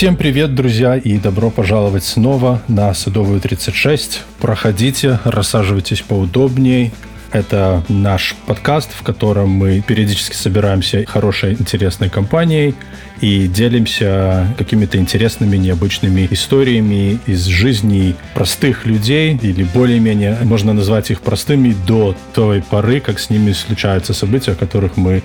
[0.00, 4.22] Всем привет, друзья, и добро пожаловать снова на Садовую 36.
[4.40, 6.90] Проходите, рассаживайтесь поудобнее.
[7.32, 12.74] Это наш подкаст, в котором мы периодически собираемся хорошей, интересной компанией
[13.20, 21.20] и делимся какими-то интересными, необычными историями из жизни простых людей, или более-менее можно назвать их
[21.20, 25.22] простыми до той поры, как с ними случаются события, о которых мы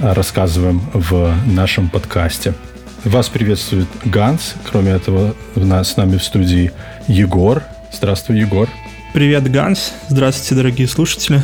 [0.00, 2.54] рассказываем в нашем подкасте.
[3.04, 4.54] Вас приветствует Ганс.
[4.70, 6.72] Кроме этого, у нас с нами в студии
[7.06, 7.62] Егор.
[7.92, 8.66] Здравствуй, Егор.
[9.12, 9.92] Привет, Ганс.
[10.08, 11.42] Здравствуйте, дорогие слушатели.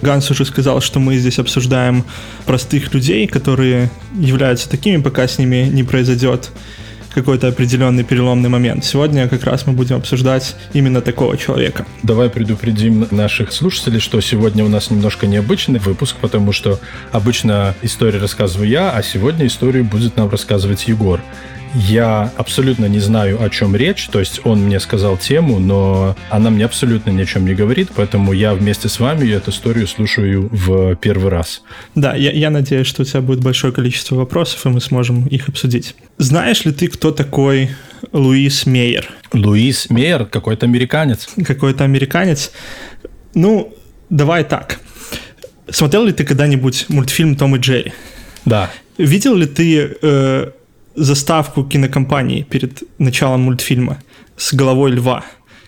[0.00, 2.06] Ганс уже сказал, что мы здесь обсуждаем
[2.46, 6.50] простых людей, которые являются такими, пока с ними не произойдет
[7.14, 8.84] какой-то определенный переломный момент.
[8.84, 11.86] Сегодня как раз мы будем обсуждать именно такого человека.
[12.02, 16.80] Давай предупредим наших слушателей, что сегодня у нас немножко необычный выпуск, потому что
[17.12, 21.20] обычно истории рассказываю я, а сегодня историю будет нам рассказывать Егор.
[21.74, 26.50] Я абсолютно не знаю, о чем речь, то есть он мне сказал тему, но она
[26.50, 30.48] мне абсолютно ни о чем не говорит, поэтому я вместе с вами эту историю слушаю
[30.52, 31.62] в первый раз.
[31.94, 35.48] Да, я, я надеюсь, что у тебя будет большое количество вопросов, и мы сможем их
[35.48, 35.96] обсудить.
[36.16, 37.70] Знаешь ли ты, кто такой
[38.12, 39.10] Луис Мейер?
[39.32, 41.28] Луис Мейер какой-то американец.
[41.44, 42.52] Какой-то американец.
[43.34, 43.74] Ну,
[44.10, 44.78] давай так.
[45.68, 47.92] Смотрел ли ты когда-нибудь мультфильм «Том и Джерри»?
[48.44, 48.70] Да.
[48.96, 50.50] Видел ли ты э,
[50.94, 53.98] заставку кинокомпании перед началом мультфильма
[54.36, 55.24] с головой льва,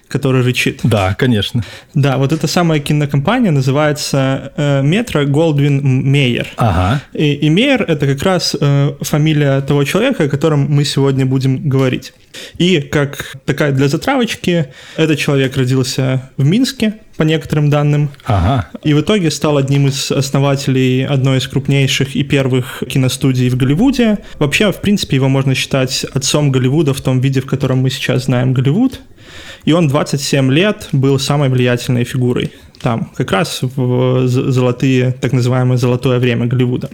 [0.09, 0.81] который рычит.
[0.85, 1.65] Да, конечно.
[1.95, 6.47] Да, вот эта самая кинокомпания называется э, Метро Голдвин Мейер.
[6.57, 7.03] Ага.
[7.13, 11.69] И, и Мейер это как раз э, фамилия того человека, о котором мы сегодня будем
[11.69, 12.13] говорить.
[12.59, 14.67] И как такая для затравочки,
[14.97, 18.11] этот человек родился в Минске, по некоторым данным.
[18.25, 18.69] Ага.
[18.83, 24.19] И в итоге стал одним из основателей одной из крупнейших и первых киностудий в Голливуде.
[24.39, 28.25] Вообще, в принципе, его можно считать отцом Голливуда в том виде, в котором мы сейчас
[28.25, 29.01] знаем Голливуд.
[29.65, 35.77] И он 27 лет был самой влиятельной фигурой там, как раз в золотые, так называемое
[35.77, 36.91] золотое время Голливуда.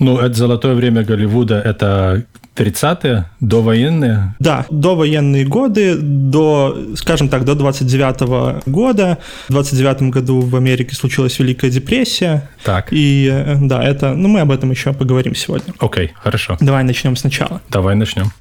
[0.00, 2.24] Ну, это золотое время Голливуда, это
[2.56, 4.34] 30-е, довоенные?
[4.38, 9.18] Да, довоенные годы, до, скажем так, до 29 -го года.
[9.48, 12.48] В 29 году в Америке случилась Великая депрессия.
[12.64, 12.88] Так.
[12.90, 15.74] И да, это, ну, мы об этом еще поговорим сегодня.
[15.78, 16.56] Окей, okay, хорошо.
[16.60, 17.60] Давай начнем сначала.
[17.68, 18.32] Давай начнем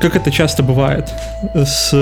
[0.00, 1.10] как это часто бывает
[1.54, 1.92] с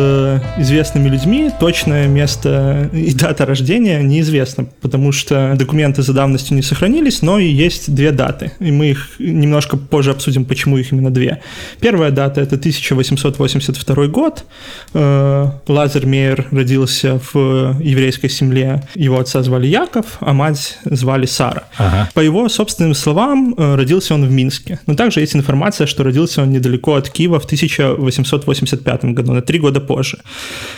[0.56, 7.22] известными людьми, точное место и дата рождения неизвестно, потому что документы за давностью не сохранились,
[7.22, 11.42] но и есть две даты, и мы их немножко позже обсудим, почему их именно две.
[11.80, 14.44] Первая дата— это 1882 год.
[14.94, 21.64] Э, Лазер Мейер родился в еврейской семье, его отца звали Яков, а мать звали Сара.
[21.76, 22.08] Ага.
[22.14, 26.42] По его собственным словам, э, родился он в Минске, но также есть информация, что родился
[26.42, 30.18] он недалеко от Киева в 1000 1885 году, на три года позже.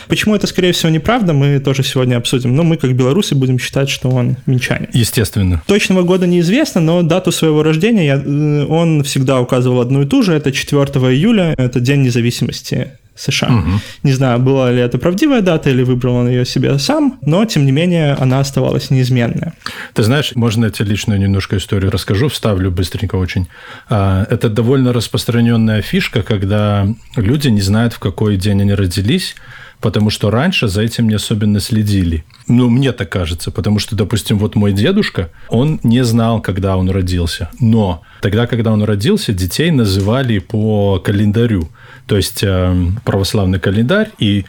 [0.07, 2.55] Почему это, скорее всего, неправда, мы тоже сегодня обсудим.
[2.55, 4.89] Но мы, как белорусы, будем считать, что он минчанин.
[4.93, 5.61] Естественно.
[5.67, 10.23] Точного года неизвестно, но дату своего рождения я, э, он всегда указывал одну и ту
[10.23, 10.33] же.
[10.33, 10.83] Это 4
[11.13, 13.49] июля, это День независимости США.
[13.49, 13.69] Угу.
[14.03, 17.65] Не знаю, была ли это правдивая дата или выбрал он ее себе сам, но тем
[17.65, 19.53] не менее она оставалась неизменная.
[19.93, 23.47] Ты знаешь, можно я тебе личную немножко историю расскажу, вставлю быстренько очень.
[23.89, 29.35] А, это довольно распространенная фишка, когда люди не знают, в какой день они родились,
[29.81, 32.23] потому что раньше за этим не особенно следили.
[32.47, 36.89] Ну, мне так кажется, потому что, допустим, вот мой дедушка, он не знал, когда он
[36.89, 37.49] родился.
[37.59, 41.69] Но тогда, когда он родился, детей называли по календарю.
[42.07, 44.45] То есть э, православный календарь, и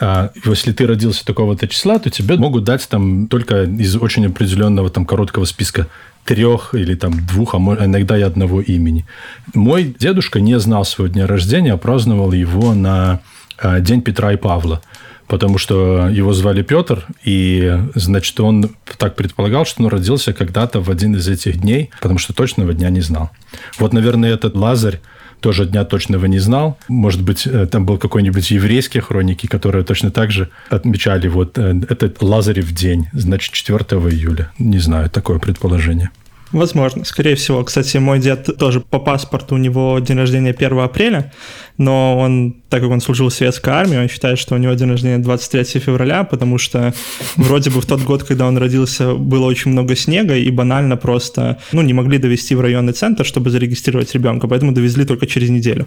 [0.00, 4.90] э, если ты родился такого-то числа, то тебе могут дать там только из очень определенного
[4.90, 5.88] там короткого списка
[6.24, 9.06] трех или там двух, а иногда и одного имени.
[9.54, 13.20] Мой дедушка не знал своего дня рождения, а праздновал его на
[13.58, 14.82] э, День Петра и Павла
[15.28, 20.90] потому что его звали Петр, и, значит, он так предполагал, что он родился когда-то в
[20.90, 23.30] один из этих дней, потому что точного дня не знал.
[23.78, 25.00] Вот, наверное, этот Лазарь
[25.40, 26.78] тоже дня точного не знал.
[26.88, 31.80] Может быть, э, там был какой-нибудь еврейские хроники, которые точно так же отмечали вот э,
[31.88, 33.78] этот Лазарев день, значит, 4
[34.10, 34.50] июля.
[34.58, 36.10] Не знаю, такое предположение.
[36.52, 37.04] Возможно.
[37.04, 37.64] Скорее всего.
[37.64, 41.32] Кстати, мой дед тоже по паспорту, у него день рождения 1 апреля,
[41.76, 44.90] но он, так как он служил в советской армии, он считает, что у него день
[44.90, 46.94] рождения 23 февраля, потому что
[47.36, 51.58] вроде бы в тот год, когда он родился, было очень много снега, и банально просто,
[51.72, 55.86] ну, не могли довести в районный центр, чтобы зарегистрировать ребенка, поэтому довезли только через неделю.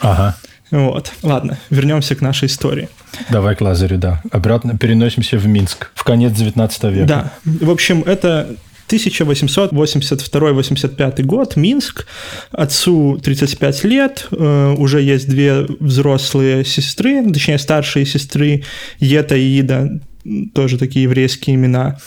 [0.00, 0.36] Ага.
[0.70, 1.12] Вот.
[1.22, 2.88] Ладно, вернемся к нашей истории.
[3.30, 4.22] Давай к Лазарю, да.
[4.30, 7.06] Обратно переносимся в Минск, в конец 19 века.
[7.06, 7.32] Да.
[7.44, 8.54] В общем, это
[8.88, 12.06] 1882-85 год, Минск,
[12.50, 18.64] отцу 35 лет, э, уже есть две взрослые сестры, точнее старшие сестры,
[19.00, 20.00] Ета и Ида,
[20.54, 21.98] тоже такие еврейские имена.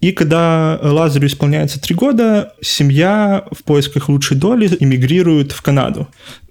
[0.00, 6.08] И когда Лазарю исполняется три года, семья в поисках лучшей доли эмигрирует в Канаду.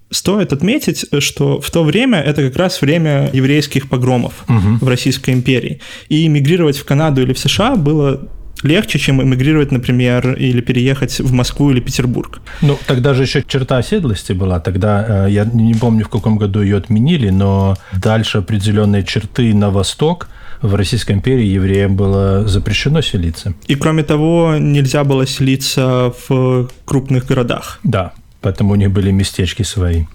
[0.10, 4.86] Стоит отметить, что в то время это как раз время еврейских погромов угу.
[4.86, 5.82] в Российской империи.
[6.10, 8.28] И эмигрировать в Канаду или в США было
[8.64, 12.42] легче, чем эмигрировать, например, или переехать в Москву или Петербург.
[12.62, 14.60] Ну, тогда же еще черта оседлости была.
[14.60, 19.70] Тогда, э, я не помню, в каком году ее отменили, но дальше определенные черты на
[19.70, 20.28] восток
[20.62, 23.54] в Российской империи евреям было запрещено селиться.
[23.68, 27.80] И кроме того, нельзя было селиться в крупных городах.
[27.84, 30.06] Да, поэтому у них были местечки свои.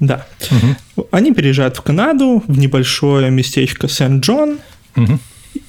[0.00, 0.26] Да.
[0.50, 1.08] Угу.
[1.12, 4.58] Они переезжают в Канаду, в небольшое местечко Сент-Джон,
[4.96, 5.18] угу.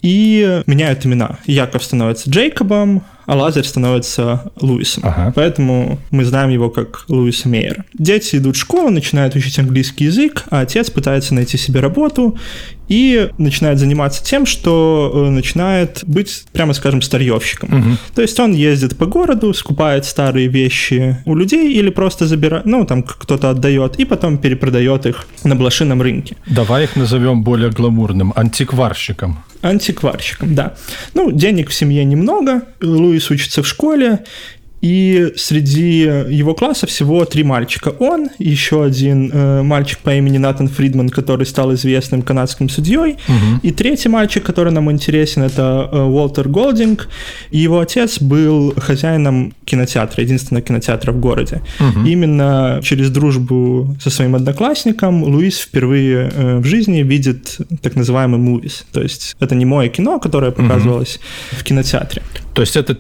[0.02, 1.40] И меняют имена.
[1.46, 5.04] Яков становится Джейкобом, а Лазарь становится Луисом.
[5.06, 5.34] Ага.
[5.36, 7.84] Поэтому мы знаем его как Луиса Мейера.
[7.94, 12.38] Дети идут в школу, начинают учить английский язык, а отец пытается найти себе работу
[12.88, 17.80] и начинает заниматься тем, что э, начинает быть, прямо скажем, старьевщиком.
[17.80, 17.98] Угу.
[18.16, 22.86] То есть он ездит по городу, скупает старые вещи у людей или просто забирает, ну,
[22.86, 26.38] там кто-то отдает, и потом перепродает их на блошином рынке.
[26.48, 29.44] Давай их назовем более гламурным, антикварщиком.
[29.62, 30.76] Антикварщиком, да.
[31.14, 34.20] Ну, денег в семье немного, Луис учится в школе,
[34.82, 37.90] и среди его класса всего три мальчика.
[37.90, 43.60] Он, еще один э, мальчик по имени Натан Фридман, который стал известным канадским судьей, угу.
[43.64, 47.10] и третий мальчик, который нам интересен, это э, Уолтер Голдинг.
[47.50, 51.62] Его отец был хозяином кинотеатра, единственного кинотеатра в городе.
[51.80, 52.06] Угу.
[52.06, 58.84] Именно через дружбу со своим одноклассником Луис впервые э, в жизни видит так называемый movies.
[58.92, 61.62] То есть это не мое кино, которое показывалось угу.
[61.62, 62.22] в кинотеатре.
[62.54, 62.96] То есть это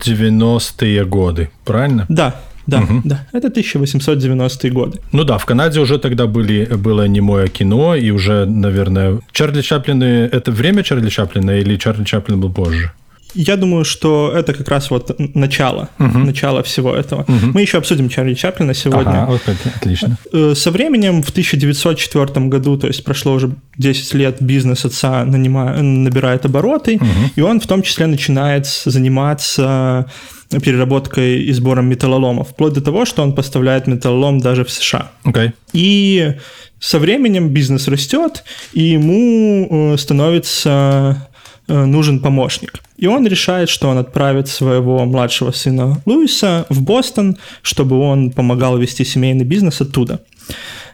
[0.00, 2.06] 1890-е годы, правильно?
[2.08, 2.34] Да,
[2.66, 3.00] да, угу.
[3.04, 4.98] да, это 1890-е годы.
[5.12, 10.02] Ну да, в Канаде уже тогда были, было немое кино, и уже, наверное, Чарли Чаплин,
[10.02, 12.92] это время Чарли Чаплина или Чарли Чаплин был позже?
[13.34, 16.18] Я думаю, что это как раз вот начало, угу.
[16.18, 17.22] начало всего этого.
[17.22, 17.52] Угу.
[17.54, 19.22] Мы еще обсудим Чарли Чаплина сегодня.
[19.22, 19.42] Ага, вот,
[19.76, 20.18] отлично.
[20.32, 25.82] Э, со временем в 1904 году, то есть прошло уже 10 лет, бизнес отца нанима,
[25.82, 27.30] набирает обороты, угу.
[27.36, 30.06] и он в том числе начинает заниматься
[30.50, 35.12] переработкой и сбором металлолома, вплоть до того, что он поставляет металлолом даже в США.
[35.24, 35.52] Okay.
[35.72, 36.34] И
[36.80, 38.42] со временем бизнес растет,
[38.72, 41.28] и ему э, становится
[41.70, 42.80] Э, нужен помощник.
[43.00, 48.76] И он решает, что он отправит своего младшего сына Луиса в Бостон, чтобы он помогал
[48.76, 50.20] вести семейный бизнес оттуда.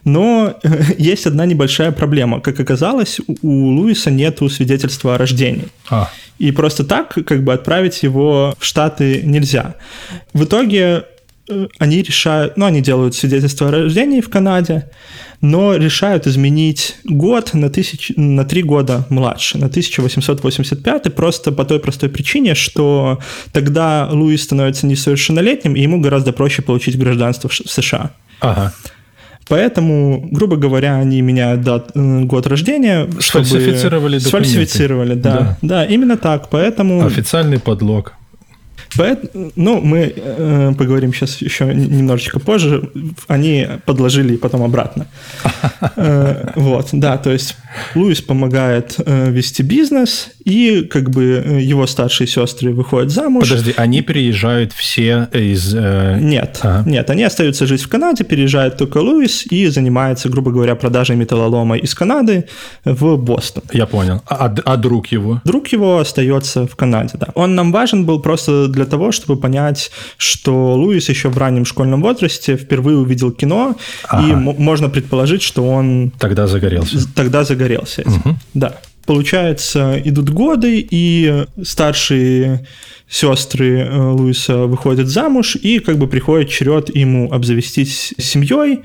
[0.04, 2.40] Но э, есть одна небольшая проблема.
[2.40, 5.66] Как оказалось, у Луиса нет свидетельства о рождении.
[5.90, 6.08] А.
[6.38, 9.74] И просто так как бы отправить его в Штаты нельзя.
[10.32, 11.06] В итоге
[11.78, 14.90] они решают, ну, они делают свидетельство о рождении в Канаде,
[15.40, 21.78] но решают изменить год на, тысяч, на три года младше, на 1885, просто по той
[21.78, 23.20] простой причине, что
[23.52, 28.12] тогда Луис становится несовершеннолетним, и ему гораздо проще получить гражданство в США.
[28.40, 28.72] Ага.
[29.48, 33.08] Поэтому, грубо говоря, они меняют дат, э, год рождения.
[33.20, 34.28] Сфальсифицировали документы.
[34.28, 35.58] Сфальсифицировали, да, да.
[35.62, 36.48] Да, именно так.
[36.50, 37.06] Поэтому...
[37.06, 38.14] Официальный подлог.
[38.96, 42.90] Поэтому, ну, мы э, поговорим сейчас еще немножечко позже.
[43.26, 45.06] Они подложили и потом обратно.
[45.98, 47.56] Э, вот, да, то есть
[47.94, 53.48] Луис помогает э, вести бизнес, и как бы э, его старшие сестры выходят замуж.
[53.48, 55.74] Подожди, они переезжают все из...
[55.74, 56.18] Э...
[56.20, 56.88] Нет, ага.
[56.88, 61.76] нет, они остаются жить в Канаде, переезжает только Луис и занимается, грубо говоря, продажей металлолома
[61.76, 62.46] из Канады
[62.84, 63.64] в Бостон.
[63.72, 64.22] Я понял.
[64.28, 65.42] А, а друг его?
[65.44, 67.26] Друг его остается в Канаде, да.
[67.34, 72.02] Он нам важен был просто для того, чтобы понять, что Луис еще в раннем школьном
[72.02, 73.76] возрасте впервые увидел кино,
[74.08, 74.28] ага.
[74.28, 76.12] и можно предположить, что он...
[76.20, 76.98] Тогда загорелся.
[77.16, 78.36] Тогда загорелся этим, угу.
[78.54, 78.76] да.
[79.06, 82.66] Получается, идут годы, и старшие
[83.08, 88.80] сестры э, Луиса выходят замуж, и как бы приходит черед ему обзавестись семьей.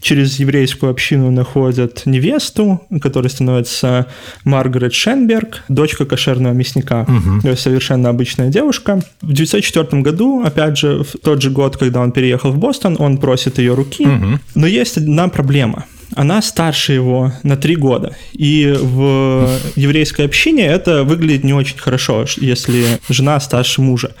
[0.00, 4.06] Через еврейскую общину находят невесту, которая становится
[4.44, 7.02] Маргарет Шенберг, дочка кошерного мясника.
[7.02, 7.54] Угу.
[7.56, 9.02] Совершенно обычная девушка.
[9.20, 13.18] В 1904 году, опять же, в тот же год, когда он переехал в Бостон, он
[13.18, 14.06] просит ее руки.
[14.06, 14.40] Угу.
[14.54, 15.84] Но есть одна проблема–
[16.16, 18.16] она старше его на три года.
[18.32, 24.12] И в еврейской общине это выглядит не очень хорошо, если жена старше мужа.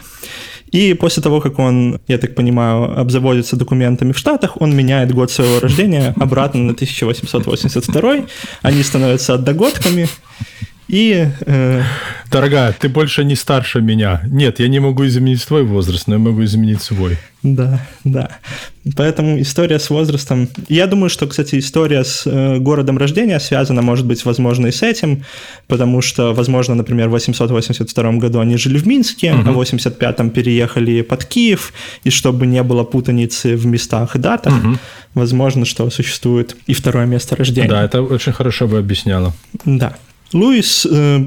[0.70, 5.30] И после того, как он, я так понимаю, обзаводится документами в Штатах, он меняет год
[5.30, 8.26] своего рождения обратно на 1882.
[8.62, 10.08] Они становятся одногодками.
[10.88, 11.28] И...
[11.46, 11.82] Э...
[12.30, 14.22] Дорогая, ты больше не старше меня.
[14.26, 17.18] Нет, я не могу изменить твой возраст, но я могу изменить свой.
[17.42, 18.30] Да, да.
[18.96, 20.48] Поэтому история с возрастом...
[20.68, 24.82] Я думаю, что, кстати, история с э, городом рождения связана, может быть, возможно, и с
[24.82, 25.24] этим,
[25.68, 29.48] потому что, возможно, например, в 882 году они жили в Минске, угу.
[29.48, 34.54] а в 85-м переехали под Киев, и чтобы не было путаницы в местах и датах,
[34.56, 34.78] угу.
[35.14, 37.68] возможно, что существует и второе место рождения.
[37.68, 39.32] Да, это очень хорошо бы объясняло.
[39.64, 39.96] Да.
[40.36, 41.24] Луис э,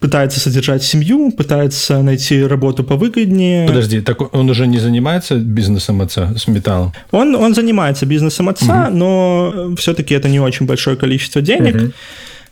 [0.00, 3.66] пытается содержать семью, пытается найти работу повыгоднее.
[3.66, 6.92] Подожди, так он уже не занимается бизнесом отца с металлом?
[7.10, 8.96] Он, он занимается бизнесом отца, угу.
[8.96, 11.74] но все-таки это не очень большое количество денег.
[11.74, 11.92] Угу.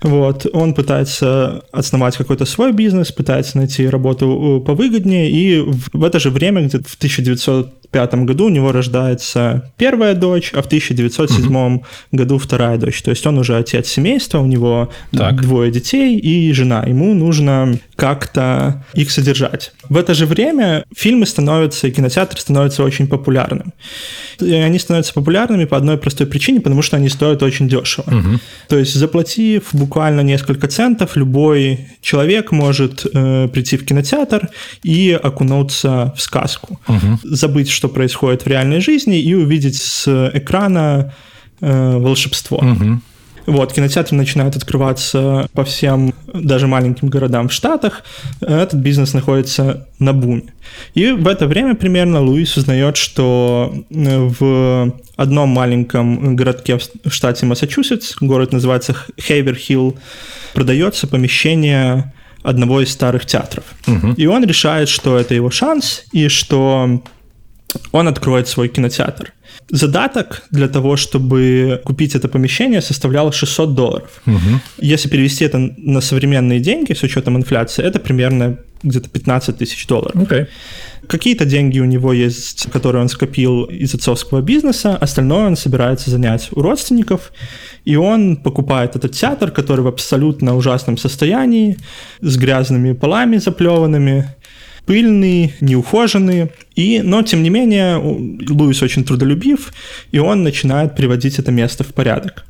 [0.02, 5.60] Вот, он пытается основать какой-то свой бизнес, пытается найти работу э, повыгоднее, и
[5.92, 6.96] в это же время, где-то в
[7.92, 11.82] 1905 году у него рождается первая дочь, а в 1907 mm-hmm.
[12.12, 13.02] году вторая дочь.
[13.02, 15.40] То есть он уже отец семейства, у него так.
[15.42, 16.84] двое детей и жена.
[16.84, 19.72] Ему нужно как-то их содержать.
[19.88, 23.72] В это же время фильмы становятся, и кинотеатры становятся очень популярным.
[24.40, 28.06] И они становятся популярными по одной простой причине, потому что они стоят очень дешево.
[28.06, 28.40] Угу.
[28.68, 34.48] То есть заплатив буквально несколько центов, любой человек может э, прийти в кинотеатр
[34.82, 36.80] и окунуться в сказку.
[36.88, 37.20] Угу.
[37.24, 41.12] Забыть, что происходит в реальной жизни и увидеть с экрана
[41.60, 42.58] э, волшебство.
[42.58, 43.00] Угу.
[43.46, 48.04] Вот, кинотеатры начинают открываться по всем, даже маленьким городам в Штатах.
[48.40, 50.44] Этот бизнес находится на буме.
[50.94, 57.46] И в это время примерно Луис узнает, что э, в одном маленьком городке в штате
[57.46, 59.98] Массачусетс, город называется Хейверхилл,
[60.54, 62.12] продается помещение
[62.44, 63.64] одного из старых театров.
[63.88, 64.12] Угу.
[64.18, 67.02] И он решает, что это его шанс, и что
[67.92, 69.32] он откроет свой кинотеатр.
[69.70, 74.22] Задаток для того, чтобы купить это помещение, составлял 600 долларов.
[74.26, 74.60] Угу.
[74.78, 80.14] Если перевести это на современные деньги с учетом инфляции, это примерно где-то 15 тысяч долларов.
[80.16, 80.46] Okay.
[81.06, 86.48] Какие-то деньги у него есть, которые он скопил из отцовского бизнеса, остальное он собирается занять
[86.52, 87.32] у родственников,
[87.84, 91.76] и он покупает этот театр, который в абсолютно ужасном состоянии,
[92.20, 94.34] с грязными полами заплеванными,
[94.86, 96.50] пыльный, неухоженный.
[96.74, 99.72] И, но, тем не менее, Луис очень трудолюбив,
[100.10, 102.44] и он начинает приводить это место в порядок.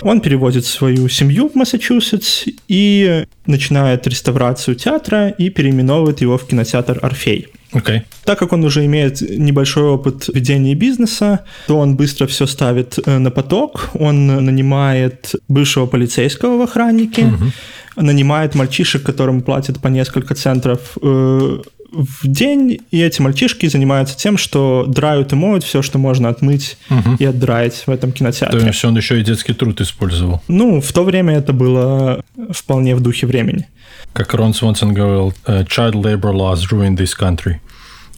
[0.00, 6.98] Он переводит свою семью в Массачусетс и начинает реставрацию театра и переименовывает его в кинотеатр
[7.02, 7.48] «Орфей».
[7.74, 8.02] Okay.
[8.24, 13.18] Так как он уже имеет небольшой опыт ведения бизнеса, то он быстро все ставит э,
[13.18, 13.90] на поток.
[13.94, 17.50] Он нанимает бывшего полицейского в охраннике, uh-huh.
[17.96, 21.58] Нанимает мальчишек, которым платят по несколько центров э,
[21.94, 26.76] в день, и эти мальчишки занимаются тем, что драют и моют все, что можно отмыть
[26.90, 27.16] угу.
[27.18, 28.60] и отдраить в этом кинотеатре.
[28.60, 30.42] То есть он еще и детский труд использовал.
[30.48, 33.68] Ну, в то время это было вполне в духе времени.
[34.12, 37.56] Как Рон Свонсон говорил, «Э, child labor laws ruined this country.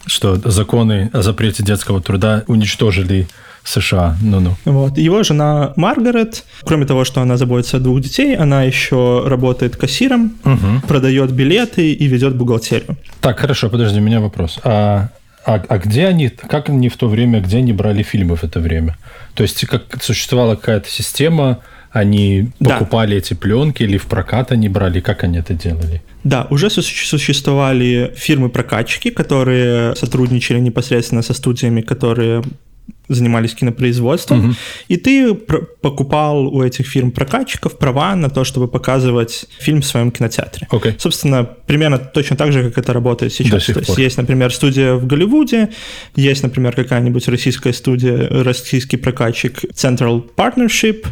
[0.07, 3.29] Что законы о запрете детского труда уничтожили
[3.67, 4.17] США.
[4.23, 4.55] Ну-ну.
[4.65, 4.97] Вот.
[4.97, 10.33] Его жена Маргарет, кроме того, что она заботится о двух детей, она еще работает кассиром,
[10.45, 10.87] угу.
[10.89, 12.97] продает билеты и ведет бухгалтерию.
[13.21, 14.59] Так, хорошо, подожди, у меня вопрос.
[14.65, 15.09] А
[15.47, 18.59] а, а где они, как они в то время, где они брали фильмы в это
[18.59, 18.97] время?
[19.35, 21.61] То есть как существовала какая-то система,
[21.93, 23.17] они покупали да.
[23.19, 26.03] эти пленки или в прокат они брали, как они это делали?
[26.25, 32.43] Да, уже существовали фирмы-прокатчики, которые сотрудничали непосредственно со студиями, которые
[33.09, 34.55] занимались кинопроизводством, угу.
[34.89, 40.11] и ты покупал у этих фирм прокатчиков права на то, чтобы показывать фильм в своем
[40.11, 40.67] кинотеатре.
[40.71, 40.95] Okay.
[40.99, 43.67] Собственно, примерно точно так же, как это работает сейчас.
[43.67, 45.69] то есть есть, например, студия в Голливуде,
[46.17, 51.07] есть, например, какая-нибудь российская студия, российский прокатчик Central Partnership,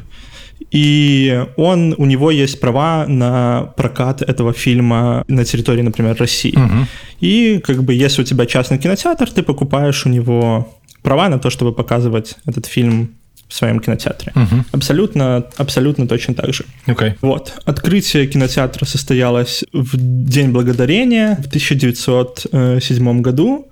[0.71, 6.57] и он, у него есть права на прокат этого фильма на территории, например, России.
[6.57, 6.87] Угу.
[7.21, 11.51] И как бы если у тебя частный кинотеатр, ты покупаешь у него права на то,
[11.51, 13.11] чтобы показывать этот фильм
[13.47, 14.33] в своем кинотеатре.
[14.35, 14.65] Угу.
[14.73, 16.65] Абсолютно, абсолютно точно так же.
[16.87, 17.15] Okay.
[17.21, 17.53] Вот.
[17.67, 23.69] Открытие кинотеатра состоялось в День Благодарения в 1907 году.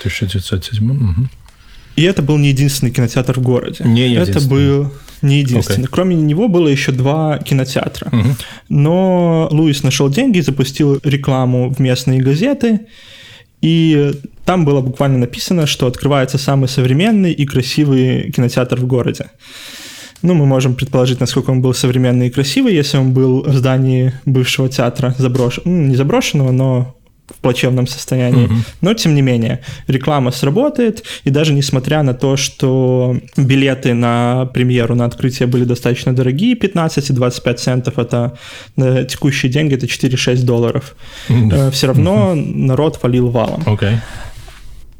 [0.00, 1.28] 1907, угу.
[1.96, 3.82] И это был не единственный кинотеатр в городе.
[3.84, 4.38] Не единственный.
[4.38, 4.92] Это был
[5.22, 5.86] не единственный.
[5.86, 5.90] Okay.
[5.90, 8.10] Кроме него было еще два кинотеатра.
[8.12, 8.28] Угу.
[8.68, 12.80] Но Луис нашел деньги, запустил рекламу в местные газеты,
[13.62, 14.12] и
[14.46, 19.26] там было буквально написано, что открывается самый современный и красивый кинотеатр в городе.
[20.22, 24.12] Ну, мы можем предположить, насколько он был современный и красивый, если он был в здании
[24.24, 26.96] бывшего театра заброшенного, ну, не заброшенного, но
[27.28, 28.46] в плачевном состоянии.
[28.46, 28.66] Mm-hmm.
[28.82, 34.94] Но, тем не менее, реклама сработает, и даже несмотря на то, что билеты на премьеру,
[34.94, 38.38] на открытие были достаточно дорогие, 15 и 25 центов, это
[38.76, 40.94] на текущие деньги, это 4-6 долларов,
[41.28, 41.70] mm-hmm.
[41.72, 42.54] все равно mm-hmm.
[42.54, 43.62] народ валил валом.
[43.66, 43.98] Okay.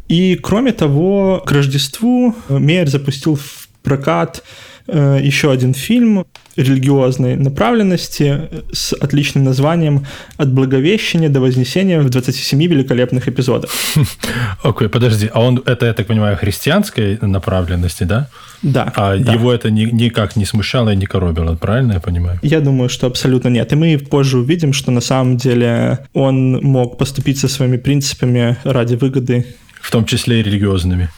[0.09, 4.43] И, кроме того, к Рождеству Мейер запустил в прокат
[4.89, 12.63] Э, еще один фильм религиозной направленности с отличным названием «От Благовещения до Вознесения в 27
[12.63, 13.71] великолепных эпизодах».
[14.63, 18.29] Окей, okay, подожди, а он, это, я так понимаю, христианской направленности, да?
[18.63, 18.93] Да.
[18.95, 19.33] А да.
[19.33, 22.39] его это ни, никак не смущало и не коробило, правильно я понимаю?
[22.43, 23.73] Я думаю, что абсолютно нет.
[23.73, 28.95] И мы позже увидим, что на самом деле он мог поступить со своими принципами ради
[28.95, 29.47] выгоды.
[29.87, 31.11] В том числе и религиозными.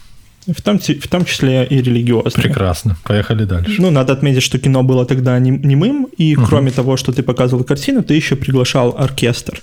[0.46, 2.44] В том, в том числе и религиозные.
[2.44, 2.98] Прекрасно.
[3.04, 3.80] Поехали дальше.
[3.80, 6.44] Ну, надо отметить, что кино было тогда немым, и угу.
[6.46, 9.62] кроме того, что ты показывал картину, ты еще приглашал оркестр.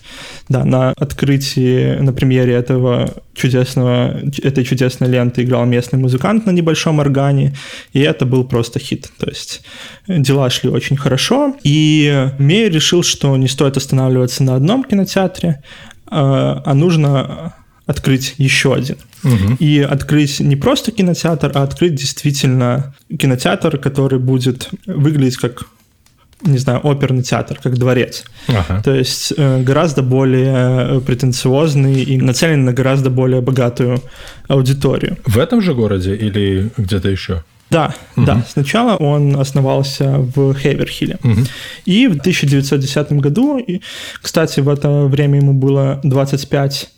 [0.50, 6.98] Да, на открытии, на премьере этого чудесного, этой чудесной ленты играл местный музыкант на небольшом
[6.98, 7.56] органе,
[7.94, 9.12] и это был просто хит.
[9.20, 9.62] То есть
[10.08, 15.62] дела шли очень хорошо, и Мей решил, что не стоит останавливаться на одном кинотеатре,
[16.08, 17.54] а, а нужно
[17.86, 18.98] открыть еще один.
[19.24, 19.56] Угу.
[19.60, 25.66] И открыть не просто кинотеатр, а открыть действительно кинотеатр, который будет выглядеть как
[26.42, 28.24] не знаю, оперный театр, как дворец.
[28.48, 28.82] Ага.
[28.84, 34.02] То есть э, гораздо более претенциозный и нацелен на гораздо более богатую
[34.48, 35.18] аудиторию.
[35.26, 37.44] В этом же городе или где-то еще?
[37.70, 38.26] Да, угу.
[38.26, 38.46] да.
[38.48, 41.18] Сначала он основался в Хейверхилле.
[41.24, 41.42] Угу.
[41.86, 43.82] И в 1910 году, и,
[44.22, 46.90] кстати, в это время ему было 25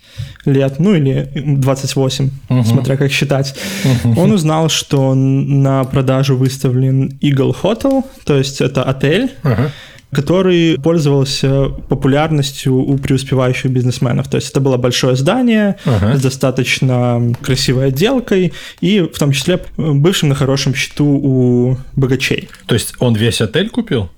[0.45, 2.63] лет, ну или 28, угу.
[2.63, 4.21] смотря как считать, угу.
[4.21, 9.71] он узнал, что на продажу выставлен Eagle Hotel, то есть это отель, угу
[10.13, 14.29] который пользовался популярностью у преуспевающих бизнесменов.
[14.29, 16.17] То есть это было большое здание ага.
[16.17, 22.50] с достаточно красивой отделкой и в том числе бывшим на хорошем счету у богачей.
[22.67, 24.09] То есть он весь отель купил?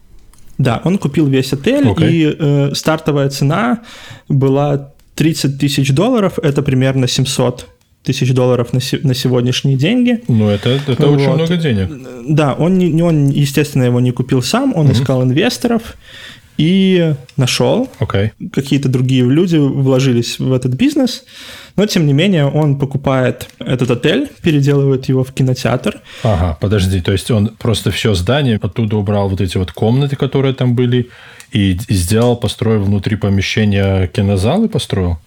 [0.57, 2.11] Да, он купил весь отель, okay.
[2.11, 3.79] и э, стартовая цена
[4.27, 7.67] была 30 тысяч долларов– это примерно 700
[8.03, 10.21] тысяч долларов на, на сегодняшние деньги.
[10.29, 11.19] Ну, это, это вот.
[11.19, 11.89] очень много денег.
[12.29, 14.93] Да, он, не, он, естественно, его не купил сам, он угу.
[14.93, 15.97] искал инвесторов
[16.57, 17.89] и нашел.
[17.99, 18.31] Okay.
[18.53, 21.25] Какие-то другие люди вложились в этот бизнес,
[21.75, 25.99] но, тем не менее, он покупает этот отель, переделывает его в кинотеатр.
[26.23, 30.53] Ага, подожди, то есть он просто все здание оттуда убрал вот эти вот комнаты, которые
[30.53, 31.09] там были,
[31.51, 35.17] и сделал, построил внутри помещения кинозал и построил?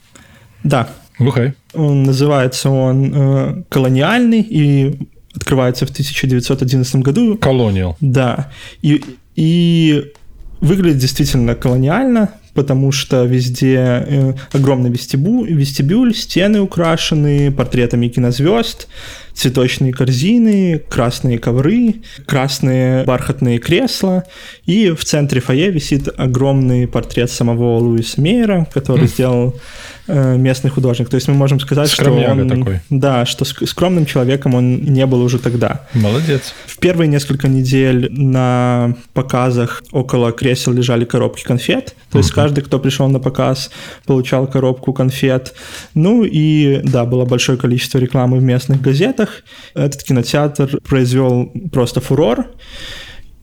[0.64, 0.88] Да.
[1.18, 1.54] Okay.
[1.74, 4.98] Он называется он э, колониальный и
[5.34, 7.36] открывается в 1911 году.
[7.38, 7.96] Колониал.
[8.00, 8.50] Да.
[8.82, 9.04] И,
[9.36, 10.12] и
[10.60, 18.88] выглядит действительно колониально, потому что везде э, огромный вестибу, вестибюль, стены украшены портретами кинозвезд,
[19.34, 24.24] цветочные корзины, красные ковры, красные бархатные кресла,
[24.66, 29.54] и в центре фойе висит огромный портрет самого Луиса Мейера, который сделал
[30.06, 31.08] местный художник.
[31.08, 32.48] То есть мы можем сказать, что он...
[32.48, 32.80] такой.
[32.90, 35.86] Да, что скромным человеком он не был уже тогда.
[35.94, 36.54] Молодец.
[36.66, 41.94] В первые несколько недель на показах около кресел лежали коробки конфет.
[42.10, 43.70] То есть каждый, кто пришел на показ,
[44.06, 45.54] получал коробку конфет.
[45.94, 49.42] Ну и да, было большое количество рекламы в местных газетах.
[49.74, 52.46] Этот кинотеатр произвел просто фурор.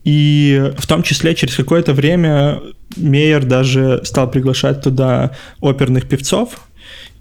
[0.04, 2.60] И в том числе через какое-то время
[2.96, 6.60] Мейер даже стал приглашать туда оперных певцов,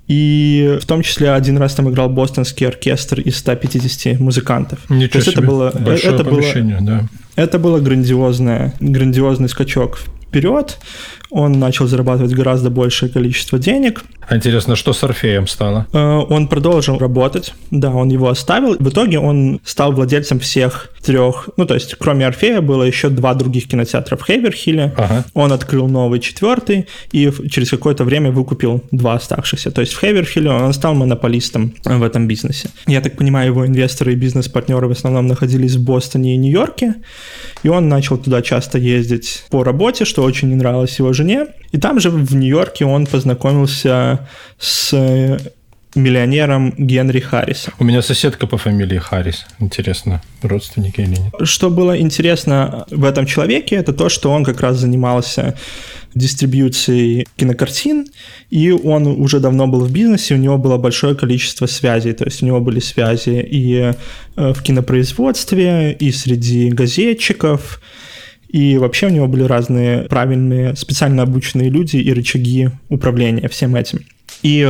[0.08, 4.80] и в том числе один раз там играл бостонский оркестр из 150 музыкантов.
[4.90, 5.38] Ничего То есть себе.
[5.38, 6.44] это было, Большое это было,
[6.82, 7.08] да.
[7.36, 10.80] Это было грандиозное, грандиозный скачок вперед,
[11.30, 14.04] он начал зарабатывать гораздо большее количество денег.
[14.28, 15.88] А интересно, что с Орфеем стало?
[15.92, 18.76] Э, он продолжил работать, да, он его оставил.
[18.78, 23.34] В итоге он стал владельцем всех трех, ну то есть кроме Орфея было еще два
[23.34, 24.94] других кинотеатра в Хейверхилле.
[24.98, 25.26] Ага.
[25.34, 29.72] Он открыл новый четвертый и через какое-то время выкупил два оставшихся.
[29.72, 32.70] То есть в Хейверхилле он стал монополистом в этом бизнесе.
[32.88, 36.96] Я так понимаю, его инвесторы и бизнес-партнеры в основном находились в Бостоне и Нью-Йорке,
[37.64, 41.48] и он начал туда часто ездить по работе, что очень не нравилось его жене.
[41.74, 44.28] И там же в Нью-Йорке он познакомился
[44.58, 44.94] с
[45.96, 47.74] миллионером Генри Харрисом.
[47.80, 49.46] У меня соседка по фамилии Харрис.
[49.60, 51.34] Интересно, родственники или нет?
[51.44, 55.56] Что было интересно в этом человеке, это то, что он как раз занимался
[56.16, 58.08] дистрибьюцией кинокартин,
[58.50, 62.44] и он уже давно был в бизнесе, у него было большое количество связей, то есть
[62.44, 63.94] у него были связи и
[64.36, 67.80] э, в кинопроизводстве, и среди газетчиков,
[68.50, 74.00] и вообще у него были разные правильные, специально обученные люди и рычаги управления всем этим.
[74.42, 74.68] И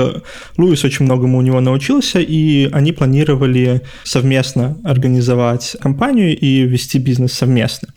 [0.57, 7.33] Луис очень многому у него научился, и они планировали совместно организовать компанию и вести бизнес
[7.33, 7.89] совместно.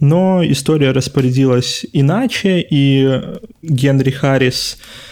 [0.00, 3.20] Но история распорядилась иначе, и
[3.62, 5.11] Генри Харрис э,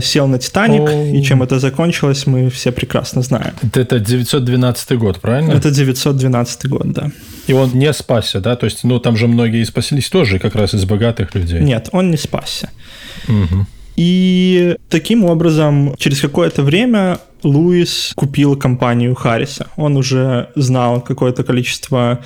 [0.00, 1.12] сел на Титаник, oh.
[1.12, 3.54] и чем это закончилось, мы все прекрасно знаем.
[3.74, 5.52] Это 912 год, правильно?
[5.52, 7.10] Это 912 год, да.
[7.46, 8.56] И он не спасся, да?
[8.56, 11.60] То есть, ну, там же многие спаслись тоже как раз из богатых людей.
[11.60, 12.70] Нет, он не спасся.
[13.28, 13.66] Угу.
[13.96, 19.66] И таким образом, через какое-то время Луис купил компанию Харриса.
[19.76, 22.20] Он уже знал какое-то количество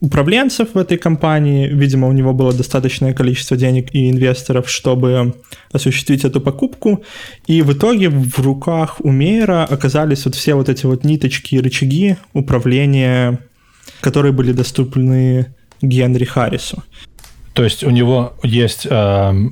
[0.00, 1.68] управленцев в этой компании.
[1.68, 5.34] Видимо, у него было достаточное количество денег и инвесторов, чтобы
[5.72, 7.02] осуществить эту покупку.
[7.46, 11.60] И в итоге в руках у Мейера оказались вот все вот эти вот ниточки и
[11.60, 13.38] рычаги управления,
[14.00, 15.46] которые были доступны
[15.82, 16.82] Генри Харрису.
[17.56, 18.90] То есть у него есть, э,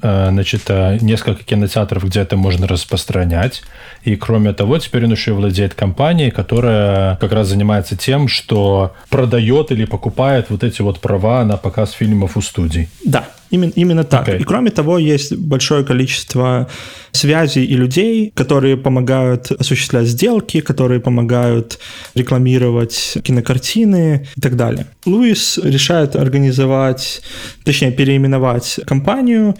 [0.02, 3.62] э, значит, э, несколько кинотеатров, где это можно распространять.
[4.02, 8.92] И кроме того, теперь он еще и владеет компанией, которая как раз занимается тем, что
[9.08, 12.90] продает или покупает вот эти вот права на показ фильмов у студий.
[13.06, 14.28] Да, Именно, именно так.
[14.28, 14.40] Okay.
[14.40, 16.66] И кроме того, есть большое количество
[17.12, 21.78] связей и людей, которые помогают осуществлять сделки, которые помогают
[22.16, 24.86] рекламировать кинокартины и так далее.
[25.06, 27.22] Луис решает организовать,
[27.64, 29.54] точнее, переименовать компанию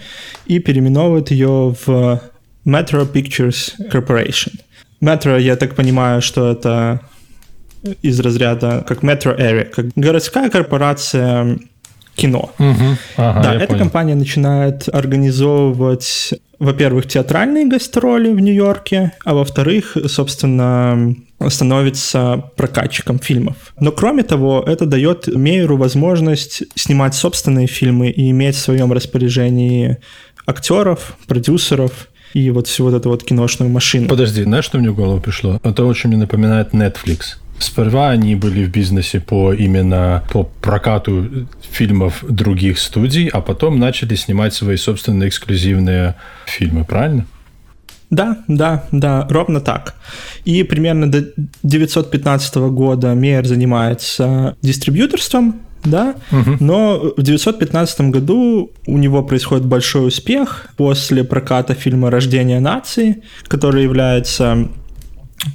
[0.46, 2.20] и переименовывает ее в
[2.66, 4.52] Metro Pictures Corporation.
[5.00, 7.00] Metro, я так понимаю, что это
[8.02, 11.59] из разряда как Metro Area, как городская корпорация
[12.14, 12.50] кино.
[12.59, 12.98] Угу.
[13.16, 13.81] Ага, да, эта понял.
[13.81, 21.14] компания начинает организовывать, во-первых, театральные гастроли в Нью-Йорке, а во-вторых, собственно,
[21.48, 23.57] становится прокатчиком фильмов.
[23.79, 29.98] Но кроме того, это дает Мейеру возможность снимать собственные фильмы и иметь в своем распоряжении
[30.46, 34.09] актеров, продюсеров и вот всю вот эту вот киношную машину.
[34.09, 35.61] Подожди, знаешь, что мне в голову пришло?
[35.62, 37.37] Это очень мне напоминает Netflix.
[37.58, 44.14] Сперва они были в бизнесе по именно по прокату фильмов других студий, а потом начали
[44.14, 47.26] снимать свои собственные эксклюзивные фильмы, правильно?
[48.10, 49.94] Да, да, да, ровно так.
[50.44, 51.24] И примерно до
[51.62, 56.56] 915 года Мейер занимается дистрибьюторством, да, угу.
[56.60, 63.82] но в 915 году у него происходит большой успех после проката фильма «Рождение нации», который
[63.82, 64.68] является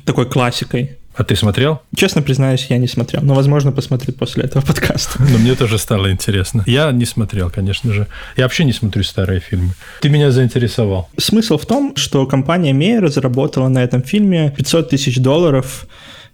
[0.05, 1.81] такой классикой а ты смотрел?
[1.93, 5.21] Честно признаюсь, я не смотрел, но, возможно, посмотрю после этого подкаста.
[5.31, 6.63] Но мне тоже стало интересно.
[6.65, 8.07] Я не смотрел, конечно же.
[8.37, 9.73] Я вообще не смотрю старые фильмы.
[9.99, 11.09] Ты меня заинтересовал.
[11.17, 15.87] Смысл в том, что компания Мейер заработала на этом фильме 500 тысяч долларов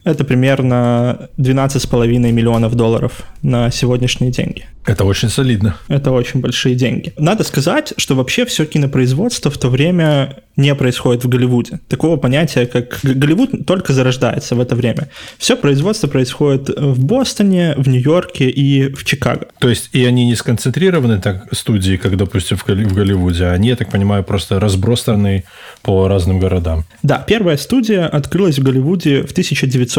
[0.06, 4.66] это примерно 12,5 миллионов долларов на сегодняшние деньги.
[4.86, 5.78] Это очень солидно.
[5.88, 7.12] Это очень большие деньги.
[7.18, 11.80] Надо сказать, что вообще все кинопроизводство в то время не происходит в Голливуде.
[11.90, 15.10] Такого понятия, как Голливуд, только зарождается в это время.
[15.40, 19.48] Все производство происходит в Бостоне, в Нью-Йорке и в Чикаго.
[19.60, 23.76] То есть и они не сконцентрированы так студии, как, допустим, в Голливуде, а они, я
[23.76, 25.46] так понимаю, просто разбросаны
[25.82, 26.86] по разным городам.
[27.02, 29.34] Да, первая студия открылась в Голливуде в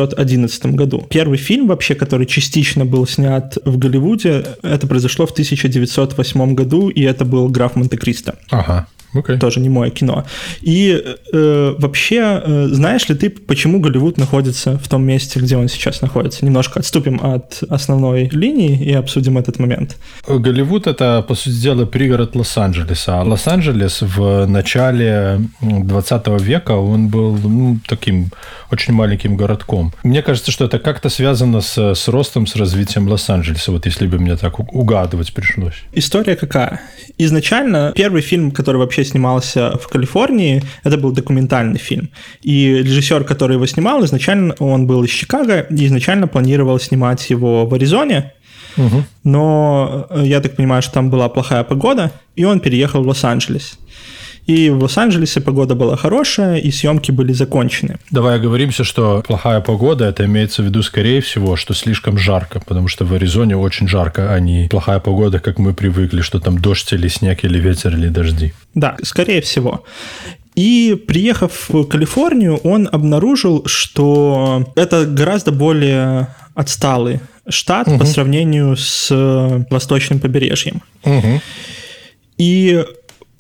[0.05, 1.07] 1911 году.
[1.11, 7.03] Первый фильм вообще, который частично был снят в Голливуде, это произошло в 1908 году, и
[7.03, 8.37] это был «Граф Монте-Кристо».
[8.51, 8.87] Ага.
[9.17, 9.39] Okay.
[9.39, 10.25] Тоже не мое кино.
[10.61, 11.03] И
[11.33, 16.03] э, вообще, э, знаешь ли ты, почему Голливуд находится в том месте, где он сейчас
[16.03, 16.45] находится?
[16.45, 19.97] Немножко отступим от основной линии и обсудим этот момент.
[20.27, 23.21] Голливуд— это, по сути дела, пригород Лос-Анджелеса.
[23.21, 28.31] А Лос-Анджелес в начале 20 века, он был ну, таким
[28.71, 29.93] очень маленьким городком.
[30.03, 34.19] Мне кажется, что это как-то связано с, с ростом, с развитием Лос-Анджелеса, вот если бы
[34.19, 35.75] мне так угадывать пришлось.
[35.93, 36.81] История какая?
[37.19, 42.11] Изначально первый фильм, который вообще снимался в Калифорнии, это был документальный фильм.
[42.43, 47.67] И режиссер, который его снимал, изначально он был из Чикаго, и изначально планировал снимать его
[47.67, 48.33] в Аризоне,
[48.77, 49.05] Угу.
[49.25, 53.79] Но э, я так понимаю, что там была плохая погода, и он переехал в Лос-Анджелес.
[54.47, 57.99] И в Лос-Анджелесе погода была хорошая, и съемки были закончены.
[58.11, 62.87] Давай оговоримся, что плохая погода, это имеется в виду, скорее всего, что слишком жарко, потому
[62.89, 66.93] что в Аризоне очень жарко, а не плохая погода, как мы привыкли, что там дождь
[66.93, 68.53] или снег, или ветер, или дожди.
[68.75, 69.85] Да, скорее всего.
[70.55, 77.99] И приехав в Калифорнию, он обнаружил, что это гораздо более отсталый штат угу.
[77.99, 79.11] по сравнению с
[79.71, 80.83] восточным побережьем.
[81.05, 81.41] Угу.
[82.39, 82.85] И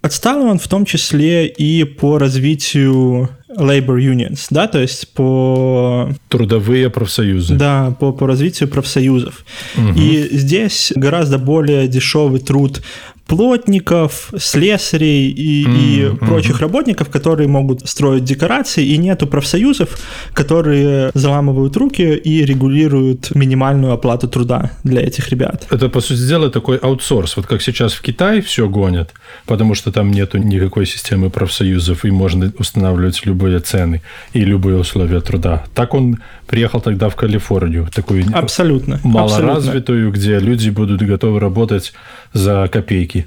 [0.06, 6.12] Отстал он в том числе и по развитию labor unions, да, то есть по...
[6.28, 7.56] Трудовые профсоюзы.
[7.56, 9.44] Да, по, по развитию профсоюзов.
[9.76, 9.98] Угу.
[9.98, 12.82] И здесь гораздо более дешевый труд
[13.26, 16.14] плотников, слесарей и, mm-hmm.
[16.14, 19.98] и прочих работников, которые могут строить декорации, и нету профсоюзов,
[20.32, 25.66] которые заламывают руки и регулируют минимальную оплату труда для этих ребят.
[25.70, 27.36] Это, по сути дела, такой аутсорс.
[27.36, 29.12] Вот как сейчас в Китае все гонят,
[29.46, 35.20] потому что там нету никакой системы профсоюзов, и можно устанавливать любые цены и любые условия
[35.20, 35.64] труда.
[35.74, 40.18] Так он приехал тогда в Калифорнию, такую абсолютно, малоразвитую, абсолютно.
[40.18, 41.92] где люди будут готовы работать
[42.37, 43.27] за копейки.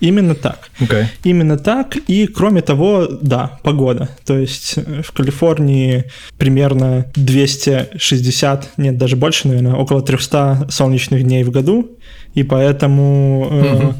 [0.00, 0.68] Именно так.
[0.80, 1.06] Okay.
[1.24, 1.96] Именно так.
[2.06, 4.10] И кроме того, да, погода.
[4.26, 6.04] То есть э, в Калифорнии
[6.36, 11.96] примерно 260, нет, даже больше, наверное, около 300 солнечных дней в году.
[12.34, 13.90] И поэтому mm-hmm.
[13.90, 13.94] э,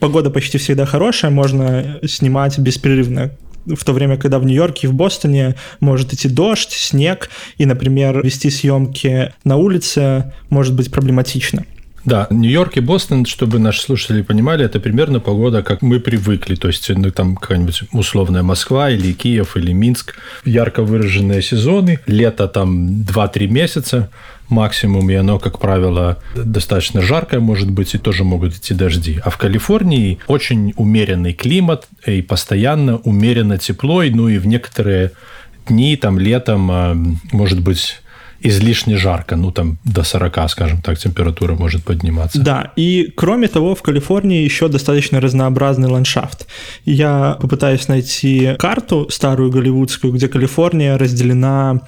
[0.00, 3.30] погода почти всегда хорошая, можно снимать беспрерывно
[3.64, 8.22] в то время, когда в Нью-Йорке и в Бостоне может идти дождь, снег, и, например,
[8.24, 11.64] вести съемки на улице может быть проблематично.
[12.08, 16.54] Да, Нью-Йорк и Бостон, чтобы наши слушатели понимали, это примерно погода, как мы привыкли.
[16.54, 20.14] То есть, ну, там какая-нибудь условная Москва или Киев или Минск.
[20.46, 22.00] Ярко выраженные сезоны.
[22.06, 24.08] Лето там 2-3 месяца
[24.48, 29.20] максимум, и оно, как правило, достаточно жаркое может быть, и тоже могут идти дожди.
[29.22, 35.12] А в Калифорнии очень умеренный климат, и постоянно умеренно тепло, ну и в некоторые
[35.66, 36.96] дни, там, летом, а,
[37.32, 38.00] может быть,
[38.40, 42.40] излишне жарко, ну там до 40, скажем так, температура может подниматься.
[42.40, 46.46] Да, и кроме того, в Калифорнии еще достаточно разнообразный ландшафт.
[46.84, 51.80] Я попытаюсь найти карту старую голливудскую, где Калифорния разделена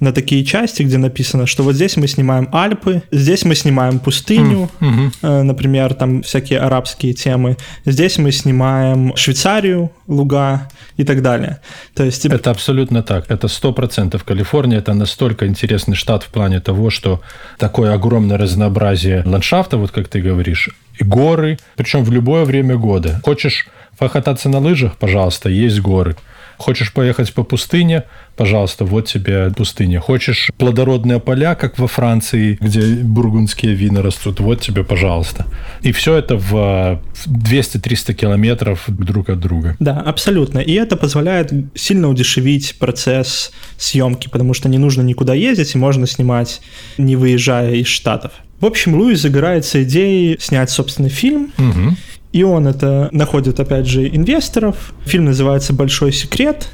[0.00, 4.70] на такие части, где написано, что вот здесь мы снимаем Альпы, здесь мы снимаем пустыню,
[4.80, 5.42] mm-hmm.
[5.42, 11.60] например, там всякие арабские темы, здесь мы снимаем Швейцарию, луга и так далее.
[11.94, 12.26] То есть...
[12.26, 14.20] Это абсолютно так, это 100%.
[14.24, 17.20] Калифорния это настолько интересный штат в плане того, что
[17.58, 23.20] такое огромное разнообразие ландшафта, вот как ты говоришь, и горы, причем в любое время года.
[23.24, 23.66] Хочешь
[23.98, 26.16] покататься на лыжах, пожалуйста, есть горы.
[26.58, 28.04] Хочешь поехать по пустыне,
[28.36, 30.00] пожалуйста, вот тебе пустыня.
[30.00, 35.46] Хочешь плодородные поля, как во Франции, где бургундские вина растут, вот тебе, пожалуйста.
[35.82, 39.76] И все это в 200-300 километров друг от друга.
[39.78, 40.58] Да, абсолютно.
[40.58, 46.06] И это позволяет сильно удешевить процесс съемки, потому что не нужно никуда ездить, и можно
[46.06, 46.60] снимать,
[46.98, 48.32] не выезжая из Штатов.
[48.60, 51.52] В общем, Луис загорается идеей снять собственный фильм.
[51.58, 51.96] Угу.
[52.32, 54.92] И он это находит, опять же, инвесторов.
[55.04, 56.68] Фильм называется «Большой секрет»,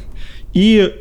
[0.52, 0.94] и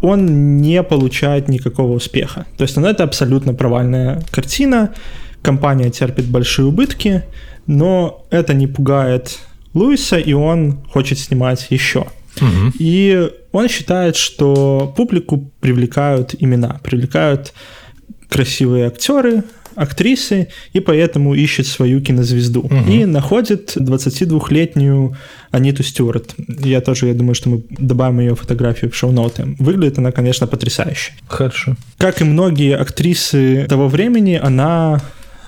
[0.00, 2.46] он не получает никакого успеха.
[2.56, 4.94] То есть, ну, это абсолютно провальная картина,
[5.42, 7.24] компания терпит большие убытки,
[7.66, 9.38] но это не пугает
[9.74, 12.06] Луиса, и он хочет снимать еще.
[12.36, 12.72] Угу.
[12.78, 17.52] И он считает, что публику привлекают имена, привлекают
[18.28, 22.60] красивые актеры, актрисы, и поэтому ищет свою кинозвезду.
[22.60, 22.90] Угу.
[22.90, 25.16] И находит 22-летнюю
[25.50, 26.34] Аниту Стюарт.
[26.64, 29.56] Я тоже, я думаю, что мы добавим ее фотографию в шоу-ноты.
[29.58, 31.12] Выглядит она, конечно, потрясающе.
[31.26, 31.76] Хорошо.
[31.98, 35.00] Как и многие актрисы того времени, она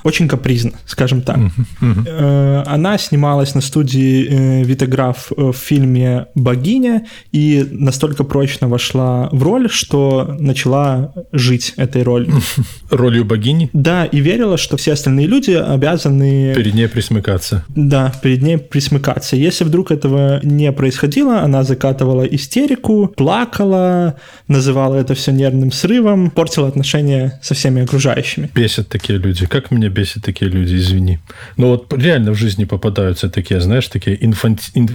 [0.04, 1.38] очень капризно, скажем так.
[1.80, 9.28] Uh-huh, Она снималась на студии э, Витограф э, в фильме «Богиня» и настолько прочно вошла
[9.32, 12.34] в роль, что начала жить этой ролью.
[12.90, 13.70] Ролью богини?
[13.72, 16.54] Да, и верила, что все остальные люди обязаны...
[16.54, 17.64] Перед ней присмыкаться.
[17.68, 19.36] Да, перед ней присмыкаться.
[19.36, 24.16] Если вдруг этого не происходило, она закатывала истерику, плакала,
[24.48, 28.50] называла это все нервным срывом, портила отношения со всеми окружающими.
[28.54, 29.46] Бесят такие люди.
[29.46, 31.18] Как меня бесят такие люди, извини.
[31.56, 34.70] Но вот реально в жизни попадаются такие, знаешь, такие инфанти...
[34.74, 34.88] Ин...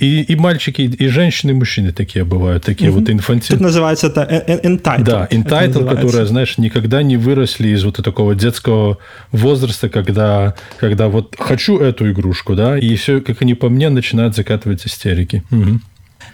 [0.00, 2.94] И, и мальчики, и женщины, и мужчины такие бывают, такие mm-hmm.
[2.94, 3.58] вот инфантильные.
[3.58, 5.04] Тут называется это entitled.
[5.04, 8.98] Да, entitled, которые, знаешь, никогда не выросли из вот такого детского
[9.32, 14.34] возраста, когда, когда вот хочу эту игрушку, да, и все, как они по мне, начинают
[14.36, 15.42] закатывать истерики.
[15.50, 15.80] Угу.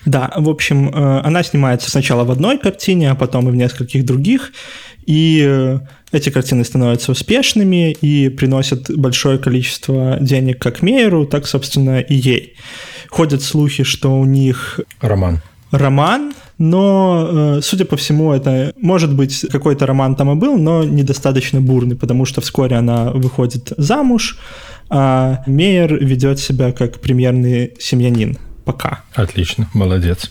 [0.04, 4.04] Да, в общем, э, она снимается сначала в одной картине, а потом и в нескольких
[4.04, 4.52] других.
[5.06, 5.78] И э,
[6.12, 12.54] эти картины становятся успешными и приносят большое количество денег как Мейеру, так, собственно, и ей.
[13.08, 14.80] Ходят слухи, что у них...
[15.00, 15.40] Роман.
[15.70, 20.84] Роман, но, э, судя по всему, это, может быть, какой-то роман там и был, но
[20.84, 24.38] недостаточно бурный, потому что вскоре она выходит замуж,
[24.88, 28.38] а Мейер ведет себя как премьерный семьянин.
[28.64, 29.02] Пока.
[29.14, 30.30] Отлично, молодец.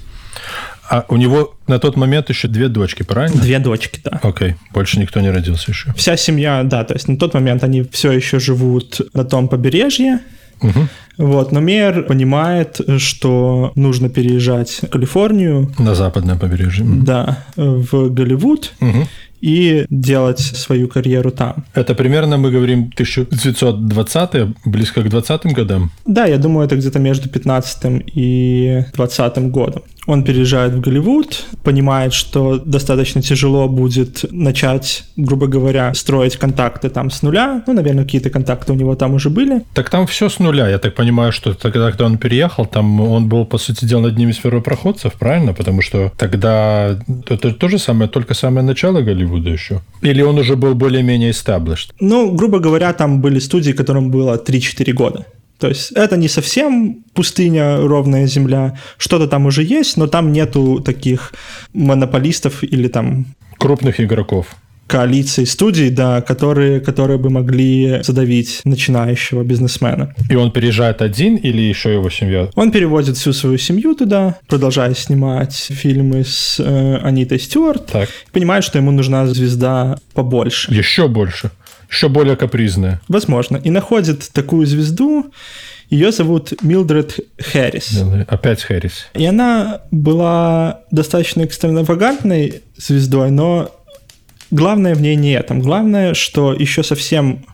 [0.89, 3.41] А у него на тот момент еще две дочки, правильно?
[3.41, 4.19] Две дочки, да.
[4.21, 5.93] Окей, больше никто не родился еще.
[5.95, 10.19] Вся семья, да, то есть на тот момент они все еще живут на том побережье,
[10.61, 10.87] Угу.
[11.17, 15.71] Вот, но Мейер понимает, что нужно переезжать в Калифорнию.
[15.77, 16.85] На западное побережье.
[16.85, 18.73] Да, в Голливуд.
[18.81, 19.07] Угу.
[19.41, 21.65] и делать свою карьеру там.
[21.75, 25.91] Это примерно, мы говорим, 1920-е, близко к 20-м годам?
[26.05, 29.83] Да, я думаю, это где-то между 15 и 20 годом.
[30.07, 37.09] Он переезжает в Голливуд, понимает, что достаточно тяжело будет начать, грубо говоря, строить контакты там
[37.09, 37.63] с нуля.
[37.67, 39.63] Ну, наверное, какие-то контакты у него там уже были.
[39.73, 40.69] Так там все с нуля.
[40.69, 44.29] Я так понимаю, что тогда, когда он переехал, там он был, по сути дела, одним
[44.29, 45.53] из первопроходцев, правильно?
[45.53, 49.81] Потому что тогда это то же самое, только самое начало Голливуда еще.
[50.01, 51.89] Или он уже был более-менее established?
[51.99, 55.25] Ну, грубо говоря, там были студии, которым было 3-4 года.
[55.59, 60.81] То есть это не совсем пустыня, ровная земля, что-то там уже есть, но там нету
[60.81, 61.33] таких
[61.73, 63.25] монополистов или там...
[63.57, 64.47] Крупных игроков
[64.87, 70.13] коалиции студий, да, которые, которые бы могли задавить начинающего бизнесмена.
[70.29, 72.49] И он переезжает один или еще его семья?
[72.55, 78.09] Он переводит всю свою семью туда, продолжает снимать фильмы с э, Анитой Стюарт, так.
[78.31, 80.73] понимает, что ему нужна звезда побольше.
[80.73, 81.51] Еще больше?
[81.95, 83.01] Еще более капризная.
[83.07, 83.57] Возможно.
[83.57, 85.31] И находит такую звезду,
[85.89, 88.03] ее зовут Милдред Хэрис.
[88.27, 89.07] Опять Хэрис.
[89.13, 93.71] И она была достаточно экстравагантной звездой, но
[94.51, 95.61] главное в ней не этом.
[95.61, 97.45] Главное, что еще совсем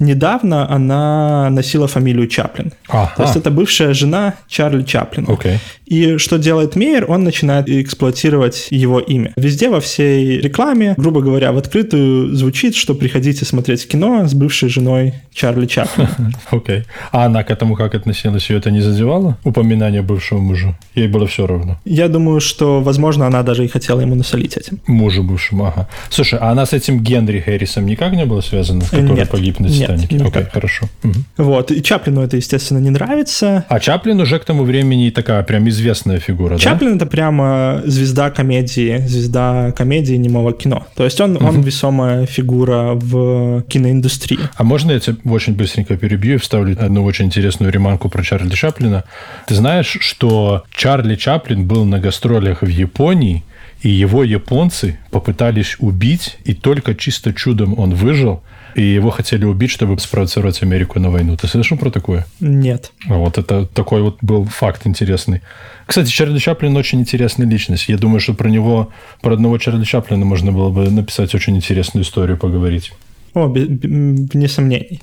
[0.00, 2.72] недавно она носила фамилию Чаплин.
[2.88, 3.12] Ага.
[3.16, 5.26] То есть это бывшая жена Чарли Чаплина.
[5.26, 5.58] Okay.
[5.90, 7.10] И что делает Мейер?
[7.10, 9.32] Он начинает эксплуатировать его имя.
[9.36, 14.68] Везде во всей рекламе, грубо говоря, в открытую звучит, что приходите смотреть кино с бывшей
[14.68, 16.32] женой Чарли Чаплина.
[16.50, 16.78] Окей.
[16.78, 16.84] Okay.
[17.10, 18.48] А она к этому как относилась?
[18.50, 19.36] Ее это не задевало?
[19.42, 20.78] Упоминание бывшего мужа?
[20.94, 21.78] Ей было все равно?
[21.84, 24.78] Я думаю, что, возможно, она даже и хотела ему насолить этим.
[24.86, 25.88] Мужу бывшему, ага.
[26.08, 29.68] Слушай, а она с этим Генри Хэррисом никак не была связана, который нет, погиб на
[29.96, 30.24] Титанике?
[30.24, 30.88] Окей, okay, хорошо.
[31.02, 31.14] Угу.
[31.38, 31.70] Вот.
[31.70, 33.64] И Чаплину это, естественно, не нравится.
[33.68, 36.96] А Чаплин уже к тому времени такая прям из известная фигура, Чаплин да?
[36.96, 40.86] это прямо звезда комедии, звезда комедии немого кино.
[40.94, 41.46] То есть он, угу.
[41.46, 44.38] он весомая фигура в киноиндустрии.
[44.54, 48.54] А можно я тебя очень быстренько перебью и вставлю одну очень интересную ремарку про Чарли
[48.54, 49.04] Чаплина?
[49.46, 53.44] Ты знаешь, что Чарли Чаплин был на гастролях в Японии,
[53.82, 58.42] и его японцы попытались убить, и только чисто чудом он выжил,
[58.74, 61.36] и его хотели убить, чтобы спровоцировать Америку на войну.
[61.36, 62.26] Ты слышал про такое?
[62.40, 62.92] Нет.
[63.08, 65.42] А вот это такой вот был факт интересный.
[65.86, 67.88] Кстати, Чарли Чаплин очень интересная личность.
[67.88, 68.90] Я думаю, что про него,
[69.22, 72.92] про одного Чарли Чаплина можно было бы написать очень интересную историю, поговорить.
[73.34, 75.00] О, вне сомнений.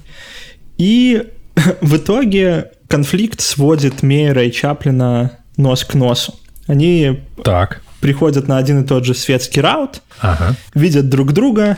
[0.77, 1.23] И
[1.81, 6.35] в итоге конфликт сводит Мейера и Чаплина нос к носу.
[6.67, 7.81] Они так.
[7.99, 10.55] приходят на один и тот же светский раут, ага.
[10.73, 11.77] видят друг друга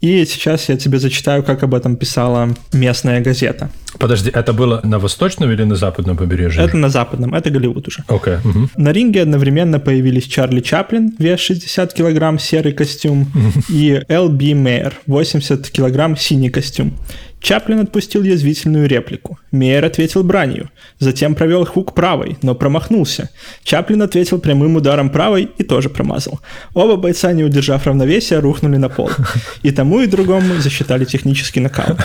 [0.00, 3.70] и сейчас я тебе зачитаю, как об этом писала местная газета.
[3.98, 6.62] Подожди, это было на восточном или на западном побережье?
[6.62, 8.04] Это на западном, это Голливуд уже.
[8.08, 8.34] Окей.
[8.34, 8.48] Okay.
[8.48, 8.68] Угу.
[8.76, 13.30] На ринге одновременно появились Чарли Чаплин, вес 60 килограмм, серый костюм,
[13.68, 16.94] и Эл Би Мейер, 80 килограмм, синий костюм.
[17.40, 19.38] Чаплин отпустил язвительную реплику.
[19.50, 20.70] Мейер ответил бранью.
[20.98, 23.30] Затем провел хук правой, но промахнулся.
[23.64, 26.40] Чаплин ответил прямым ударом правой и тоже промазал.
[26.74, 29.10] Оба бойца, не удержав равновесия, рухнули на пол.
[29.62, 31.98] И тому, и другому засчитали технический нокаут.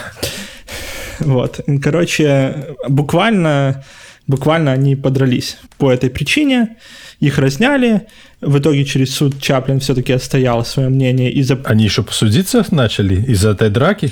[1.20, 1.60] Вот.
[1.82, 3.84] Короче, буквально,
[4.28, 6.78] буквально они подрались по этой причине.
[7.20, 8.08] Их разняли.
[8.42, 11.32] В итоге через суд Чаплин все-таки отстоял свое мнение.
[11.32, 11.60] Из-за...
[11.66, 14.12] Они еще посудиться начали из-за этой драки?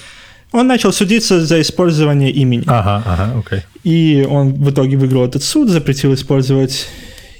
[0.53, 2.63] Он начал судиться за использование имени.
[2.67, 3.59] Ага, ага, окей.
[3.59, 3.63] Okay.
[3.83, 6.87] И он в итоге выиграл этот суд, запретил использовать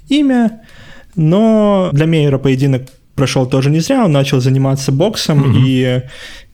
[0.10, 0.62] имя,
[1.16, 5.62] но для Мейера поединок прошел тоже не зря, он начал заниматься боксом mm-hmm.
[5.64, 6.02] и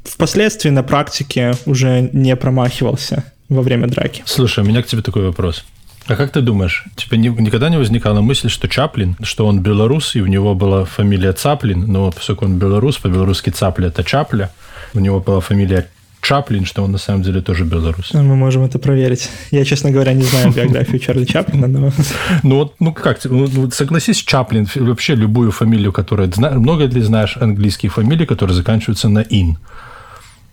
[0.04, 4.24] впоследствии на практике уже не промахивался во время драки.
[4.26, 5.66] Слушай, у меня к тебе такой вопрос.
[6.08, 10.22] А как ты думаешь, тебе никогда не возникала мысль, что Чаплин, что он белорус, и
[10.22, 14.50] у него была фамилия Цаплин, но поскольку он белорус, по-белорусски Цапля– это Чапля,
[14.94, 15.88] у него была фамилия
[16.30, 18.14] Чаплин, что он на самом деле тоже белорус.
[18.14, 19.30] Мы можем это проверить.
[19.50, 21.92] Я, честно говоря, не знаю биографию Чарли Чаплина, но...
[22.44, 26.32] Ну вот, ну как, ну, ну, согласись, Чаплин, вообще любую фамилию, которая...
[26.38, 29.58] Много ли знаешь английских фамилий, которые заканчиваются на «ин»?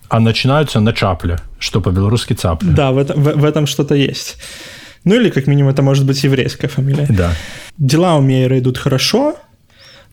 [0.09, 2.71] а начинаются на чапле, что по-белорусски цапля.
[2.71, 4.37] Да, в этом, в, в этом что-то есть.
[5.05, 7.07] Ну или как минимум это может быть еврейская фамилия.
[7.11, 7.33] Да.
[7.77, 9.35] Дела у Мейера идут хорошо,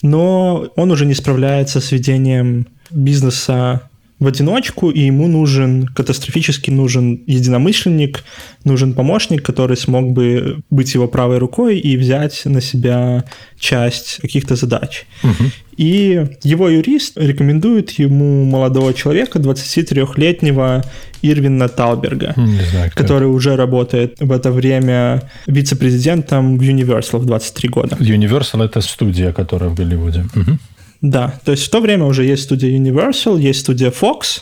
[0.02, 3.82] но он уже не справляется с ведением бизнеса
[4.24, 8.24] в одиночку, и ему нужен, катастрофически нужен единомышленник,
[8.64, 13.26] нужен помощник, который смог бы быть его правой рукой и взять на себя
[13.60, 15.06] часть каких-то задач.
[15.24, 15.44] Угу.
[15.78, 20.84] И его юрист рекомендует ему молодого человека, 23-летнего
[21.22, 22.34] Ирвина Талберга,
[22.72, 27.96] знаю, который уже работает в это время вице-президентом в Universal в 23 года.
[27.96, 30.26] Universal— это студия, которая в Голливуде.
[30.36, 30.58] Угу.
[31.04, 34.42] Да, то есть в то время уже есть студия Universal, есть студия Fox,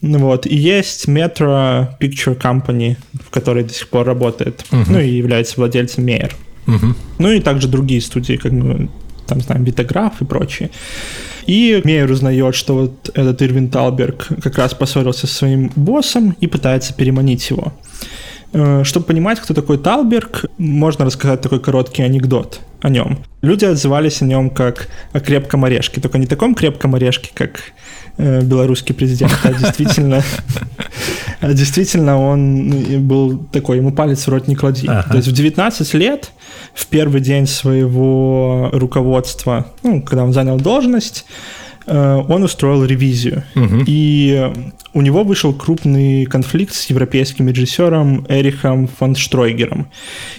[0.00, 4.84] вот, и есть Metro Picture Company, в которой до сих пор работает, uh-huh.
[4.88, 6.36] ну и является владельцем Мейер.
[6.66, 6.94] Uh-huh.
[7.18, 8.88] Ну и также другие студии, как мы
[9.26, 10.70] там знаем, Витограф и прочие.
[11.46, 16.46] И Мейер узнает, что вот этот Ирвин Талберг как раз поссорился со своим боссом и
[16.46, 17.72] пытается переманить его.
[18.52, 23.18] Э, чтобы понимать, кто такой Талберг, можно рассказать такой короткий анекдот о нем.
[23.42, 27.60] Люди отзывались о нем как о крепком орешке, только не таком крепком орешке, как
[28.16, 30.22] э, белорусский президент, а действительно,
[31.40, 34.86] а действительно он был такой, ему палец в рот не клади.
[34.86, 35.10] Ага.
[35.10, 36.30] То есть в 19 лет,
[36.74, 41.24] в первый день своего руководства, ну, когда он занял должность,
[41.88, 43.44] он устроил ревизию.
[43.54, 43.84] Угу.
[43.86, 44.52] И
[44.94, 49.88] у него вышел крупный конфликт с европейским режиссером Эрихом фон Штройгером.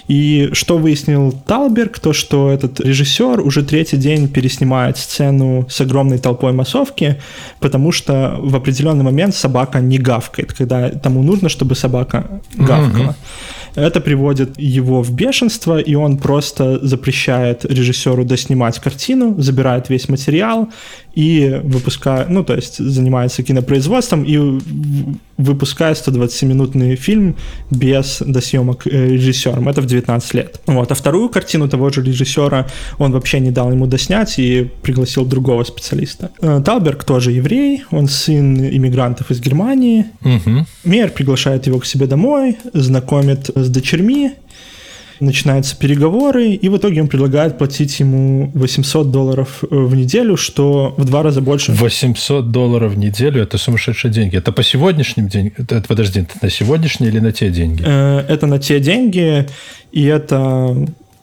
[0.08, 6.18] И что выяснил Талберг, то что этот режиссер уже третий день переснимает сцену с огромной
[6.18, 7.16] толпой массовки,
[7.60, 13.10] потому что в определенный момент собака не гавкает, когда тому нужно, чтобы собака гавкала.
[13.10, 13.14] Угу.
[13.76, 20.68] Это приводит его в бешенство, и он просто запрещает режиссеру доснимать картину, забирает весь материал
[21.14, 24.60] и выпускает, ну, то есть занимается кинопроизводством и
[25.36, 27.36] выпускает 120-минутный фильм
[27.70, 29.68] без досъемок э, режиссером.
[29.68, 30.60] Это в 19 лет.
[30.66, 30.92] Вот.
[30.92, 32.66] А вторую картину того же режиссера
[32.98, 36.30] он вообще не дал ему доснять и пригласил другого специалиста.
[36.40, 40.06] Э, Талберг тоже еврей, он сын иммигрантов из Германии.
[40.20, 40.66] Угу.
[40.84, 44.32] Мейер приглашает его к себе домой, знакомит с дочерьми,
[45.20, 50.94] начинаются переговоры, и в итоге он предлагает платить ему 800 долларов э, в неделю, что
[50.96, 51.72] в два раза больше.
[51.72, 54.36] 800 долларов в неделю– это сумасшедшие деньги.
[54.36, 55.52] Это по сегодняшним деньгам?
[55.58, 57.82] Это, подожди, это на сегодняшние или на те деньги?
[57.86, 59.46] Э, это на те деньги,
[59.92, 60.76] и это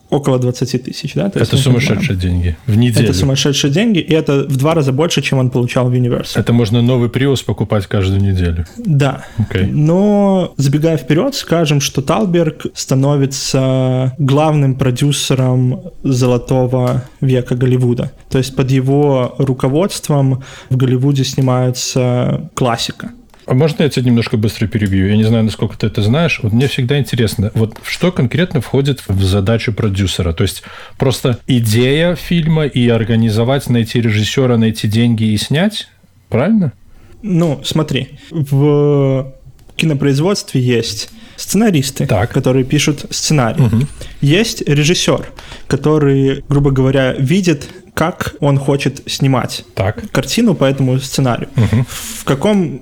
[0.10, 1.30] около 20 тысяч, да?
[1.30, 3.06] То это сумасшедшие деньги в неделю.
[3.06, 6.40] Это сумасшедшие деньги, и это в два раза больше, чем он получал в Universal.
[6.40, 8.66] Это можно новый Prius покупать каждую неделю.
[8.78, 9.26] Да.
[9.40, 9.68] Okay.
[9.70, 18.12] Но, забегая вперед, скажем, что Талберг становится главным продюсером золотого века Голливуда.
[18.30, 23.12] То есть под его руководством в Голливуде снимается классика.
[23.48, 25.08] А можно я тебя немножко быстро перебью?
[25.08, 26.42] Я не знаю, насколько ты это знаешь.
[26.44, 30.34] Вот мне всегда интересно, вот что конкретно входит в задачу продюсера?
[30.34, 30.64] То есть
[30.98, 35.88] просто идея фильма и организовать, найти режиссера, найти деньги и снять?
[36.28, 36.74] Правильно?
[37.22, 39.34] Ну, смотри, в
[39.78, 42.32] кинопроизводстве есть сценаристы, так.
[42.32, 43.64] которые пишут сценарий.
[43.64, 43.88] Угу.
[44.20, 45.30] Есть режиссер,
[45.68, 50.12] который, грубо говоря, видит, как он хочет снимать так.
[50.12, 51.50] картину по этому сценарию.
[51.56, 51.86] Угу.
[51.88, 52.82] В каком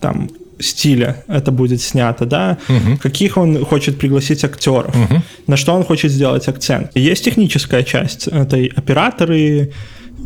[0.00, 2.96] там стиля это будет снято, да, угу.
[3.02, 5.22] каких он хочет пригласить актеров, угу.
[5.46, 6.90] на что он хочет сделать акцент.
[6.94, 9.72] Есть техническая часть, это и операторы,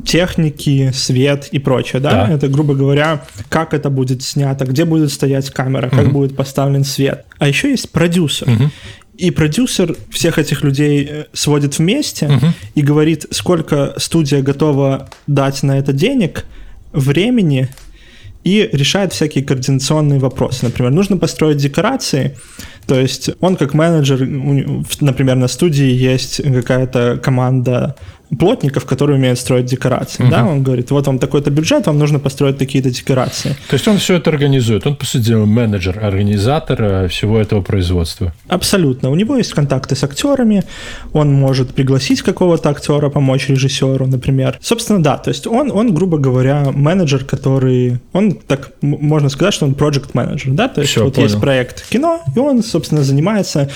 [0.04, 2.26] техники, свет и прочее, да?
[2.26, 6.10] да, это, грубо говоря, как это будет снято, где будет стоять камера, как угу.
[6.12, 7.24] будет поставлен свет.
[7.38, 8.48] А еще есть продюсер.
[8.48, 8.70] Угу.
[9.18, 12.46] И продюсер всех этих людей э, сводит вместе угу.
[12.74, 16.46] и говорит, сколько студия готова дать на это денег,
[16.92, 17.68] времени
[18.45, 20.64] и решает всякие координационные вопросы.
[20.64, 22.36] Например, нужно построить декорации,
[22.86, 24.26] то есть он как менеджер,
[25.01, 27.97] например, на студии есть какая-то команда
[28.38, 30.22] плотников, которые умеют строить декорации.
[30.22, 30.30] Угу.
[30.30, 30.46] Да?
[30.46, 33.56] Он говорит, вот вам такой-то бюджет, вам нужно построить такие-то декорации.
[33.68, 38.32] То есть он все это организует, он, по сути, менеджер, организатор э, всего этого производства.
[38.48, 39.10] Абсолютно.
[39.10, 40.62] У него есть контакты с актерами,
[41.12, 44.58] он может пригласить какого-то актера, помочь режиссеру, например.
[44.60, 49.66] Собственно, да, то есть он, он грубо говоря, менеджер, который, он так, можно сказать, что
[49.66, 51.28] он project менеджер, да, то есть все, вот понял.
[51.28, 53.70] есть проект кино, и он, собственно, занимается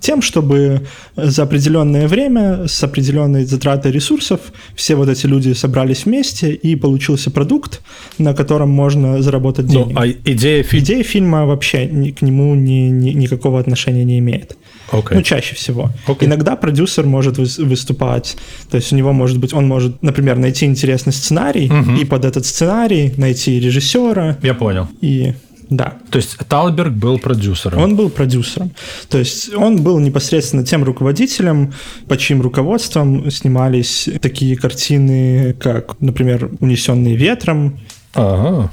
[0.00, 0.86] тем, чтобы
[1.16, 4.40] за определенное время с определенной затратой каких ресурсов,
[4.74, 7.80] все вот эти люди собрались вместе, и получился продукт,
[8.18, 9.92] на котором можно заработать деньги.
[9.92, 10.84] Ну, а идея, фильма?
[10.84, 14.56] идея фильма вообще ни, к нему ни, ни, никакого отношения не имеет.
[14.92, 15.14] Okay.
[15.14, 15.90] Ну, чаще всего.
[16.06, 16.26] Okay.
[16.26, 18.36] Иногда продюсер может выступать,
[18.70, 22.00] то есть у него может быть, он может, например, найти интересный сценарий, uh-huh.
[22.00, 24.36] и под этот сценарий найти режиссера.
[24.42, 24.86] Я понял.
[25.02, 25.34] И
[25.70, 25.98] да.
[26.10, 27.82] То есть Талберг был продюсером?
[27.82, 28.70] Он был продюсером.
[29.10, 31.74] То есть он был непосредственно тем руководителем,
[32.06, 37.80] по чьим руководством снимались такие картины, как, например, «Унесенные ветром».
[38.14, 38.70] Ага.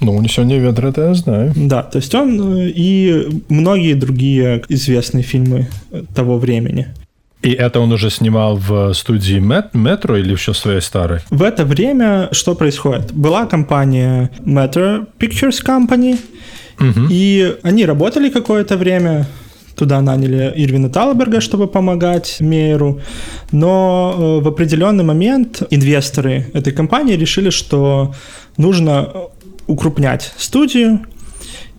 [0.00, 1.52] Ну, «Унесенные ветром» это я знаю.
[1.54, 5.68] Да, то есть он э, и многие другие известные фильмы
[6.14, 6.88] того времени.
[7.44, 11.20] И это он уже снимал в студии Metro или еще своей старой?
[11.30, 13.12] В это время что происходит?
[13.12, 16.18] Была компания Metro Pictures Company,
[16.80, 17.06] угу.
[17.10, 19.26] и они работали какое-то время,
[19.76, 23.00] Туда наняли Ирвина Талберга, чтобы помогать Мейеру.
[23.50, 28.14] Но э, в определенный момент инвесторы этой компании решили, что
[28.56, 29.08] нужно
[29.66, 31.00] укрупнять студию.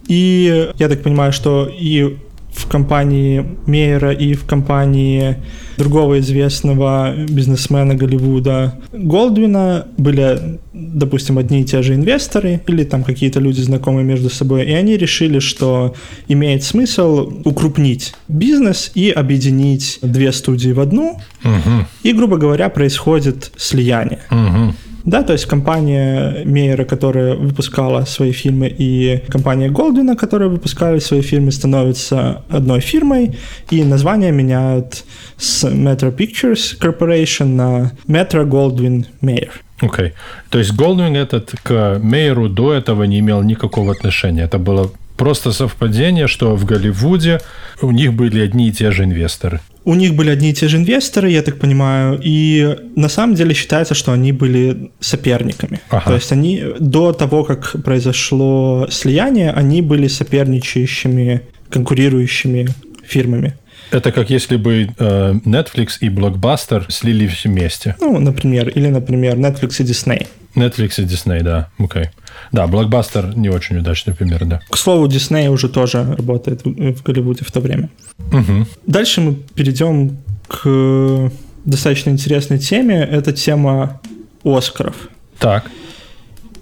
[0.10, 2.18] И я так понимаю, что и
[2.56, 5.38] в компании Мейера и в компании
[5.78, 13.40] другого известного бизнесмена Голливуда Голдвина были, допустим, одни и те же инвесторы или там какие-то
[13.42, 15.96] люди знакомые между собой, и они решили, что
[16.30, 21.86] имеет смысл укрупнить бизнес и объединить две студии в одну, угу.
[22.04, 24.20] и, грубо говоря, происходит слияние.
[24.32, 24.74] Угу.
[25.06, 31.22] Да, то есть компания Мейера, которая выпускала свои фильмы, и компания Голдвина, которая выпускали свои
[31.22, 33.38] фильмы, становятся одной фирмой,
[33.70, 35.04] и название меняют
[35.38, 39.52] с Metro Pictures Corporation на Metro Goldwyn Mayer.
[39.82, 40.06] Окей.
[40.06, 40.14] Okay.
[40.50, 44.44] То есть Голдвин этот к Мейеру до этого не имел никакого отношения.
[44.44, 47.40] Это было просто совпадение, что в Голливуде
[47.82, 49.60] у них были одни и те же инвесторы.
[49.84, 53.54] У них были одни и те же инвесторы, я так понимаю, и на самом деле
[53.54, 55.80] считается, что они были соперниками.
[55.90, 56.06] Ага.
[56.06, 62.68] То есть они до того, как произошло слияние, они были соперничающими, конкурирующими
[63.06, 63.54] фирмами.
[63.92, 67.96] Это как если бы э, Netflix и Blockbuster слились вместе.
[68.02, 70.28] Ну, например, или, например, Netflix и Disney.
[70.56, 72.04] Netflix и Disney, да, окей.
[72.04, 72.10] Okay.
[72.52, 74.60] Да, Blockbuster не очень удачный пример, да.
[74.70, 77.90] К слову, Disney уже тоже работает в Голливуде в то время.
[78.32, 78.68] Угу.
[78.88, 81.32] Дальше мы перейдем к
[81.66, 83.00] достаточно интересной теме.
[83.00, 84.00] Это тема
[84.44, 84.96] Оскаров.
[85.40, 85.70] Так.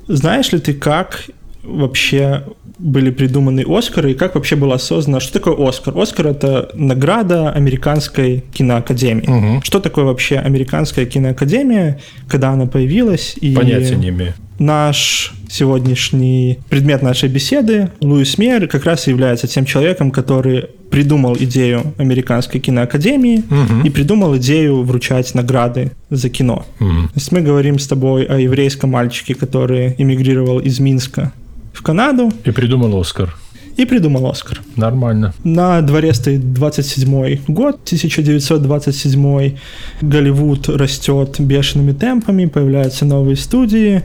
[0.08, 1.26] Знаешь ли ты, как
[1.64, 2.43] вообще
[2.78, 5.97] были придуманы Оскары и как вообще было осознано, что такое Оскар?
[5.97, 9.55] Оскар это награда американской киноакадемии.
[9.55, 9.61] Угу.
[9.64, 13.36] Что такое вообще американская киноакадемия, когда она появилась?
[13.39, 14.34] И Понятия не имею.
[14.59, 21.93] Наш сегодняшний предмет нашей беседы, Луис Мейер, как раз является тем человеком, который придумал идею
[21.97, 23.86] американской киноакадемии угу.
[23.86, 26.66] и придумал идею вручать награды за кино.
[26.80, 26.89] Угу.
[26.89, 31.32] То есть мы говорим с тобой о еврейском мальчике, который эмигрировал из Минска
[31.74, 32.32] в Канаду.
[32.45, 33.36] И придумал Оскар.
[33.76, 34.61] И придумал Оскар.
[34.76, 35.34] Нормально.
[35.43, 39.57] На дворе стоит 27 год, 1927
[40.01, 44.03] Голливуд растет бешеными темпами, появляются новые студии,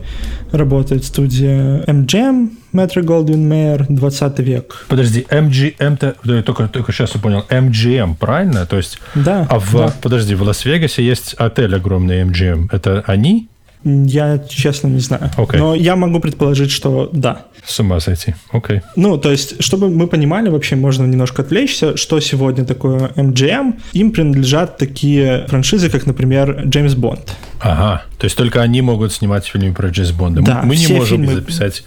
[0.52, 4.86] работает студия MGM, Metro Goldwyn Mayer, 20 век.
[4.88, 8.64] Подожди, MGM-то, только, только сейчас я понял, MGM, правильно?
[8.64, 9.46] То есть, да.
[9.50, 9.92] А в, да.
[10.00, 12.68] подожди, в Лас-Вегасе есть отель огромный MGM.
[12.72, 13.48] Это они?
[13.84, 15.30] Я, честно, не знаю.
[15.36, 15.58] Okay.
[15.58, 17.46] Но я могу предположить, что да.
[17.64, 18.34] С ума сойти.
[18.50, 18.78] Окей.
[18.78, 18.82] Okay.
[18.96, 23.74] Ну, то есть, чтобы мы понимали, вообще можно немножко отвлечься, что сегодня такое MGM.
[23.92, 27.36] Им принадлежат такие франшизы, как, например, Джеймс Бонд.
[27.60, 28.02] Ага.
[28.18, 30.42] То есть только они могут снимать фильмы про Джеймс Бонда.
[30.42, 31.34] Да, мы не можем фильмы...
[31.34, 31.84] записать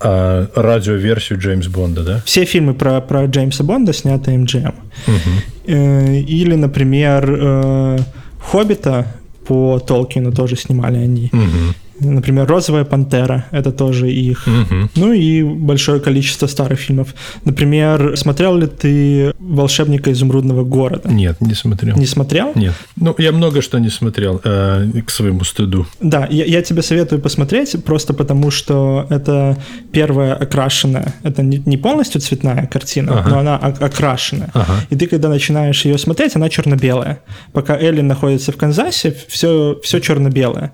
[0.00, 2.22] а, радиоверсию Джеймс Бонда, да?
[2.24, 4.74] Все фильмы про, про Джеймса Бонда сняты MGM.
[5.06, 5.72] Угу.
[5.72, 7.98] Или, например, э,
[8.40, 9.06] Хоббита
[9.50, 11.28] по Толкину тоже снимали они.
[11.32, 11.74] Угу.
[12.00, 14.46] Например, «Розовая пантера»— это тоже их.
[14.46, 14.90] Угу.
[14.96, 17.14] Ну и большое количество старых фильмов.
[17.44, 21.08] Например, смотрел ли ты «Волшебника изумрудного города»?
[21.08, 21.96] Нет, не смотрел.
[21.96, 22.52] Не смотрел?
[22.54, 22.74] Нет.
[22.96, 25.86] Ну, я много что не смотрел, э, к своему стыду.
[26.00, 29.56] Да, я, я тебе советую посмотреть, просто потому что это
[29.92, 33.30] первая окрашенная, это не, не полностью цветная картина, ага.
[33.30, 34.50] но она окрашенная.
[34.54, 34.72] Ага.
[34.90, 37.20] И ты, когда начинаешь ее смотреть, она черно-белая.
[37.52, 40.72] Пока Элли находится в Канзасе, все, все черно-белое.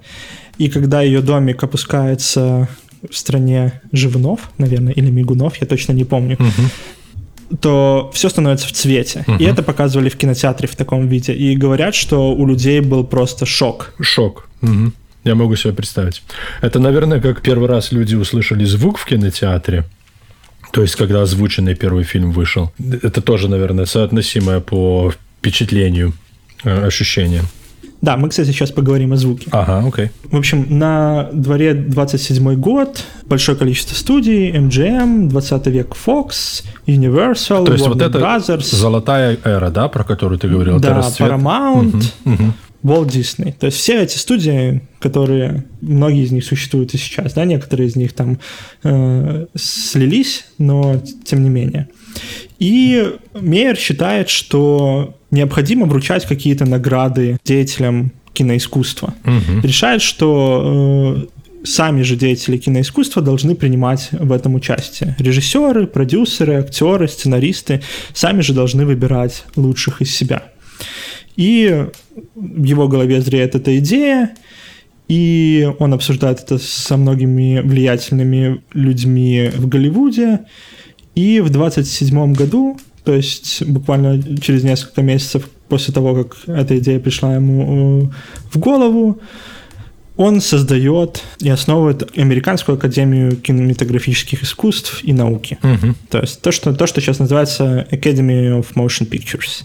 [0.59, 2.69] И когда ее домик опускается
[3.09, 7.57] в стране живунов, наверное, или мигунов, я точно не помню, угу.
[7.61, 9.25] то все становится в цвете.
[9.27, 9.37] Угу.
[9.37, 11.35] И это показывали в кинотеатре в таком виде.
[11.35, 13.95] И говорят, что у людей был просто шок.
[14.01, 14.49] Шок.
[14.63, 14.93] Угу.
[15.25, 16.23] Я могу себе представить.
[16.61, 19.85] Это, наверное, как первый раз люди услышали звук в кинотеатре.
[20.73, 22.73] То есть, когда озвученный первый фильм вышел.
[23.03, 26.13] Это тоже, наверное, соотносимое по впечатлению
[26.65, 27.43] э, ощущение.
[28.03, 29.49] Да, мы, кстати, сейчас поговорим о звуке.
[29.53, 30.11] Ага, окей.
[30.25, 37.73] В общем, на дворе 27 год, большое количество студий, MGM, 20 век Fox, Universal, То
[37.73, 38.75] есть Warner вот это Brothers.
[38.75, 40.79] золотая эра, да, про которую ты говорил?
[40.79, 42.53] Да, Paramount, угу, угу.
[42.83, 43.53] Walt Disney.
[43.59, 47.97] То есть все эти студии, которые, многие из них существуют и сейчас, да, некоторые из
[47.97, 48.39] них там
[48.85, 51.89] э, слились, но тем не менее.
[52.59, 59.15] И Мейер считает, что необходимо вручать какие-то награды деятелям киноискусства.
[59.25, 59.61] Угу.
[59.63, 65.17] Решает, что э, сами же деятели киноискусства должны принимать в этом участие.
[65.19, 67.83] Режиссеры, продюсеры, актеры, сценаристы
[68.15, 70.43] сами же должны выбирать лучших из себя.
[71.37, 71.87] И
[72.35, 74.35] в его голове зреет эта идея,
[75.09, 80.41] и он обсуждает это со многими влиятельными людьми в Голливуде.
[81.15, 86.99] И в 27 году то есть буквально через несколько месяцев после того, как эта идея
[86.99, 88.15] пришла ему э,
[88.51, 89.21] в голову,
[90.17, 95.57] он создает и основывает Американскую академию кинематографических искусств и науки.
[95.63, 95.95] Угу.
[96.11, 99.65] То есть то что, то, что сейчас называется Academy of Motion Pictures.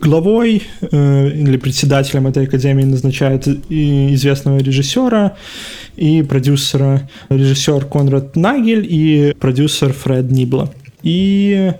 [0.00, 5.36] Главой э, или председателем этой академии назначают и известного режиссера
[5.94, 7.08] и продюсера.
[7.28, 10.74] Режиссер Конрад Нагель и продюсер Фред Нибла.
[11.04, 11.72] И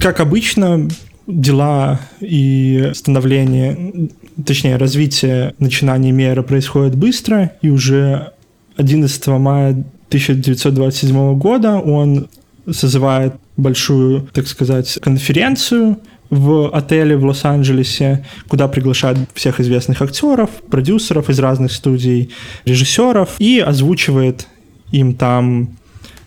[0.00, 0.88] как обычно,
[1.26, 4.08] дела и становление,
[4.44, 8.32] точнее, развитие начинаний мира происходит быстро, и уже
[8.76, 9.70] 11 мая
[10.08, 12.28] 1927 года он
[12.70, 15.98] созывает большую, так сказать, конференцию
[16.30, 22.30] в отеле в Лос-Анджелесе, куда приглашают всех известных актеров, продюсеров из разных студий,
[22.64, 24.46] режиссеров и озвучивает
[24.92, 25.70] им там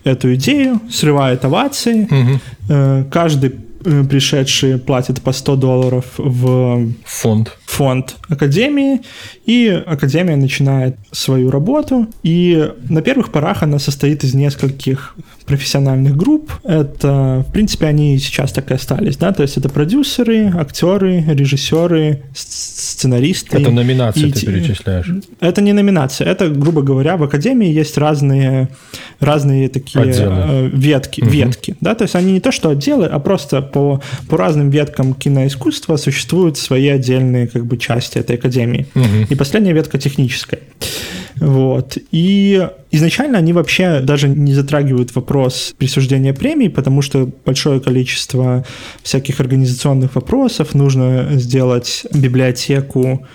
[0.04, 2.04] эту идею, срывает овации.
[2.04, 3.04] Угу.
[3.10, 7.56] Каждый пришедшие платят по 100 долларов в фонд.
[7.66, 9.00] фонд Академии,
[9.46, 12.06] и Академия начинает свою работу.
[12.22, 15.14] И на первых порах она состоит из нескольких
[15.46, 16.52] профессиональных групп.
[16.64, 22.22] Это, в принципе, они сейчас так и остались, да, то есть это продюсеры, актеры, режиссеры,
[22.34, 23.58] сценаристы.
[23.58, 24.32] Это номинации и...
[24.32, 25.10] ты перечисляешь?
[25.40, 28.68] Это не номинация, это, грубо говоря, в Академии есть разные,
[29.20, 30.34] разные такие Отделы.
[30.34, 31.30] Э, ветки, угу.
[31.30, 35.14] ветки, да, то есть они не то что отделы, а просто по, по разным веткам
[35.14, 38.86] киноискусства существуют свои отдельные как бы части этой Академии.
[38.94, 39.26] Угу.
[39.30, 40.60] И последняя ветка техническая.
[41.36, 41.98] Вот.
[42.12, 48.64] И изначально они вообще даже не затрагивают вопрос присуждения премий, потому что большое количество
[49.02, 50.74] всяких организационных вопросов.
[50.74, 53.26] Нужно сделать библиотеку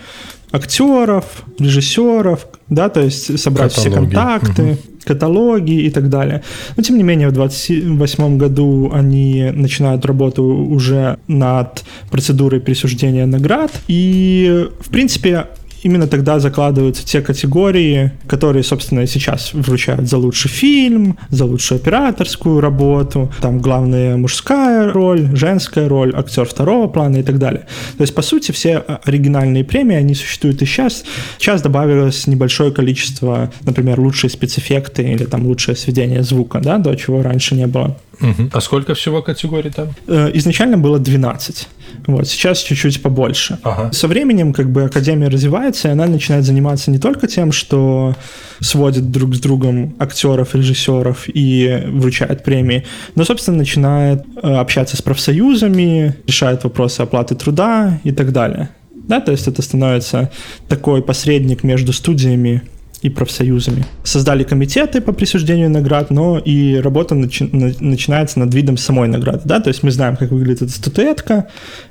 [0.51, 4.09] актеров, режиссеров, да, то есть собрать Каталоги.
[4.09, 4.77] все контакты, угу.
[5.07, 6.41] Каталоги и так далее.
[6.75, 13.71] Но тем не менее в 28 году они начинают работу уже над процедурой присуждения наград.
[13.87, 15.45] И, в принципе,
[15.87, 22.59] именно тогда закладываются те категории, которые, собственно, сейчас вручают за лучший фильм, за лучшую операторскую
[22.59, 27.67] работу, там главная мужская роль, женская роль, актер второго плана и так далее.
[27.97, 31.05] То есть, по сути, все оригинальные премии, они существуют и сейчас.
[31.37, 37.21] Сейчас добавилось небольшое количество, например, лучшие спецэффекты или там лучшее сведение звука, да, до чего
[37.21, 37.97] раньше не было.
[38.19, 38.49] Угу.
[38.51, 39.87] А сколько всего категорий там?
[40.07, 41.67] Э, изначально было 12.
[42.05, 43.57] Вот, сейчас чуть-чуть побольше.
[43.63, 43.91] Ага.
[43.91, 48.15] Со временем как бы Академия развивается, и она начинает заниматься не только тем, что
[48.59, 52.85] сводит друг с другом актеров, режиссеров и вручает премии,
[53.15, 58.69] но, собственно, начинает э, общаться с профсоюзами, решает вопросы оплаты труда и так далее.
[58.93, 60.31] Да, то есть это становится
[60.67, 62.61] такой посредник между студиями
[63.07, 63.85] и профсоюзами.
[64.03, 69.41] Создали комитеты по присуждению наград, но и работа начи- начинается над видом самой награды.
[69.45, 69.59] Да?
[69.59, 71.47] То есть мы знаем, как выглядит эта статуэтка.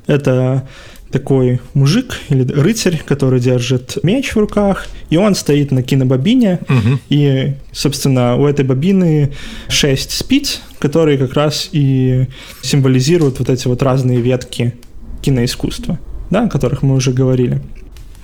[0.07, 0.67] Это
[1.11, 6.99] такой мужик или рыцарь, который держит меч в руках, и он стоит на кинобобине, угу.
[7.09, 9.33] и, собственно, у этой бобины
[9.69, 12.27] шесть спиц, которые как раз и
[12.62, 14.75] символизируют вот эти вот разные ветки
[15.23, 15.99] киноискусства,
[16.31, 17.62] да, о которых мы уже говорили.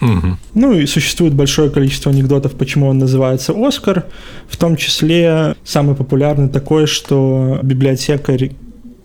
[0.03, 0.37] Угу.
[0.55, 4.07] Ну и существует большое количество анекдотов, почему он называется Оскар.
[4.49, 8.51] В том числе самый популярный такой, что библиотекарь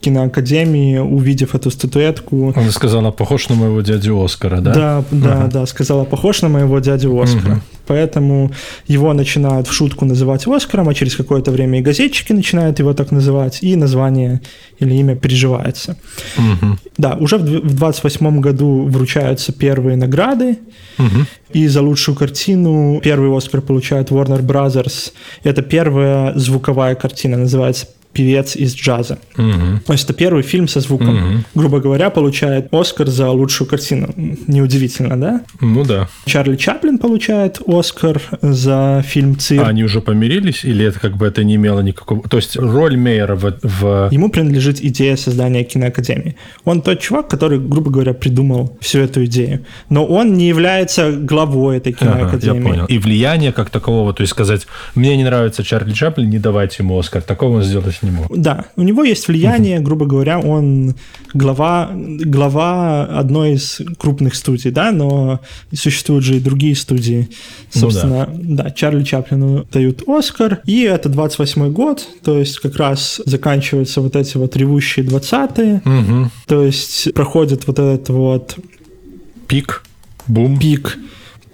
[0.07, 2.53] киноакадемии, увидев эту статуэтку...
[2.55, 4.73] Она сказала, похож на моего дядю Оскара, да?
[4.73, 5.47] Да, да, ага.
[5.51, 7.53] да, сказала, похож на моего дядю Оскара.
[7.53, 7.61] Угу.
[7.87, 8.51] Поэтому
[8.87, 13.11] его начинают в шутку называть Оскаром, а через какое-то время и газетчики начинают его так
[13.11, 14.41] называть, и название
[14.79, 15.97] или имя приживается.
[16.37, 16.77] Угу.
[16.97, 20.57] Да, уже в 28 году вручаются первые награды,
[20.97, 21.25] угу.
[21.51, 25.11] и за лучшую картину первый Оскар получает Warner Brothers.
[25.43, 29.19] Это первая звуковая картина, называется певец из джаза.
[29.37, 29.81] Угу.
[29.85, 31.15] То есть это первый фильм со звуком.
[31.15, 31.43] Угу.
[31.55, 34.09] Грубо говоря, получает Оскар за лучшую картину.
[34.15, 35.41] Неудивительно, да?
[35.61, 36.07] Ну да.
[36.25, 39.63] Чарли Чаплин получает Оскар за фильм «Цирк».
[39.63, 40.65] А они уже помирились?
[40.65, 42.27] Или это как бы это не имело никакого...
[42.27, 43.59] То есть роль Мейера в...
[43.61, 44.09] в...
[44.11, 46.35] Ему принадлежит идея создания киноакадемии.
[46.63, 49.65] Он тот чувак, который, грубо говоря, придумал всю эту идею.
[49.89, 52.59] Но он не является главой этой киноакадемии.
[52.59, 52.85] Ага, я понял.
[52.85, 56.97] И влияние как такового, то есть сказать, мне не нравится Чарли Чаплин, не давайте ему
[56.97, 57.21] Оскар.
[57.21, 58.37] Такого он сделать не мог.
[58.37, 60.95] Да, у него есть влияние, грубо говоря, он
[61.33, 65.39] глава, глава одной из крупных студий, да, но
[65.73, 67.29] существуют же и другие студии.
[67.69, 68.63] Собственно, ну, да.
[68.63, 74.15] да, Чарли Чаплину дают Оскар, и это 28 год, то есть как раз заканчиваются вот
[74.15, 76.31] эти вот ревущие 20-е, угу.
[76.45, 78.55] то есть проходит вот этот вот...
[79.47, 79.83] Пик,
[80.27, 80.59] бум.
[80.59, 80.97] Пик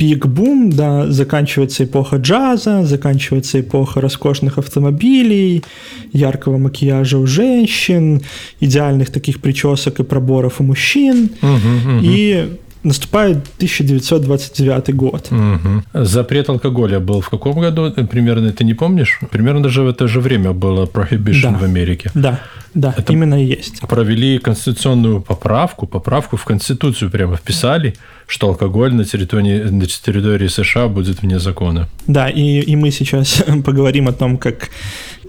[0.04, 5.64] пик-бум, да, заканчивается эпоха джаза, заканчивается эпоха роскошных автомобилей,
[6.12, 8.22] яркого макияжа у женщин,
[8.60, 11.30] идеальных таких причесок и проборов у мужчин.
[11.42, 12.00] Угу, угу.
[12.02, 12.50] И
[12.84, 15.32] наступает 1929 год.
[15.32, 16.04] Угу.
[16.06, 17.90] Запрет алкоголя был в каком году?
[18.12, 19.20] Примерно ты не помнишь?
[19.32, 21.58] Примерно даже в это же время было prohibition да.
[21.60, 22.12] в Америке.
[22.14, 22.42] Да,
[22.74, 23.80] да, это именно и есть.
[23.88, 27.94] Провели конституционную поправку, поправку в Конституцию прямо вписали,
[28.28, 31.88] что алкоголь на территории, на территории США будет вне закона.
[32.08, 34.70] Да, и, и мы сейчас поговорим о том, как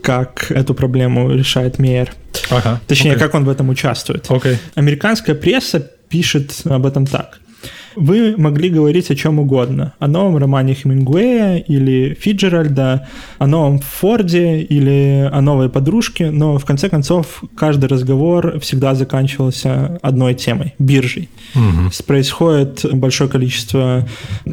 [0.03, 2.12] как эту проблему решает Мейер.
[2.51, 3.18] Ага, Точнее, okay.
[3.18, 4.26] как он в этом участвует.
[4.26, 4.59] Okay.
[4.74, 5.80] Американская пресса
[6.11, 7.40] пишет об этом так.
[7.96, 9.94] Вы могли говорить о чем угодно.
[9.98, 13.08] О новом романе Хемингуэя или Фиджеральда,
[13.38, 19.98] о новом Форде или о новой подружке, но в конце концов каждый разговор всегда заканчивался
[20.02, 21.28] одной темой– биржей.
[21.54, 21.90] Угу.
[22.06, 24.06] Происходит большое количество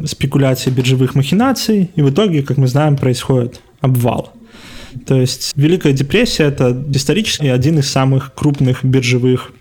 [0.04, 4.32] спекуляций биржевых махинаций, и в итоге, как мы знаем, происходит обвал.
[5.06, 9.52] То есть Великая депрессия– это исторически один из самых крупных биржевых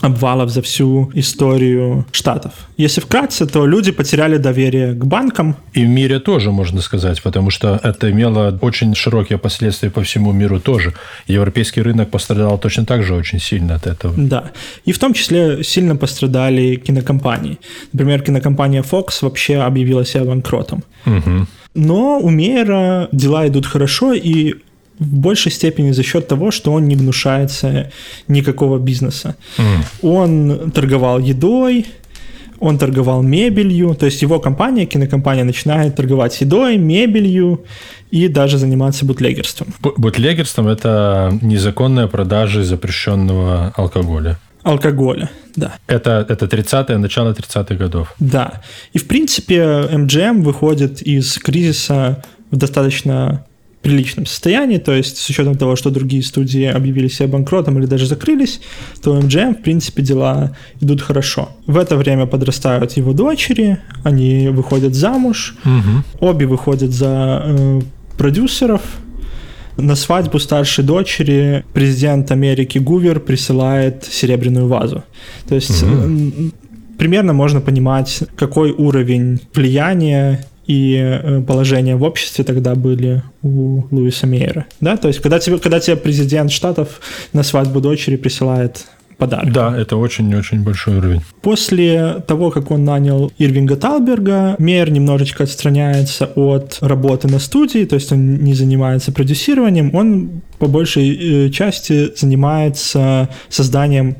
[0.00, 2.52] обвалов за всю историю Штатов.
[2.76, 5.56] Если вкратце, то люди потеряли доверие к банкам.
[5.72, 10.32] И в мире тоже, можно сказать, потому что это имело очень широкие последствия по всему
[10.32, 10.94] миру тоже.
[11.26, 14.14] Европейский рынок пострадал точно так же очень сильно от этого.
[14.16, 14.50] Да.
[14.84, 17.58] И в том числе сильно пострадали кинокомпании.
[17.92, 20.84] Например, кинокомпания Fox вообще объявила себя банкротом.
[21.06, 21.46] Угу.
[21.74, 24.54] Но у Мейера дела идут хорошо, и
[24.98, 27.90] в большей степени за счет того, что он не гнушается
[28.28, 29.36] никакого бизнеса.
[29.58, 29.84] Mm.
[30.02, 31.86] Он торговал едой,
[32.60, 37.64] он торговал мебелью, то есть его компания, кинокомпания, начинает торговать едой, мебелью
[38.10, 39.68] и даже заниматься бутлегерством.
[39.96, 44.38] Бутлегерством– это незаконная продажа запрещенного алкоголя.
[44.62, 45.74] Алкоголя, да.
[45.86, 48.14] Это, это 30-е, начало 30-х годов.
[48.18, 48.60] Да.
[48.92, 53.44] И, в принципе, MGM выходит из кризиса в достаточно
[53.88, 58.06] приличном состоянии, то есть с учетом того, что другие студии объявили себя банкротом или даже
[58.06, 58.60] закрылись,
[59.02, 61.48] то у MGM, в принципе, дела идут хорошо.
[61.66, 66.28] В это время подрастают его дочери, они выходят замуж, угу.
[66.28, 67.80] обе выходят за э,
[68.18, 68.82] продюсеров,
[69.78, 75.04] на свадьбу старшей дочери президент Америки Гувер присылает серебряную вазу.
[75.48, 76.50] То есть угу.
[76.98, 84.26] примерно можно понимать, какой уровень влияния и э, положения в обществе тогда были у Луиса
[84.26, 84.66] Мейера.
[84.80, 84.96] Да?
[84.96, 87.00] То есть, когда тебе, когда тебе президент штатов
[87.32, 89.52] на свадьбу дочери присылает подарок.
[89.52, 91.22] Да, это очень-очень большой уровень.
[91.42, 97.94] После того, как он нанял Ирвинга Талберга, Мейер немножечко отстраняется от работы на студии, то
[97.94, 104.18] есть он не занимается продюсированием, он по большей э, части занимается созданием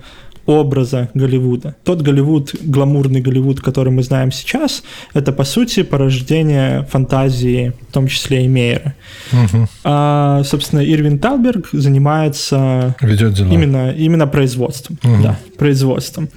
[0.48, 1.76] образа Голливуда.
[1.84, 4.82] Тот Голливуд, гламурный Голливуд, который мы знаем сейчас,
[5.12, 8.94] это, по сути, порождение фантазии, в том числе и Мейера.
[9.30, 9.68] Угу.
[9.84, 13.52] А, собственно, Ирвин Талберг занимается Ведет дела.
[13.52, 14.98] Именно, именно производством.
[15.04, 15.22] Угу.
[15.22, 16.30] Да, производством.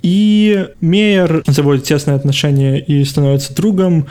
[0.00, 4.06] И Мейер заводит тесные отношения и становится другом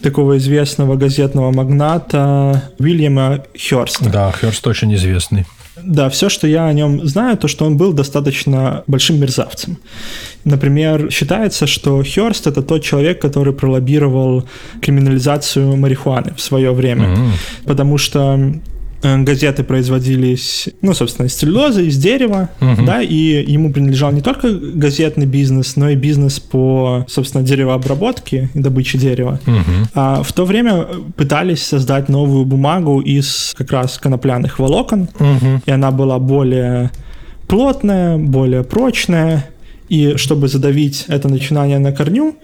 [0.00, 4.08] такого известного газетного магната Уильяма Хёрста.
[4.08, 5.44] Да, Хёрст очень известный.
[5.84, 9.78] Да, все, что я о нем знаю, то, что он был достаточно большим мерзавцем.
[10.44, 14.44] Например, считается, что Хёрст это тот человек, который пролоббировал
[14.80, 17.06] криминализацию марихуаны в свое время.
[17.06, 17.30] Mm-hmm.
[17.66, 18.54] Потому что
[19.02, 22.84] газеты производились, ну, собственно, из целлюлозы, из дерева, угу.
[22.84, 28.58] да, и ему принадлежал не только газетный бизнес, но и бизнес по, собственно, деревообработке и
[28.58, 29.40] добыче дерева.
[29.46, 29.88] Угу.
[29.94, 30.86] А в то время
[31.16, 35.62] пытались создать новую бумагу из как раз конопляных волокон, угу.
[35.64, 36.90] и она была более
[37.48, 39.46] плотная, более прочная,
[39.88, 42.36] и чтобы задавить это начинание на корню,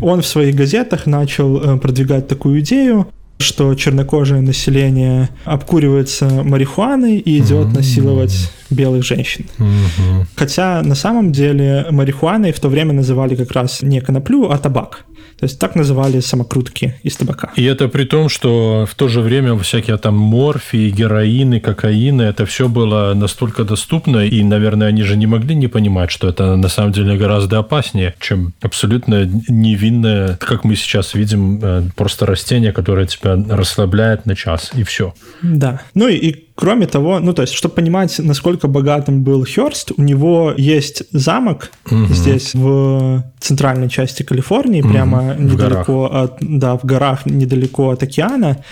[0.00, 3.08] он в своих газетах начал э, продвигать такую идею,
[3.38, 7.76] что чернокожее население обкуривается марихуаной и идет mm-hmm.
[7.76, 9.46] насиловать белых женщин.
[9.58, 10.24] Mm-hmm.
[10.34, 15.04] Хотя на самом деле марихуаной в то время называли как раз не коноплю, а табак.
[15.38, 17.52] То есть так называли самокрутки из табака.
[17.54, 22.44] И это при том, что в то же время всякие там морфии, героины, кокаины, это
[22.44, 26.68] все было настолько доступно, и, наверное, они же не могли не понимать, что это на
[26.68, 33.06] самом деле гораздо опаснее, чем абсолютно невинное, как мы сейчас видим, э, просто растение, которое
[33.06, 35.14] тебя расслабляет на час, и все.
[35.42, 35.82] Да.
[35.94, 40.02] Ну и, и Кроме того, ну то есть, чтобы понимать, насколько богатым был Хёрст, у
[40.02, 42.06] него есть замок угу.
[42.06, 44.90] здесь в центральной части Калифорнии, угу.
[44.90, 46.30] прямо в недалеко горах.
[46.32, 48.64] от, да, в горах недалеко от океана.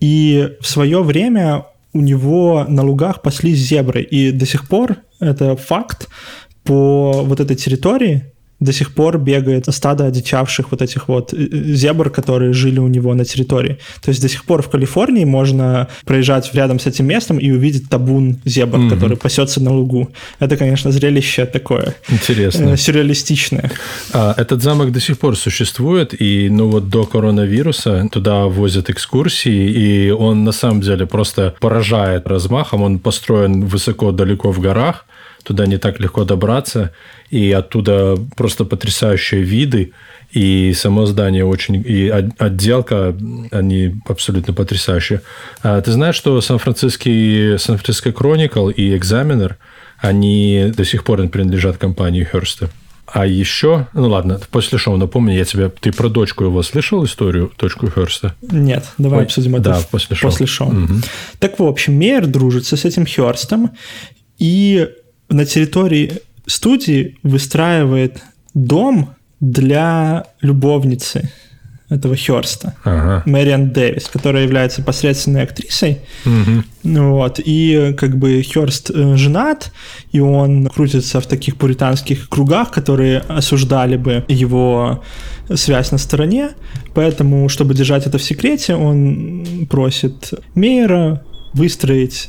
[0.00, 5.54] И в свое время у него на лугах паслись зебры, и до сих пор это
[5.54, 6.08] факт
[6.64, 8.24] по вот этой территории
[8.60, 13.14] до сих пор бегает стадо одичавших вот этих вот э, зебр, которые жили у него
[13.14, 13.78] на территории.
[14.02, 17.88] То есть до сих пор в Калифорнии можно проезжать рядом с этим местом и увидеть
[17.88, 18.90] табун зебр, mm-hmm.
[18.90, 20.10] который пасется на лугу.
[20.38, 21.94] Это, конечно, зрелище такое.
[22.08, 22.70] Интересно.
[22.70, 23.70] Э, сюрреалистичное.
[24.12, 29.70] А, этот замок до сих пор существует, и ну вот до коронавируса туда возят экскурсии,
[29.70, 32.82] и он на самом деле просто поражает размахом.
[32.82, 35.06] Он построен высоко, далеко в горах,
[35.42, 36.92] туда не так легко добраться,
[37.30, 39.92] и оттуда просто потрясающие виды,
[40.32, 43.16] и само здание очень, и отделка,
[43.50, 45.22] они абсолютно потрясающие.
[45.62, 49.56] А ты знаешь, что Сан-Франциский, Сан-Франциско Кроникл и Экзаменер,
[49.98, 52.70] они до сих пор принадлежат компании Херста.
[53.12, 57.50] А еще, ну ладно, после шоу напомню, я тебе, ты про дочку его слышал историю,
[57.58, 58.36] дочку Херста?
[58.40, 60.30] Нет, давай Ой, обсудим это да, после шоу.
[60.30, 60.68] После шоу.
[60.68, 60.94] Угу.
[61.40, 63.72] Так, в общем, Мейер дружится с этим Херстом,
[64.38, 64.88] и
[65.30, 68.22] на территории студии выстраивает
[68.54, 71.30] дом для любовницы
[71.90, 73.22] этого Херста, ага.
[73.26, 75.98] Мэриан Дэвис, которая является посредственной актрисой.
[76.24, 76.98] Угу.
[77.00, 79.72] Вот, и как бы Херст э, женат,
[80.12, 85.02] и он крутится в таких пуританских кругах, которые осуждали бы его
[85.52, 86.50] связь на стороне.
[86.94, 91.24] Поэтому, чтобы держать это в секрете, он просит Мейера
[91.54, 92.28] выстроить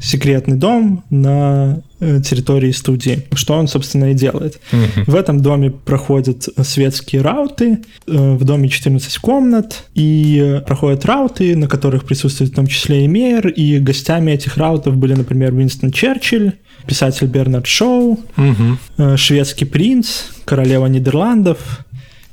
[0.00, 4.60] секретный дом на э, территории студии, что он, собственно, и делает.
[5.06, 11.68] В этом доме проходят светские рауты, э, в доме 14 комнат, и проходят рауты, на
[11.68, 16.54] которых присутствует в том числе и мэр, и гостями этих раутов были, например, Уинстон Черчилль,
[16.86, 18.18] писатель Бернард Шоу,
[19.16, 21.84] шведский принц, королева Нидерландов,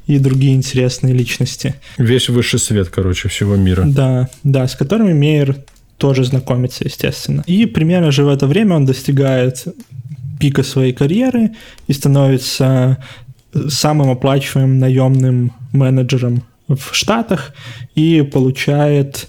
[0.07, 1.76] и другие интересные личности.
[1.97, 3.84] Весь высший свет, короче, всего мира.
[3.86, 5.57] Да, да, с которыми Мейер
[5.98, 7.43] тоже знакомиться, естественно.
[7.48, 9.66] И примерно же в это время он достигает
[10.39, 11.52] пика своей карьеры
[11.88, 12.98] и становится
[13.70, 17.54] самым оплачиваемым наемным менеджером в Штатах
[17.95, 19.28] и получает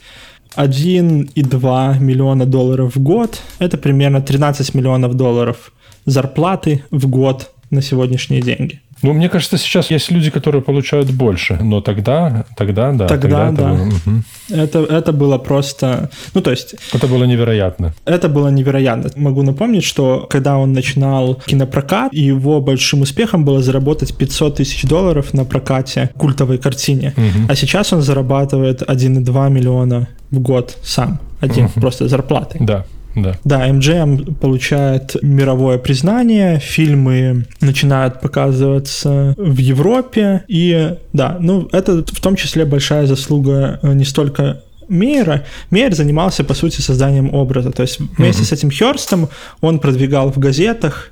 [0.57, 3.43] 1,2 миллиона долларов в год.
[3.59, 5.73] Это примерно 13 миллионов долларов
[6.05, 8.81] зарплаты в год на сегодняшние деньги.
[9.03, 13.07] Ну, мне кажется, сейчас есть люди, которые получают больше, но тогда, тогда, да.
[13.07, 13.53] Тогда, тогда да.
[13.53, 14.23] Это, было, угу.
[14.49, 16.75] это, это было просто, ну, то есть...
[16.93, 17.95] Это было невероятно.
[18.05, 19.11] Это было невероятно.
[19.17, 25.35] Могу напомнить, что когда он начинал кинопрокат, его большим успехом было заработать 500 тысяч долларов
[25.35, 27.15] на прокате культовой картине.
[27.17, 27.47] Угу.
[27.49, 31.21] А сейчас он зарабатывает 1,2 миллиона в год сам.
[31.41, 31.81] Один, угу.
[31.81, 32.59] просто зарплаты.
[32.61, 32.85] Да.
[33.23, 33.39] Да.
[33.45, 42.21] да, MGM получает мировое признание, фильмы начинают показываться в Европе, и да, ну это в
[42.21, 47.71] том числе большая заслуга э, не столько Мейера, Мейер занимался, по сути, созданием образа.
[47.71, 48.47] То есть вместе mm-hmm.
[48.47, 49.29] с этим Херстом
[49.61, 51.11] он продвигал в газетах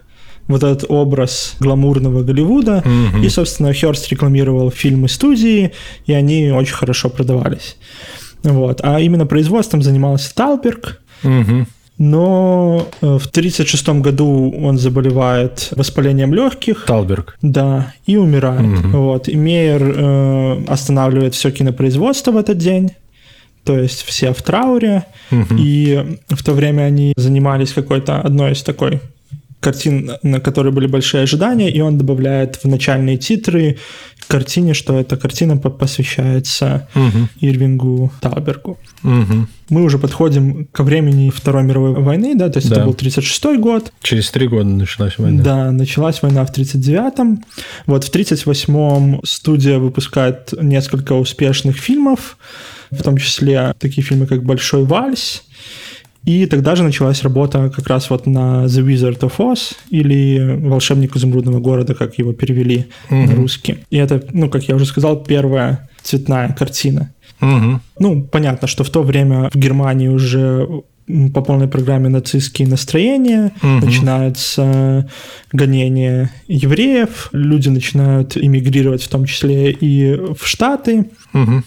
[0.48, 2.82] вот этот образ гламурного Голливуда.
[2.84, 3.24] Mm-hmm.
[3.24, 5.72] И, собственно, Херст рекламировал фильмы студии,
[6.07, 7.76] и они очень хорошо продавались.
[8.42, 8.80] Вот.
[8.82, 11.00] А именно производством занимался Талберг.
[11.22, 11.66] Mm-hmm
[11.99, 16.84] но э, в 1936 году он заболевает воспалением легких.
[16.86, 17.38] Талберг.
[17.40, 18.84] Да, и умирает.
[18.84, 18.88] Угу.
[18.99, 19.28] Вот.
[19.28, 22.90] И Мейер э, останавливает все кинопроизводство в этот день.
[23.64, 25.05] То есть все в трауре.
[25.32, 25.55] Угу.
[25.59, 29.01] И в то время они занимались какой-то одной из такой
[29.61, 33.78] картин, на которые были большие ожидания, и он добавляет в начальные титры
[34.28, 37.28] картине, что эта картина посвящается угу.
[37.40, 38.78] Ирвингу Таубергу.
[39.02, 39.46] Угу.
[39.68, 42.76] Мы уже подходим ко времени Второй мировой войны, да, то есть да.
[42.76, 43.92] это был 36-й год.
[44.02, 45.42] Через три года началась война.
[45.42, 47.44] Да, началась война в 39-м.
[47.86, 52.36] Вот в 38-м студия выпускает несколько успешных фильмов,
[52.90, 55.42] в том числе такие фильмы, как «Большой вальс»,
[56.26, 61.16] и тогда же началась работа как раз вот на The Wizard of Oz или «Волшебник
[61.16, 63.22] изумрудного города», как его перевели угу.
[63.22, 63.78] на русский.
[63.90, 67.12] И это, ну, как я уже сказал, первая цветная картина.
[67.40, 67.80] Угу.
[68.00, 70.68] Ну, понятно, что в то время в Германии уже
[71.32, 73.86] по полной программе нацистские настроения, угу.
[73.86, 75.08] начинается
[75.52, 81.06] гонение евреев, люди начинают эмигрировать в том числе и в Штаты.
[81.32, 81.62] Угу.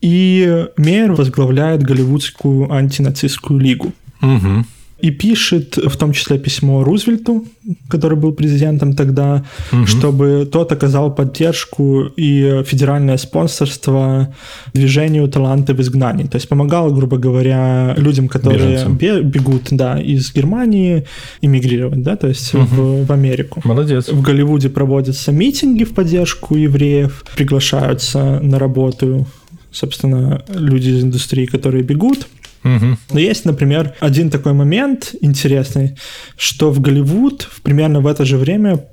[0.00, 3.92] И Мейер возглавляет Голливудскую антинацистскую лигу.
[4.22, 4.64] Угу.
[5.00, 7.44] И пишет в том числе письмо Рузвельту,
[7.88, 9.86] который был президентом тогда, угу.
[9.86, 14.34] чтобы тот оказал поддержку и федеральное спонсорство
[14.74, 16.24] движению «Таланты в изгнании».
[16.24, 18.96] То есть помогал, грубо говоря, людям, которые Беженцам.
[18.96, 21.04] бегут да, из Германии,
[21.42, 22.64] эмигрировать, да, то есть угу.
[22.64, 23.60] в, в Америку.
[23.64, 24.08] Молодец.
[24.08, 29.28] В Голливуде проводятся митинги в поддержку евреев, приглашаются на работу
[29.70, 32.26] собственно, люди из индустрии, которые бегут.
[32.64, 32.98] Угу.
[33.12, 35.96] Но есть, например, один такой момент интересный,
[36.36, 38.84] что в Голливуд в примерно в это же время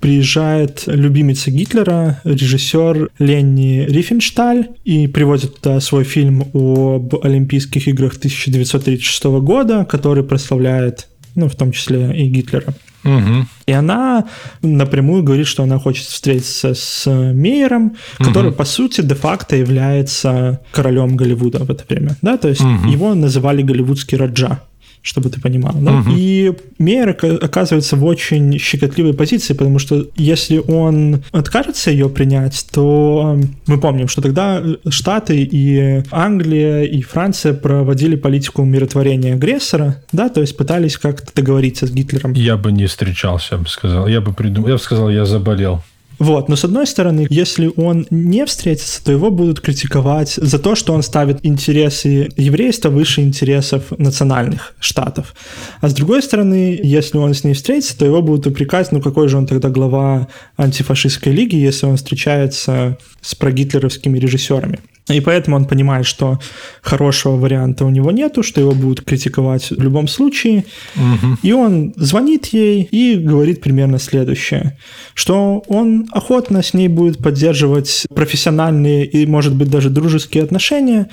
[0.00, 9.24] приезжает любимица Гитлера, режиссер Ленни Рифеншталь, и приводит туда свой фильм об Олимпийских играх 1936
[9.40, 12.74] года, который прославляет ну, в том числе и Гитлера.
[13.04, 13.46] Угу.
[13.66, 14.24] И она
[14.62, 18.56] напрямую говорит, что она хочет встретиться с Мейером, который, угу.
[18.56, 22.16] по сути, де-факто является королем Голливуда в это время.
[22.22, 22.36] Да?
[22.36, 22.88] То есть угу.
[22.88, 24.60] его называли голливудский Раджа
[25.02, 25.74] чтобы ты понимал.
[25.74, 25.98] Да?
[25.98, 26.10] Угу.
[26.16, 27.10] И Мейер
[27.42, 34.08] оказывается в очень щекотливой позиции, потому что если он откажется ее принять, то мы помним,
[34.08, 40.96] что тогда Штаты и Англия и Франция проводили политику умиротворения агрессора, да, то есть пытались
[40.96, 42.32] как-то договориться с Гитлером.
[42.34, 44.06] Я бы не встречался, я бы сказал.
[44.06, 45.82] Я бы придумал, я бы сказал, я заболел.
[46.18, 50.74] Вот, но с одной стороны, если он не встретится, то его будут критиковать за то,
[50.74, 55.34] что он ставит интересы еврейства выше интересов национальных штатов.
[55.80, 59.28] А с другой стороны, если он с ней встретится, то его будут упрекать, ну какой
[59.28, 64.78] же он тогда глава антифашистской лиги, если он встречается с прогитлеровскими режиссерами.
[65.08, 66.38] И поэтому он понимает, что
[66.80, 70.64] хорошего варианта у него нету, что его будут критиковать в любом случае.
[70.94, 71.38] Угу.
[71.42, 74.78] И он звонит ей и говорит примерно следующее,
[75.14, 81.08] что он охотно с ней будет поддерживать профессиональные и, может быть, даже дружеские отношения,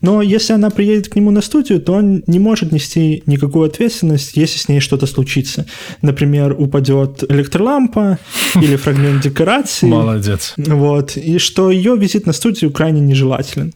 [0.00, 4.36] но если она приедет к нему на студию, то он не может нести никакую ответственность,
[4.36, 5.66] если с ней что-то случится.
[6.02, 8.18] Например, упадет электролампа
[8.56, 9.86] или фрагмент декорации.
[9.86, 10.54] Молодец.
[10.56, 11.16] Вот.
[11.16, 13.00] И что ее визит на студию крайне
[13.38, 13.74] нежелателен желателен.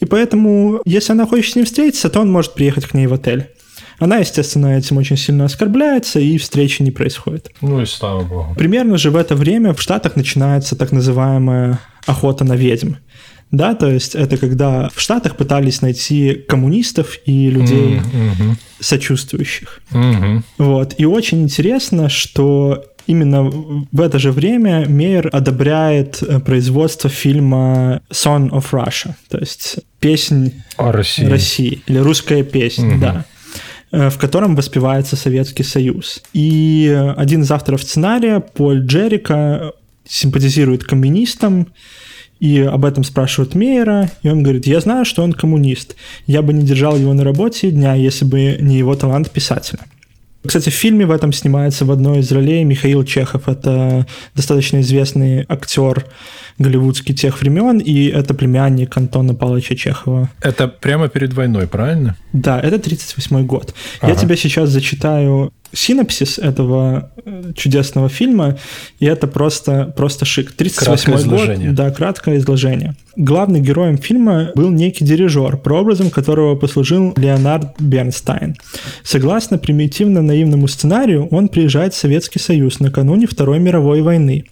[0.00, 3.14] И поэтому, если она хочет с ним встретиться, то он может приехать к ней в
[3.14, 3.50] отель.
[3.98, 7.50] Она, естественно, этим очень сильно оскорбляется, и встречи не происходит.
[7.60, 8.54] Ну и слава богу.
[8.56, 12.94] Примерно же в это время в Штатах начинается так называемая охота на ведьм.
[13.50, 18.54] Да, то есть это когда в Штатах пытались найти коммунистов и людей mm-hmm.
[18.78, 19.80] сочувствующих.
[19.90, 20.42] Mm-hmm.
[20.58, 20.94] Вот.
[20.98, 23.42] И очень интересно, что именно
[23.90, 30.62] в это же время Мейер одобряет э, производство фильма Song of Russia, то есть песнь
[30.76, 31.24] О России.
[31.24, 33.00] России или русская песня, угу.
[33.00, 33.24] да
[33.90, 36.22] э, в котором воспевается Советский Союз.
[36.34, 39.72] И один из авторов сценария, Поль Джерика,
[40.06, 41.68] симпатизирует коммунистам,
[42.40, 45.96] и об этом спрашивают Мейера, и он говорит, я знаю, что он коммунист,
[46.26, 49.80] я бы не держал его на работе дня, если бы не его талант писателя.
[50.46, 53.48] Кстати, в фильме в этом снимается в одной из ролей Михаил Чехов.
[53.48, 56.06] Это достаточно известный актер
[56.58, 60.30] голливудский тех времен, и это племянник Антона Павловича Чехова.
[60.40, 62.16] Это прямо перед войной, правильно?
[62.32, 63.74] Да, это 38 год.
[64.00, 64.12] Ага.
[64.12, 68.58] Я тебе сейчас зачитаю синопсис этого э, чудесного фильма,
[69.00, 70.52] и это просто, просто шик.
[70.52, 72.94] 38 год, да, краткое изложение.
[73.18, 78.54] Главным героем фильма был некий дирижер, прообразом которого послужил Леонард Бернстайн.
[79.02, 84.44] Согласно примитивно-наивному сценарию, он приезжает в Советский Союз накануне Второй мировой войны.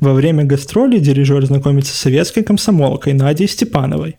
[0.00, 4.16] Во время гастроли дирижер знакомится с советской комсомолкой Надей Степановой.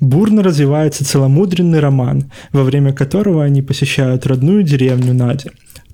[0.00, 5.50] Бурно развивается целомудренный роман, во время которого они посещают родную деревню Нади.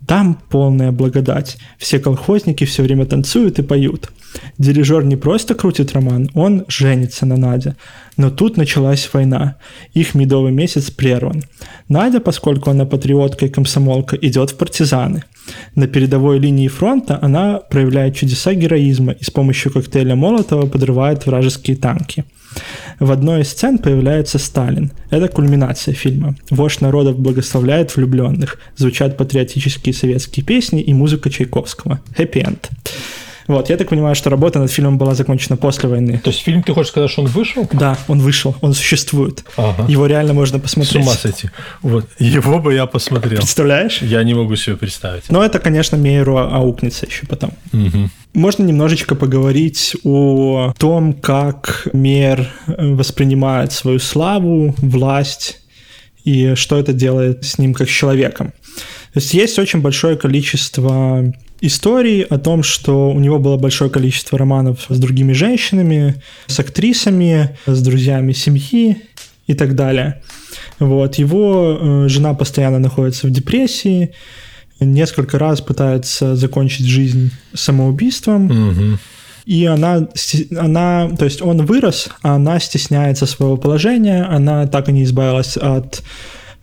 [0.06, 1.56] Там полная благодать.
[1.78, 4.10] Все колхозники все время танцуют и поют.
[4.58, 7.76] Дирижер не просто крутит роман, он женится на Наде.
[8.16, 9.56] Но тут началась война.
[9.94, 11.44] Их медовый месяц прерван.
[11.88, 15.24] Надя, поскольку она патриотка и комсомолка, идет в партизаны.
[15.74, 21.76] На передовой линии фронта она проявляет чудеса героизма и с помощью коктейля Молотова подрывает вражеские
[21.76, 22.24] танки.
[23.00, 24.92] В одной из сцен появляется Сталин.
[25.10, 26.36] Это кульминация фильма.
[26.50, 28.58] Вождь народов благословляет влюбленных.
[28.76, 32.00] Звучат патриотические советские песни и музыка Чайковского.
[32.16, 32.70] Хэппи-энд.
[33.46, 36.20] Вот, я так понимаю, что работа над фильмом была закончена после войны.
[36.22, 37.68] То есть фильм, ты хочешь сказать, что он вышел?
[37.72, 39.44] Да, он вышел, он существует.
[39.56, 39.84] Ага.
[39.88, 41.02] Его реально можно посмотреть.
[41.02, 41.50] С ума сойти.
[41.82, 43.38] Вот, его бы я посмотрел.
[43.38, 44.00] Представляешь?
[44.02, 45.24] Я не могу себе представить.
[45.30, 47.52] Но это, конечно, Мейеру аукнется еще потом.
[47.72, 48.10] Угу.
[48.34, 55.60] Можно немножечко поговорить о том, как Мейер воспринимает свою славу, власть
[56.24, 58.52] и что это делает с ним как с человеком.
[59.12, 61.32] То есть есть очень большое количество
[61.66, 67.56] историй о том, что у него было большое количество романов с другими женщинами, с актрисами,
[67.66, 68.98] с друзьями семьи
[69.46, 70.22] и так далее.
[70.78, 71.16] Вот.
[71.16, 74.12] Его э, жена постоянно находится в депрессии,
[74.80, 78.46] несколько раз пытается закончить жизнь самоубийством.
[78.46, 78.98] Угу.
[79.46, 80.08] И она,
[80.58, 85.56] она, то есть он вырос, а она стесняется своего положения, она так и не избавилась
[85.56, 86.02] от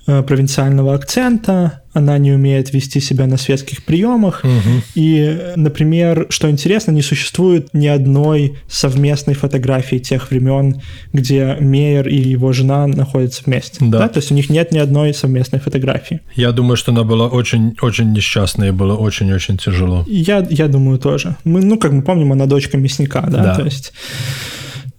[0.06, 4.44] провинциального акцента, она не умеет вести себя на светских приемах.
[4.44, 4.84] Угу.
[4.96, 10.82] И, например, что интересно, не существует ни одной совместной фотографии тех времен,
[11.14, 13.78] где Мейер и его жена находятся вместе.
[13.82, 14.00] Да.
[14.00, 14.08] Да?
[14.08, 16.22] То есть у них нет ни одной совместной фотографии.
[16.36, 20.06] Я думаю, что она была очень-очень несчастной и было очень-очень тяжело.
[20.08, 21.36] Я, я думаю, тоже.
[21.44, 23.44] Мы, ну, как мы помним, она дочка мясника, да?
[23.44, 23.56] Да.
[23.56, 23.94] То есть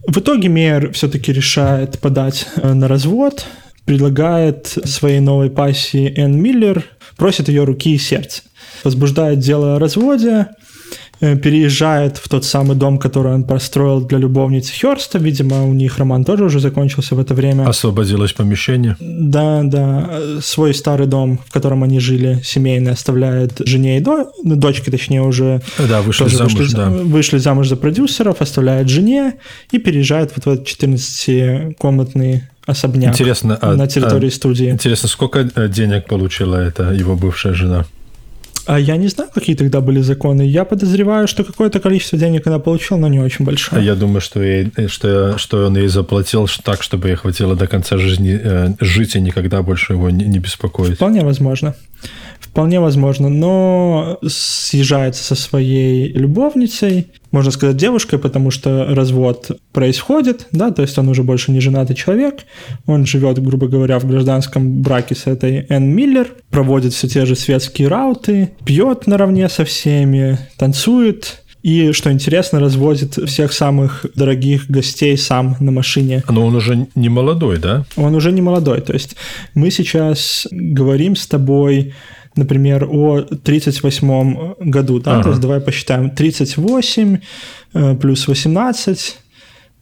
[0.06, 3.46] в итоге Мейер все-таки решает подать э, на развод,
[3.84, 6.84] предлагает своей новой пассии Энн Миллер,
[7.16, 8.42] просит ее руки и сердца.
[8.84, 10.48] Возбуждает дело о разводе,
[11.20, 15.18] э, переезжает в тот самый дом, который он построил для любовницы Хёрста.
[15.18, 17.68] Видимо, у них роман тоже уже закончился в это время.
[17.68, 18.96] Освободилось помещение.
[19.00, 20.20] Да, да.
[20.40, 24.32] Свой старый дом, в котором они жили, семейный, оставляет жене и до...
[24.42, 26.88] ну, дочке, точнее, уже Да, вышли замуж, вышли, да.
[26.90, 29.34] вышли замуж за продюсеров, оставляет жене
[29.70, 34.70] и переезжает вот в этот 14-комнатный особняк Интересно, а- на территории а- студии.
[34.70, 37.84] Интересно, сколько э, денег получила эта его бывшая жена?
[38.64, 40.42] А я не знаю, какие тогда были законы.
[40.42, 43.84] Я подозреваю, что какое-то количество денег она получила, но не очень А большое.
[43.84, 47.66] я думаю, что, ей, э, что, что он ей заплатил так, чтобы ей хватило до
[47.66, 50.94] конца жизни э, жить и никогда больше его не, не беспокоить.
[50.94, 51.74] Вполне возможно.
[52.38, 60.70] Вполне возможно, но съезжается со своей любовницей, можно сказать, девушкой, потому что развод происходит, да,
[60.70, 62.44] то есть он уже больше не женатый человек,
[62.86, 67.34] он живет, грубо говоря, в гражданском браке с этой Энн Миллер, проводит все те же
[67.34, 75.16] светские рауты, пьет наравне со всеми, танцует, и, что интересно, развозит всех самых дорогих гостей
[75.16, 76.24] сам на машине.
[76.28, 77.84] Но он уже не молодой, да?
[77.96, 78.80] Он уже не молодой.
[78.80, 79.16] То есть
[79.54, 81.94] мы сейчас говорим с тобой,
[82.36, 85.22] например, о 38 году, да, Ага.
[85.22, 86.10] то есть давай посчитаем.
[86.10, 87.18] 38
[87.74, 89.18] э, плюс 18,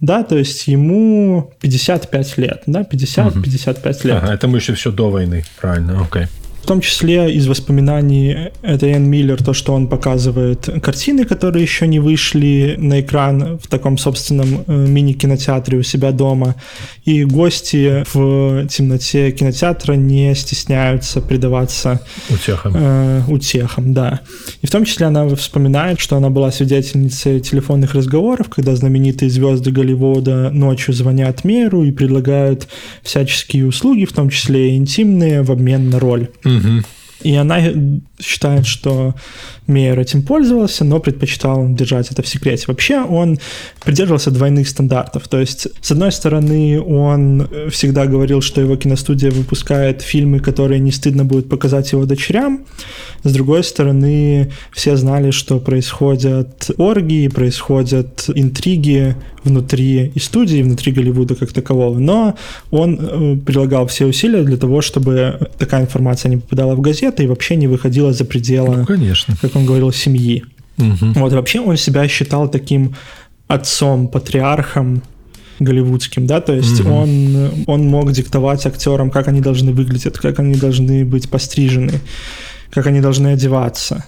[0.00, 4.16] да, то есть ему 55 лет, да, 50-55 лет.
[4.22, 6.26] Ага, это мы еще все до войны, правильно, окей.
[6.62, 11.98] В том числе из воспоминаний Энн Миллер, то, что он показывает картины, которые еще не
[11.98, 16.54] вышли на экран в таком собственном э, мини-кинотеатре у себя дома.
[17.04, 22.74] И гости в темноте кинотеатра не стесняются предаваться Утехом.
[22.76, 24.20] э, утехам, да.
[24.62, 29.72] И в том числе она вспоминает, что она была свидетельницей телефонных разговоров, когда знаменитые звезды
[29.72, 32.68] Голливуда ночью звонят Меру и предлагают
[33.02, 36.28] всяческие услуги, в том числе и интимные, в обмен на роль.
[36.50, 36.82] Мгм.
[37.22, 37.60] И она
[38.18, 39.14] считает, что
[39.66, 42.64] Мейер этим пользовался, но предпочитал держать это в секрете.
[42.66, 43.38] Вообще он
[43.84, 45.28] придерживался двойных стандартов.
[45.28, 50.92] То есть, с одной стороны, он всегда говорил, что его киностудия выпускает фильмы, которые не
[50.92, 52.64] стыдно будет показать его дочерям.
[53.22, 59.14] С другой стороны, все знали, что происходят оргии, происходят интриги
[59.44, 61.98] внутри и студии, внутри Голливуда как такового.
[61.98, 62.34] Но
[62.70, 66.80] он э, прилагал все усилия для того, чтобы такая информация не попадала в
[67.10, 69.36] газеты и вообще не выходила за пределы, Ну, конечно.
[69.42, 70.44] как он говорил, семьи.
[70.76, 71.12] Мгм.
[71.14, 72.94] Вот вообще он себя считал таким
[73.48, 75.02] отцом, патриархом
[75.60, 76.92] голливудским, да, то есть Мгм.
[76.92, 81.92] он, он мог диктовать актерам, как они должны выглядеть, как они должны быть пострижены,
[82.70, 84.04] как они должны одеваться.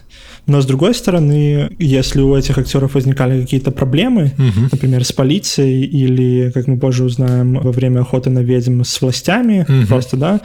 [0.47, 4.68] Но с другой стороны, если у этих актеров возникали какие-то проблемы, Мгм.
[4.72, 9.64] например, с полицией или, как мы позже узнаем, во время охоты на ведьм с властями,
[9.68, 9.86] Мгм.
[9.86, 10.40] просто, да,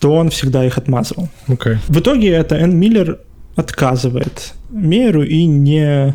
[0.00, 1.28] то он всегда их отмазывал.
[1.48, 1.76] Окей.
[1.88, 3.18] В итоге это Энн Миллер
[3.56, 6.14] отказывает Мейеру и не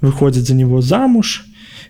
[0.00, 1.44] выходит за него замуж.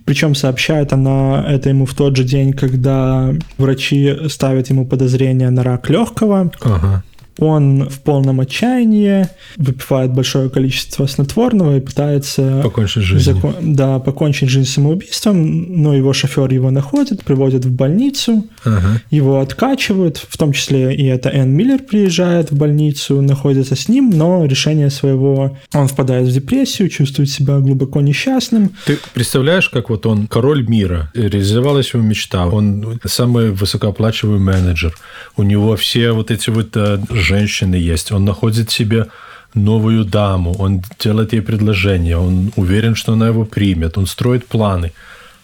[0.04, 5.62] Причем сообщает она это ему в тот же день, когда врачи ставят ему подозрение на
[5.62, 6.50] рак легкого.
[6.62, 7.04] Ага.
[7.38, 9.26] Он в полном отчаянии,
[9.56, 13.30] выпивает большое количество снотворного и пытается Покончить жизнь.
[13.30, 19.00] зако- да, покончить жизнь самоубийством, но его шофер его находит, приводит в больницу, Ага.
[19.10, 24.10] его откачивают, в том числе и это Энн Миллер приезжает в больницу, находится с ним,
[24.10, 25.56] но решение своего...
[25.74, 28.70] Он впадает в депрессию, чувствует себя глубоко несчастным.
[28.86, 34.94] Ты представляешь, как вот он король мира, реализовалась его мечта, он самый высокооплачиваемый менеджер,
[35.36, 39.06] у него все вот эти вот э, женщины есть, он находит себе
[39.54, 44.92] новую даму, он делает ей предложение, он уверен, что она его примет, он строит планы,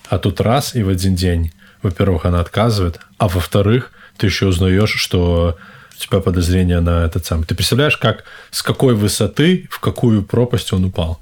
[0.08, 1.52] а тут раз и в один день,
[1.82, 5.56] во-первых, она отказывает, а во-вторых, ты еще узнаешь, что
[5.94, 7.44] у тебя подозрение на этот самый.
[7.44, 11.20] Ты представляешь, как с какой высоты, в какую пропасть он упал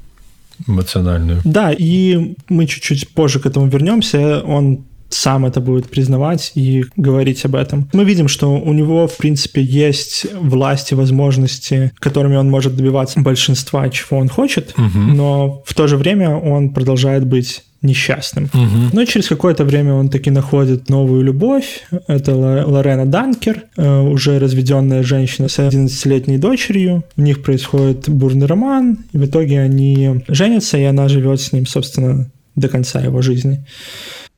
[0.66, 1.40] эмоциональную?
[1.44, 4.42] Да, и мы чуть-чуть позже к этому вернемся.
[4.42, 4.84] Он
[5.16, 7.88] сам это будет признавать и говорить об этом.
[7.92, 13.20] Мы видим, что у него, в принципе, есть власть и возможности, которыми он может добиваться
[13.20, 18.44] большинства, чего он хочет, но в то же время он продолжает быть несчастным.
[18.44, 18.94] Угу.
[18.94, 21.84] Но через какое-то время он таки находит новую любовь.
[22.08, 27.04] Это Лорена Данкер, э, уже разведенная женщина с 11-летней дочерью.
[27.16, 31.66] У них происходит бурный роман, и в итоге они женятся, и она живет с ним,
[31.66, 33.64] собственно, до конца его жизни.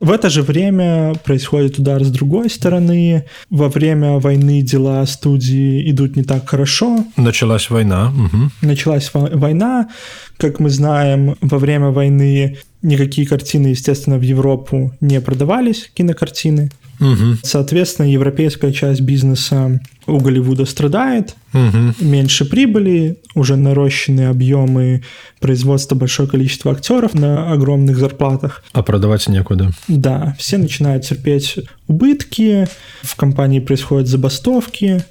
[0.01, 3.25] В это же время происходит удар с другой стороны.
[3.51, 7.05] Во время войны дела студии идут не так хорошо.
[7.17, 8.13] Началась война.
[8.13, 8.51] Угу.
[8.63, 9.89] Началась война.
[10.37, 16.71] Как мы знаем, во время войны никакие картины, естественно, в Европу не продавались, кинокартины.
[17.01, 17.39] Угу.
[17.43, 21.95] Соответственно, европейская часть бизнеса у Голливуда страдает, угу.
[22.01, 25.03] меньше прибыли, уже нарощенные объемы
[25.39, 28.65] производства, большое количество актеров на огромных зарплатах.
[28.73, 29.71] А продавать некуда.
[29.87, 32.67] Да, все начинают терпеть убытки,
[33.03, 35.05] в компании происходят забастовки,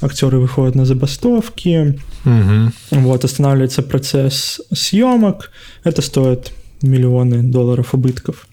[0.00, 2.72] актеры выходят на забастовки, угу.
[2.90, 5.50] вот, останавливается процесс съемок,
[5.82, 8.46] это стоит миллионы долларов убытков.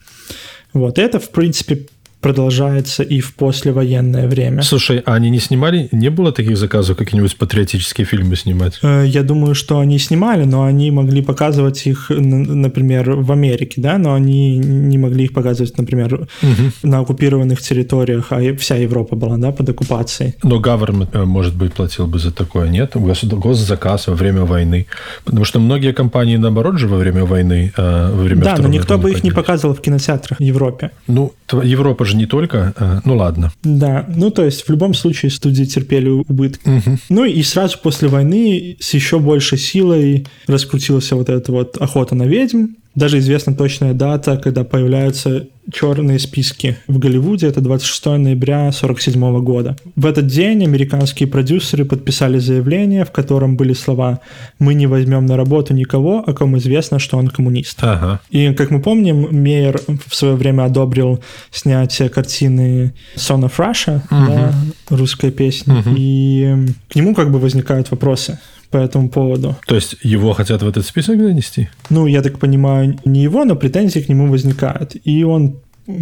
[0.74, 1.86] Вот, это, в принципе,
[2.22, 4.62] продолжается и в послевоенное время.
[4.62, 5.90] Слушай, а они не снимали?
[5.92, 8.80] Не было таких заказов какие-нибудь патриотические фильмы снимать?
[8.84, 13.98] Э, я думаю, что они снимали, но они могли показывать их, например, в Америке, да,
[13.98, 16.72] но они не могли их показывать, например, угу.
[16.84, 20.36] на оккупированных территориях, а вся Европа была, да, под оккупацией.
[20.44, 22.92] Но government, э, может быть, платил бы за такое, нет?
[22.96, 24.86] Госзаказ во время войны.
[25.26, 28.98] Потому что многие компании, наоборот же, во время войны, э, во время Да, но никто
[28.98, 30.92] бы их не показывал в кинотеатрах в Европе.
[31.08, 31.34] Ну,
[31.64, 32.74] Европа же же не только...
[32.78, 33.52] Э, ну ладно.
[33.64, 36.70] Да, ну то есть в любом случае студии терпели убытки.
[36.70, 36.98] Угу.
[37.10, 42.24] Ну и сразу после войны с еще большей силой раскрутилась вот эта вот охота на
[42.24, 47.48] ведьм, даже известна точная дата, когда появляются черные списки в Голливуде.
[47.48, 49.76] Это 26 ноября 1947 года.
[49.96, 54.20] В этот день американские продюсеры подписали заявление, в котором были слова
[54.60, 57.78] «Мы не возьмем на работу никого, о ком известно, что он коммунист».
[57.82, 58.20] Ага.
[58.30, 64.32] И, как мы помним, Мейер в свое время одобрил снятие картины «Son of Russia», угу.
[64.32, 64.54] да,
[64.90, 65.92] русская песня, угу.
[65.96, 68.40] и к нему как бы возникают вопросы
[68.72, 69.56] по этому поводу.
[69.68, 71.70] То есть его хотят в этот список занести?
[71.90, 74.96] Ну, я так понимаю, не его, но претензии к нему возникают.
[75.04, 75.58] И он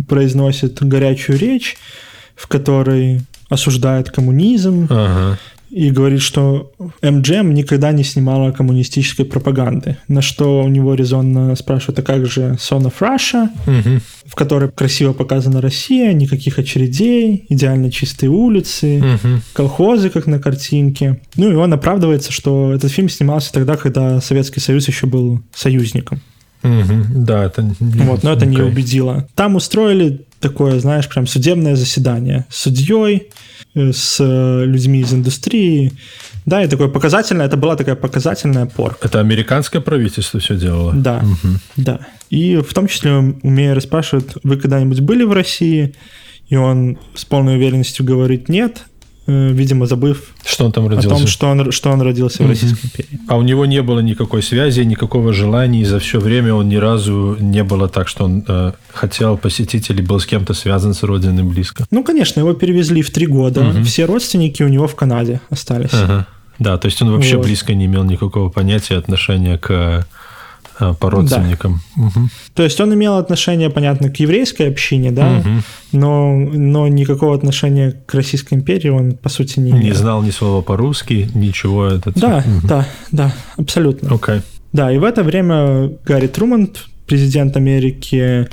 [0.08, 1.78] произносит горячую речь,
[2.36, 5.38] в которой осуждает коммунизм, ага
[5.70, 6.72] и говорит, что
[7.02, 9.98] MGM никогда не снимала коммунистической пропаганды.
[10.08, 14.02] На что у него резонно спрашивают, а как же Son of Russia, угу.
[14.26, 19.42] в которой красиво показана Россия, никаких очередей, идеально чистые улицы, угу.
[19.54, 21.22] колхозы, как на картинке.
[21.36, 26.22] Ну и он оправдывается, что этот фильм снимался тогда, когда Советский Союз еще был союзником.
[26.64, 27.74] Угу, да, это...
[27.80, 28.50] Вот, но это okay.
[28.50, 29.28] не убедило.
[29.36, 33.30] Там устроили такое, знаешь, прям судебное заседание с судьей,
[33.76, 35.94] э, с э, людьми из индустрии.
[36.46, 39.08] Да, и такое показательное, это была такая показательная порка.
[39.08, 40.94] Это американское правительство все делало?
[40.94, 41.54] Да, угу.
[41.78, 42.00] да.
[42.30, 45.96] И в том числе у меня спрашивают, вы когда-нибудь были в России?
[46.48, 48.86] И он с полной уверенностью говорит нет,
[49.30, 51.08] видимо, забыв что он там родился.
[51.08, 52.46] о том, что он, что он родился mm-hmm.
[52.46, 53.20] в Российской империи.
[53.28, 56.76] А у него не было никакой связи, никакого желания, и за все время он ни
[56.76, 61.04] разу не было так, что он э, хотел посетить или был с кем-то связан с
[61.04, 61.86] родиной близко?
[61.92, 63.62] Ну, конечно, его перевезли в три года.
[63.62, 63.84] Mm-hmm.
[63.84, 65.94] Все родственники у него в Канаде остались.
[65.94, 66.28] Ага.
[66.60, 67.46] Да, то есть он вообще вот.
[67.46, 70.06] близко не имел никакого понятия, отношения к
[70.80, 71.82] по родственникам.
[71.96, 72.04] Да.
[72.04, 72.30] Угу.
[72.54, 75.50] То есть он имел отношение, понятно, к еврейской общине, да, угу.
[75.92, 79.82] но, но никакого отношения к Российской империи он, по сути, не имел.
[79.82, 81.88] Не знал ни слова по-русски, ничего.
[81.88, 82.12] Это...
[82.16, 82.68] Да, угу.
[82.68, 84.08] да, да, абсолютно.
[84.10, 84.42] Okay.
[84.72, 88.48] Да, и в это время Гарри Трумант, президент Америки,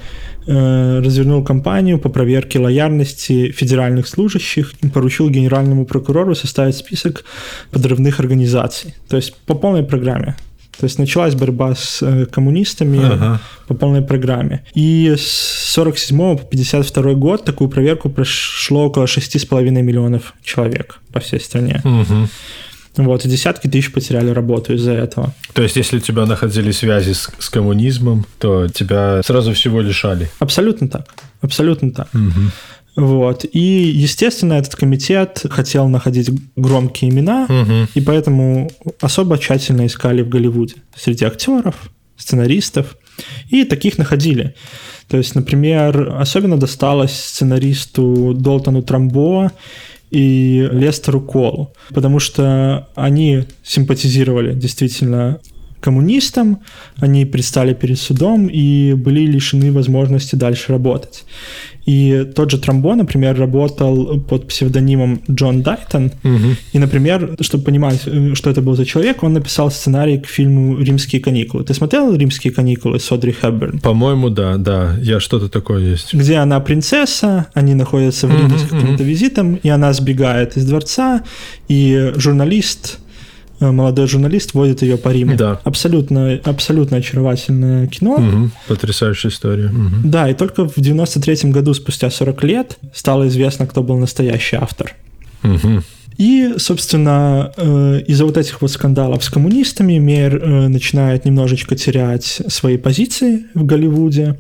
[0.47, 7.25] э, развернул кампанию по проверке лояльности федеральных служащих и поручил генеральному прокурору составить список
[7.71, 8.95] подрывных организаций.
[9.09, 10.37] То есть по полной программе.
[10.79, 13.41] То есть началась борьба с э, коммунистами ага.
[13.67, 14.65] по полной программе.
[14.75, 21.41] И с 47 по 52 год такую проверку прошло около 6,5 миллионов человек по всей
[21.41, 21.81] стране.
[21.85, 22.29] Угу.
[22.97, 25.35] Вот, и десятки тысяч потеряли работу из-за этого.
[25.53, 30.31] То есть, если у тебя находили связи с, с коммунизмом, то тебя сразу всего лишали?
[30.39, 31.07] Абсолютно так.
[31.43, 32.09] Абсолютно так.
[32.15, 32.51] Угу.
[32.97, 33.45] Вот.
[33.53, 33.59] И,
[33.95, 37.89] естественно, этот комитет хотел находить громкие имена, угу.
[37.95, 38.71] и поэтому
[39.01, 42.97] особо тщательно искали в Голливуде среди актеров, сценаристов,
[43.51, 44.55] и таких находили.
[45.09, 49.53] То есть, например, особенно досталось сценаристу Долтону Трамбо
[50.11, 55.41] и Лестеру Колу, потому что они симпатизировали действительно
[55.87, 56.59] коммунистом,
[57.01, 61.25] они предстали перед судом и были лишены возможности дальше работать.
[61.89, 66.07] И тот же Трамбо, например, работал под псевдонимом Джон Дайтон.
[66.25, 66.57] Угу.
[66.73, 70.79] И, например, чтобы понимать, э, что это был за человек, он написал сценарий к фильму
[70.79, 71.63] «Римские каникулы».
[71.63, 73.79] Ты смотрел «Римские каникулы» с Одри Хепберн?
[73.79, 74.97] По-моему, да, да.
[75.01, 76.15] Я что-то такое есть.
[76.15, 79.11] Где она принцесса, они находятся в Риме угу, с каким-то угу.
[79.11, 81.23] визитом, и она сбегает из дворца,
[81.69, 82.99] и журналист
[83.61, 85.37] молодой журналист водит ее по Риму.
[85.37, 85.61] Да.
[85.65, 88.15] Абсолютно, абсолютно очаровательное кино.
[88.15, 88.51] Угу.
[88.69, 89.67] Потрясающая история.
[89.67, 90.09] Угу.
[90.09, 94.95] Да, и только в 93 году, спустя 40 лет, стало известно, кто был настоящий автор.
[95.43, 95.83] Угу.
[96.19, 102.43] И, собственно, э, из-за вот этих вот скандалов с коммунистами Мейер э, начинает немножечко терять
[102.49, 104.39] свои позиции в Голливуде.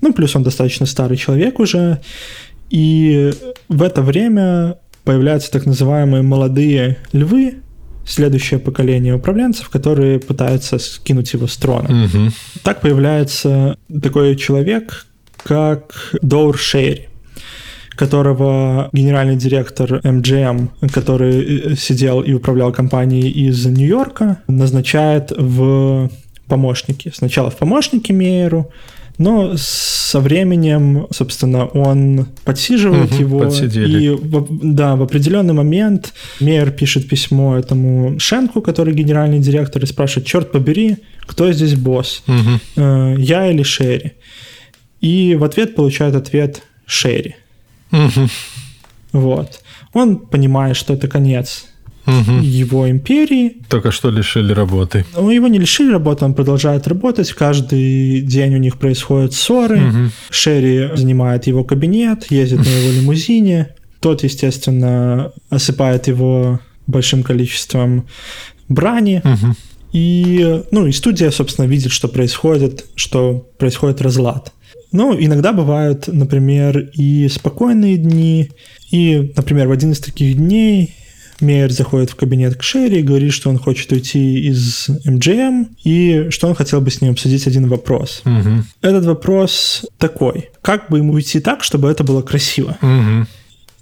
[0.00, 2.00] Ну, плюс он достаточно старый человек уже.
[2.70, 3.32] И
[3.68, 7.56] в это время появляются так называемые молодые львы,
[8.12, 12.04] следующее поколение управленцев, которые пытаются скинуть его с трона.
[12.04, 12.32] Угу.
[12.62, 15.06] Так появляется такой человек,
[15.42, 17.06] как Доур Шерри
[17.96, 26.08] которого генеральный директор MGM, который э, сидел и управлял компанией из Нью-Йорка, назначает в
[26.46, 27.12] помощники.
[27.14, 28.70] Сначала в помощники Мейеру,
[29.20, 33.38] но со временем, собственно, он подсиживает угу, его.
[33.40, 34.14] Подсидели.
[34.14, 34.18] И
[34.62, 40.50] да, в определенный момент Мейер пишет письмо этому Шенку, который генеральный директор, и спрашивает, черт
[40.50, 42.22] побери, кто здесь босс?
[42.26, 42.80] Угу.
[43.18, 44.12] Я или Шерри?
[45.02, 47.36] И в ответ получает ответ Шерри.
[47.92, 48.28] Угу.
[49.12, 49.60] Вот.
[49.92, 51.66] Он понимает, что это конец
[52.10, 52.40] угу.
[52.42, 53.56] его империи.
[53.68, 55.04] Только что лишили работы.
[55.16, 57.32] Ну, его не лишили работы, он продолжает работать.
[57.32, 59.88] Каждый день у них происходят ссоры.
[59.88, 60.10] Угу.
[60.30, 63.74] Шерри занимает его кабинет, ездит на его лимузине.
[64.00, 68.06] Тот, естественно, осыпает его большим количеством
[68.68, 69.22] брани.
[69.24, 69.54] Угу.
[69.92, 74.52] И, ну, и студия, собственно, видит, что происходит, что происходит разлад.
[74.92, 78.50] Ну, иногда бывают, например, и спокойные дни.
[78.90, 80.94] И, например, в один из таких дней
[81.40, 86.28] Мейер заходит в кабинет к Шерри и говорит, что он хочет уйти из MGM и
[86.30, 88.22] что он хотел бы с ним обсудить один вопрос.
[88.24, 88.64] Угу.
[88.82, 90.50] Этот вопрос такой.
[90.62, 92.76] Как бы ему уйти так, чтобы это было красиво?
[92.82, 93.26] Угу.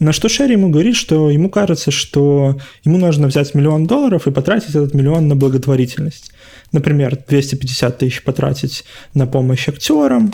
[0.01, 4.30] На что Шерри ему говорит, что ему кажется, что ему нужно взять миллион долларов и
[4.30, 6.30] потратить этот миллион на благотворительность.
[6.70, 10.32] Например, 250 тысяч потратить на помощь актерам,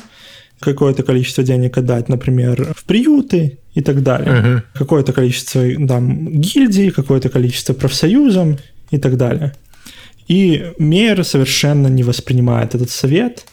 [0.60, 4.31] какое-то количество денег отдать, например, в приюты и так далее.
[4.31, 4.62] Uh-huh.
[4.74, 8.59] Какое-то количество там гильдий, какое-то количество профсоюзом
[8.90, 9.55] и так далее.
[10.28, 13.47] И Мейер совершенно не воспринимает этот совет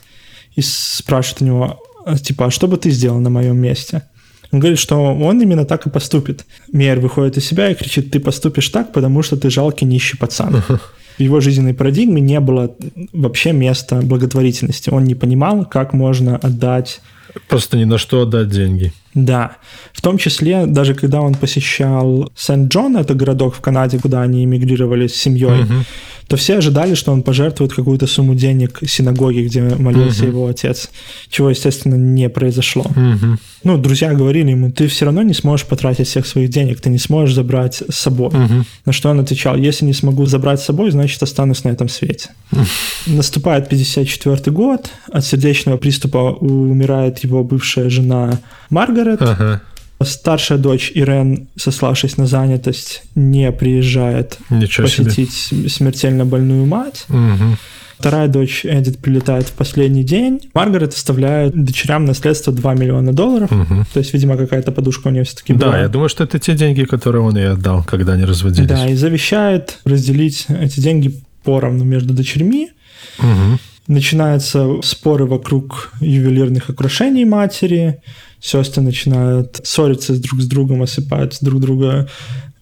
[0.56, 4.04] и спрашивает у него, «А, типа, а что бы ты сделал на моем месте?
[4.52, 6.46] Он говорит, что он именно так и поступит.
[6.72, 10.56] Мейер выходит из себя и кричит, ты поступишь так, потому что ты жалкий нищий пацан.
[10.56, 10.80] Uh-huh
[11.18, 12.76] в его жизненной парадигме не было
[13.14, 14.90] вообще места благотворительности.
[14.90, 17.02] Он не понимал, как можно отдать...
[17.48, 18.94] Просто ни на что отдать деньги.
[19.14, 19.58] Да.
[19.94, 25.08] В том числе, даже когда он посещал Сент-Джон, это городок в Канаде, куда они эмигрировали
[25.08, 25.86] с семьей, угу
[26.32, 30.32] то все ожидали, что он пожертвует какую-то сумму денег синагоге, где молился угу.
[30.32, 30.90] его отец,
[31.30, 32.84] чего, естественно, не произошло.
[32.84, 33.38] Угу.
[33.66, 37.00] Ну, друзья говорили ему, ты все равно не сможешь потратить всех своих денег, ты не
[37.00, 38.30] сможешь забрать с собой.
[38.30, 38.66] Угу.
[38.86, 42.30] На что он отвечал, если не смогу забрать с собой, значит, останусь на этом свете.
[43.08, 48.40] Наступает 54 год, от сердечного приступа умирает его бывшая жена
[48.70, 49.01] Маргарет.
[49.10, 49.62] Ага.
[50.04, 55.70] Старшая дочь Ирен, сославшись на занятость, не приезжает Ничего посетить себе.
[55.70, 57.06] смертельно больную мать.
[57.10, 57.58] Угу.
[58.02, 60.50] Вторая дочь Эдит прилетает в последний день.
[60.56, 63.52] Маргарет оставляет дочерям наследство 2 миллиона долларов.
[63.52, 63.86] Угу.
[63.94, 65.74] То есть, видимо, какая-то подушка у нее все-таки была.
[65.74, 68.68] Да, я думаю, что это те деньги, которые он ей отдал, когда они разводились.
[68.68, 72.72] Да, и завещает разделить эти деньги поровну между дочерьми.
[73.20, 73.60] Угу.
[73.88, 78.02] Начинаются споры вокруг ювелирных украшений матери
[78.42, 82.10] сестры начинают ссориться друг с другом, осыпать друг друга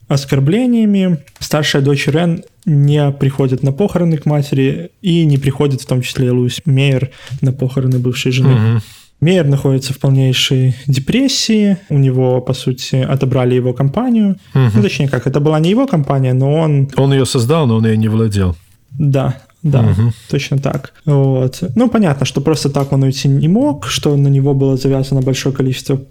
[0.07, 1.19] оскорблениями.
[1.39, 6.31] Старшая дочь Рен не приходит на похороны к матери и не приходит в том числе
[6.31, 7.11] Луис Мейер
[7.41, 8.53] на похороны бывшей жены.
[8.53, 8.81] Угу.
[9.21, 11.77] Мейер находится в полнейшей депрессии.
[11.89, 14.37] У него, по сути, отобрали его компанию.
[14.55, 14.63] Угу.
[14.75, 16.89] Ну, точнее, как, это была не его компания, но он...
[16.95, 18.55] Он ее создал, но он ее не владел.
[18.91, 20.13] Да, да, угу.
[20.29, 20.93] точно так.
[21.05, 21.63] Вот.
[21.75, 25.53] Ну, понятно, что просто так он уйти не мог, что на него было завязано большое
[25.53, 26.01] количество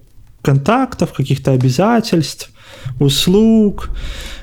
[0.42, 2.50] контактов, каких-то обязательств,
[3.00, 3.90] услуг.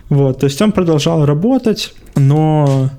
[0.09, 0.39] Вот.
[0.39, 2.89] То есть он продолжал работать, но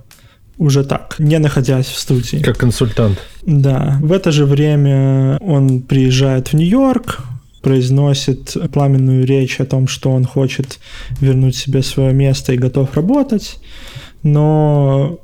[0.58, 2.38] уже так, не находясь в студии.
[2.38, 3.18] Как консультант.
[3.42, 3.98] Да.
[4.00, 7.20] В это же время он приезжает в Нью-Йорк,
[7.62, 10.78] произносит пламенную речь о том, что он хочет
[11.20, 13.56] вернуть себе свое место и готов работать,
[14.22, 15.18] но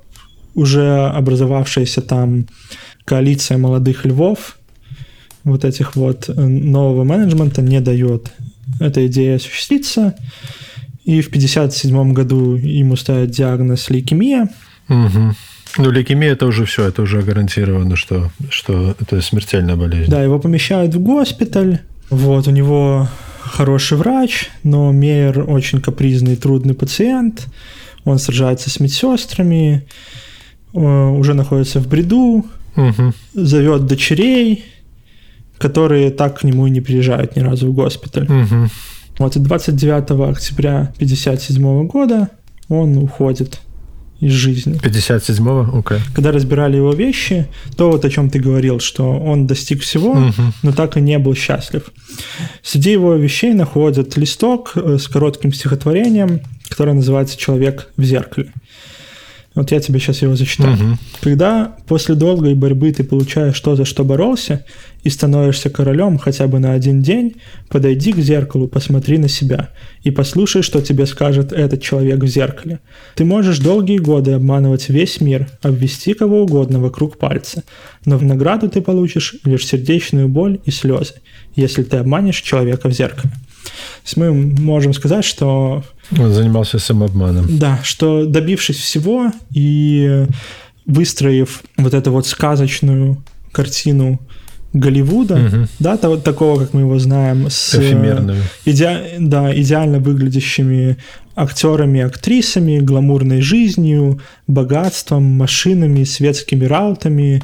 [0.54, 2.46] уже образовавшаяся там
[3.04, 4.58] коалиция молодых львов,
[5.44, 8.32] вот этих вот э, нового менеджмента не дает
[8.80, 10.14] этой идее осуществиться.
[11.04, 14.48] И в 1957 году ему ставят диагноз лейкемия.
[14.88, 15.34] Угу.
[15.78, 20.10] Ну, лейкемия это уже все, это уже гарантировано, что, что это смертельная болезнь.
[20.10, 21.80] Да, его помещают в госпиталь.
[22.10, 23.08] Вот, у него
[23.40, 27.46] хороший врач, но Мейер очень капризный, трудный пациент.
[28.04, 29.86] Он сражается с медсестрами,
[30.72, 32.44] уже находится в бреду,
[32.76, 33.12] угу.
[33.34, 34.64] зовет дочерей,
[35.58, 38.24] которые так к нему и не приезжают ни разу в госпиталь.
[38.24, 38.68] Угу.
[39.18, 42.30] Вот и 29 октября 1957 года
[42.68, 43.60] он уходит
[44.20, 44.80] из жизни.
[44.80, 45.80] 57-го?
[45.80, 46.00] Okay.
[46.14, 50.42] Когда разбирали его вещи, то вот о чем ты говорил, что он достиг всего, угу.
[50.62, 51.92] но так и не был счастлив.
[52.62, 58.52] Среди его вещей находят листок э, с коротким стихотворением, которое называется «Человек в зеркале».
[59.54, 60.74] Вот я тебе сейчас его зачитаю.
[60.74, 60.98] Угу.
[61.20, 64.64] Когда после долгой борьбы ты получаешь то, за что боролся,
[65.02, 67.36] и становишься королем хотя бы на один день,
[67.68, 69.70] подойди к зеркалу, посмотри на себя
[70.02, 72.80] и послушай, что тебе скажет этот человек в зеркале.
[73.14, 77.64] Ты можешь долгие годы обманывать весь мир, обвести кого угодно вокруг пальца,
[78.04, 81.14] но в награду ты получишь лишь сердечную боль и слезы,
[81.56, 83.32] если ты обманешь человека в зеркале.
[83.32, 85.84] То есть мы можем сказать, что...
[86.18, 87.46] Он занимался самообманом.
[87.58, 90.26] Да, что добившись всего и
[90.84, 93.22] выстроив вот эту вот сказочную
[93.52, 94.20] картину
[94.72, 95.66] Голливуда, угу.
[95.78, 97.74] да, того, такого, как мы его знаем, с
[98.64, 100.96] иде, да, идеально выглядящими
[101.36, 107.42] актерами, актрисами, гламурной жизнью, богатством, машинами, светскими раутами,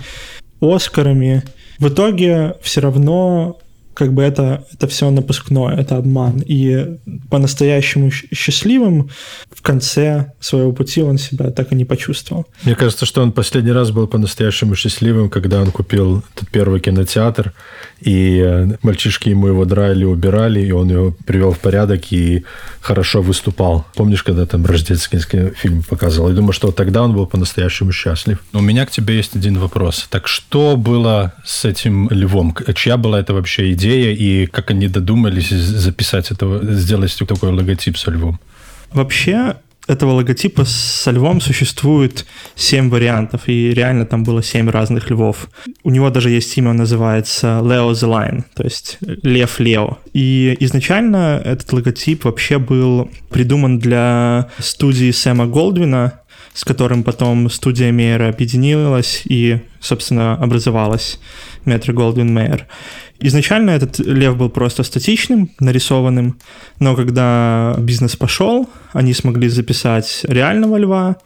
[0.61, 1.43] Оскарами.
[1.79, 3.59] В итоге все равно
[3.99, 6.41] как бы это, это все напускное, это обман.
[6.47, 6.99] И
[7.29, 9.11] по-настоящему счастливым
[9.51, 12.47] в конце своего пути он себя так и не почувствовал.
[12.63, 17.53] Мне кажется, что он последний раз был по-настоящему счастливым, когда он купил этот первый кинотеатр,
[18.01, 22.45] и э, мальчишки ему его драли, убирали, и он его привел в порядок и
[22.81, 23.85] хорошо выступал.
[23.97, 26.29] Помнишь, когда там рождественский фильм показывал?
[26.29, 28.39] Я думаю, что тогда он был по-настоящему счастлив.
[28.53, 30.07] У меня к тебе есть один вопрос.
[30.09, 32.55] Так что было с этим львом?
[32.77, 38.11] Чья была это вообще идея, и как они додумались записать этого, сделать такой логотип со
[38.11, 38.39] львом?
[38.93, 39.57] Вообще,
[39.89, 45.49] этого логотипа со львом существует 7 вариантов, и реально там было 7 разных львов.
[45.83, 49.99] У него даже есть имя, он называется Leo the Lion, то есть Лев Лео.
[50.13, 56.21] И изначально этот логотип вообще был придуман для студии Сэма Голдвина,
[56.59, 61.21] с которым потом студия Мейера объединилась и, собственно, образовалась
[61.65, 62.67] Метро Голдвин Мейер.
[63.21, 66.37] Изначально этот лев был просто статичным, нарисованным,
[66.81, 71.19] но когда бизнес пошел, они смогли записать реального льва,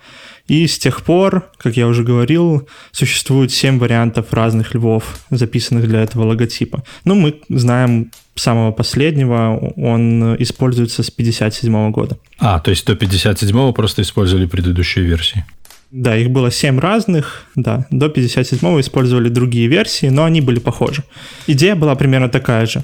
[0.48, 6.02] и с тех пор, как я уже говорил, существует 7 вариантов разных львов, записанных для
[6.02, 6.82] этого логотипа.
[7.04, 12.18] Ну, мы знаем самого последнего, он используется с 57 года.
[12.38, 15.44] А, то есть до 57 просто использовали предыдущие версии?
[15.90, 21.04] Да, их было 7 разных, да, до 57-го использовали другие версии, но они были похожи.
[21.46, 22.82] Идея была примерно такая же.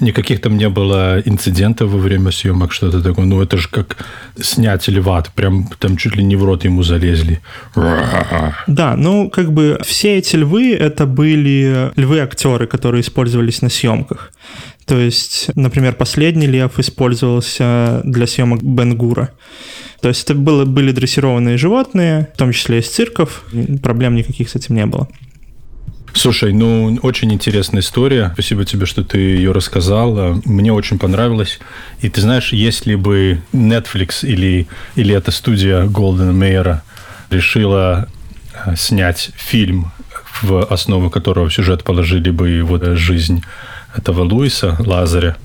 [0.00, 3.26] Никаких там не было инцидентов во время съемок, что-то такое.
[3.26, 3.96] Ну, это же как
[4.40, 7.40] снять льва, прям там чуть ли не в рот ему залезли.
[8.66, 14.32] Да, ну, как бы все эти львы, это были львы-актеры, которые использовались на съемках.
[14.86, 19.30] То есть, например, последний лев использовался для съемок Бенгура.
[20.00, 23.44] То есть это было, были дрессированные животные, в том числе из цирков.
[23.82, 25.08] Проблем никаких с этим не было.
[26.12, 28.30] Слушай, ну, очень интересная история.
[28.34, 30.40] Спасибо тебе, что ты ее рассказал.
[30.44, 31.60] Мне очень понравилось.
[32.00, 34.66] И ты знаешь, если бы Netflix или,
[34.96, 36.82] или эта студия Голдена Мейера
[37.30, 38.08] решила
[38.66, 39.92] э, снять фильм,
[40.42, 43.42] в основу которого сюжет положили бы вот жизнь
[43.94, 45.36] этого Луиса Лазаря,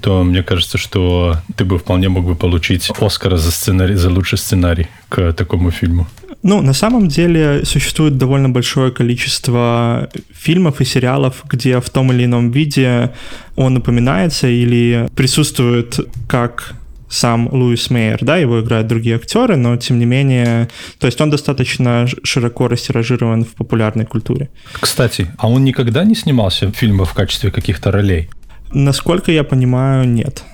[0.00, 4.38] то мне кажется, что ты бы вполне мог бы получить Оскара за сценарий, за лучший
[4.38, 6.06] сценарий к такому фильму.
[6.42, 12.24] Ну, на самом деле существует довольно большое количество фильмов и сериалов, где в том или
[12.24, 13.12] ином виде
[13.56, 16.74] он упоминается или присутствует как
[17.10, 20.68] сам Луис Мейер, да, его играют другие актеры, но тем не менее,
[20.98, 24.48] то есть он достаточно широко растиражирован в популярной культуре.
[24.80, 28.30] Кстати, а он никогда не снимался в фильмах в качестве каких-то ролей?
[28.72, 30.44] Насколько я понимаю, нет.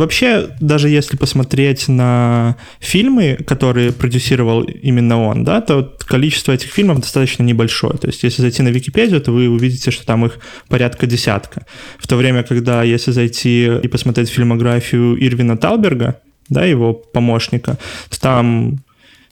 [0.00, 7.00] Вообще, даже если посмотреть на фильмы, которые продюсировал именно он, да, то количество этих фильмов
[7.00, 7.98] достаточно небольшое.
[7.98, 10.38] То есть, если зайти на Википедию, то вы увидите, что там их
[10.70, 11.66] порядка десятка.
[11.98, 16.18] В то время, когда если зайти и посмотреть фильмографию Ирвина Талберга,
[16.48, 17.76] да, его помощника,
[18.08, 18.78] то там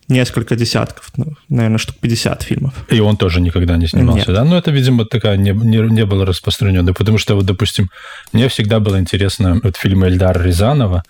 [0.08, 2.74] несколько десятков, ну, наверное, штук 50 фильмов.
[2.88, 4.36] И он тоже никогда не снимался, Нет.
[4.36, 4.44] да?
[4.44, 7.90] Ну, это, видимо, такая не, не, не было распространено, потому что, вот, допустим,
[8.32, 11.02] мне всегда было интересно вот фильм Эльдара Рязанова,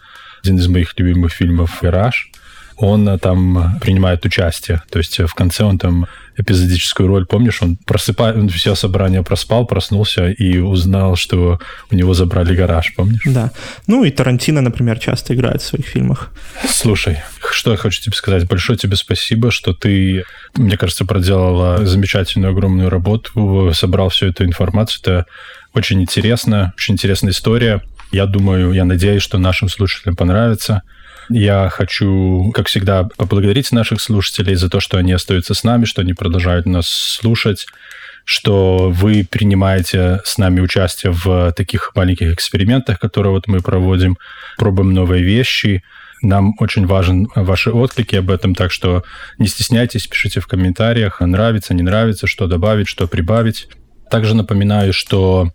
[0.42, 2.30] один из моих любимых фильмов «Вираж»,
[2.78, 4.82] он э, там принимает участие.
[4.90, 6.06] То есть э, в конце он там
[6.36, 11.58] эпизодическую роль, помнишь, он просыпает, он все собрание проспал, проснулся и узнал, что
[11.90, 13.22] у него забрали гараж, помнишь?
[13.24, 13.50] Да.
[13.88, 16.30] Ну и Тарантино, например, часто играет в своих фильмах.
[16.68, 17.18] Слушай,
[17.50, 18.46] что я хочу тебе сказать.
[18.46, 20.24] Большое тебе спасибо, что ты,
[20.54, 25.00] мне кажется, проделала замечательную, огромную работу, собрал всю эту информацию.
[25.02, 25.26] Это
[25.74, 27.82] очень интересно, очень интересная история.
[28.12, 30.82] Я думаю, я надеюсь, что нашим слушателям понравится.
[31.30, 36.02] Я хочу, как всегда, поблагодарить наших слушателей за то, что они остаются с нами, что
[36.02, 37.66] они продолжают нас слушать,
[38.24, 44.18] что вы принимаете с нами участие в таких маленьких экспериментах, которые вот мы проводим,
[44.56, 45.82] пробуем новые вещи.
[46.20, 49.04] Нам очень важен ваши отклики об этом, так что
[49.38, 53.68] не стесняйтесь, пишите в комментариях, нравится, не нравится, что добавить, что прибавить.
[54.10, 55.52] Также напоминаю, что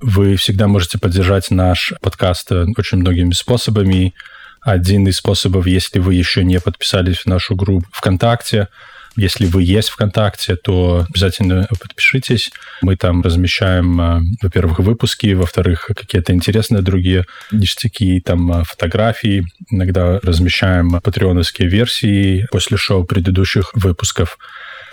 [0.00, 4.14] вы всегда можете поддержать наш подкаст очень многими способами.
[4.62, 8.68] Один из способов, если вы еще не подписались в нашу группу ВКонтакте,
[9.16, 12.50] если вы есть ВКонтакте, то обязательно подпишитесь.
[12.80, 19.44] Мы там размещаем, а, во-первых, выпуски, во-вторых, какие-то интересные другие ништяки, там а, фотографии.
[19.70, 24.38] Иногда размещаем патреоновские версии после шоу предыдущих выпусков.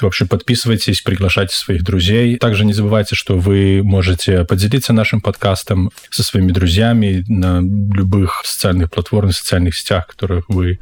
[0.01, 2.37] В общем, подписывайтесь, приглашайте своих друзей.
[2.37, 8.91] Также не забывайте, что вы можете поделиться нашим подкастом со своими друзьями на любых социальных
[8.91, 10.79] платформах, социальных сетях, которых вы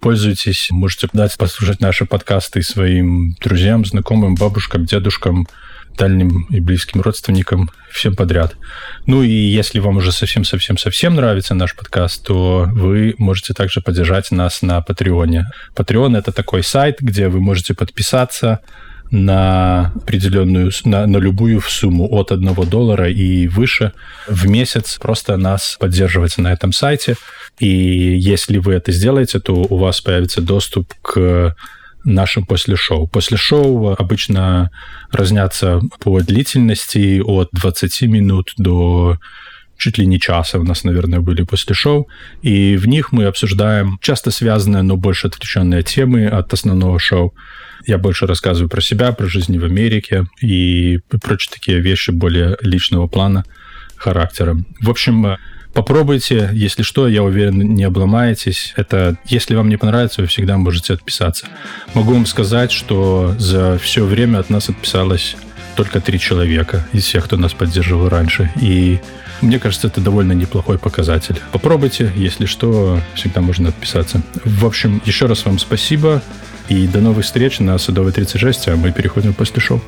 [0.00, 0.68] пользуетесь.
[0.70, 5.46] Можете дать послушать наши подкасты своим друзьям, знакомым, бабушкам, дедушкам,
[5.96, 8.56] дальним и близким родственникам, всем подряд.
[9.06, 14.62] Ну и если вам уже совсем-совсем-совсем нравится наш подкаст, то вы можете также поддержать нас
[14.62, 15.50] на Патреоне.
[15.74, 18.60] Patreon— это такой сайт, где вы можете подписаться
[19.10, 23.92] на определенную, на, на любую сумму от 1 доллара и выше
[24.26, 27.16] в месяц просто нас поддерживать на этом сайте.
[27.58, 31.54] И если вы это сделаете, то у вас появится доступ к
[32.04, 33.06] нашим после шоу.
[33.06, 34.70] После шоу обычно
[35.10, 39.18] разнятся по длительности от 20 минут до
[39.76, 42.08] чуть ли не часа у нас, наверное, были после шоу,
[42.42, 47.34] и в них мы обсуждаем часто связанные, но больше отвлеченные темы от основного шоу.
[47.86, 53.08] Я больше рассказываю про себя, про жизнь в Америке и прочие такие вещи более личного
[53.08, 53.44] плана
[53.96, 54.56] характера.
[54.80, 55.36] В общем,
[55.74, 58.72] Попробуйте, если что, я уверен, не обломаетесь.
[58.76, 61.48] Это, если вам не понравится, вы всегда можете отписаться.
[61.94, 65.36] Могу вам сказать, что за все время от нас отписалось
[65.74, 68.52] только три человека из всех, кто нас поддерживал раньше.
[68.60, 69.00] И
[69.40, 71.40] мне кажется, это довольно неплохой показатель.
[71.50, 74.22] Попробуйте, если что, всегда можно отписаться.
[74.44, 76.22] В общем, еще раз вам спасибо.
[76.68, 79.82] И до новых встреч на Садовой 36, а мы переходим после шоу.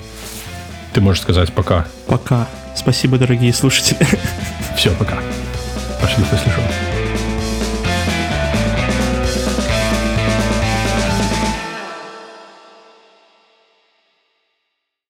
[0.93, 1.87] Ты можешь сказать пока.
[2.07, 2.49] Пока.
[2.75, 4.07] Спасибо, дорогие слушатели.
[4.77, 5.23] Все, пока.
[6.07, 6.96] Пошли после шоу.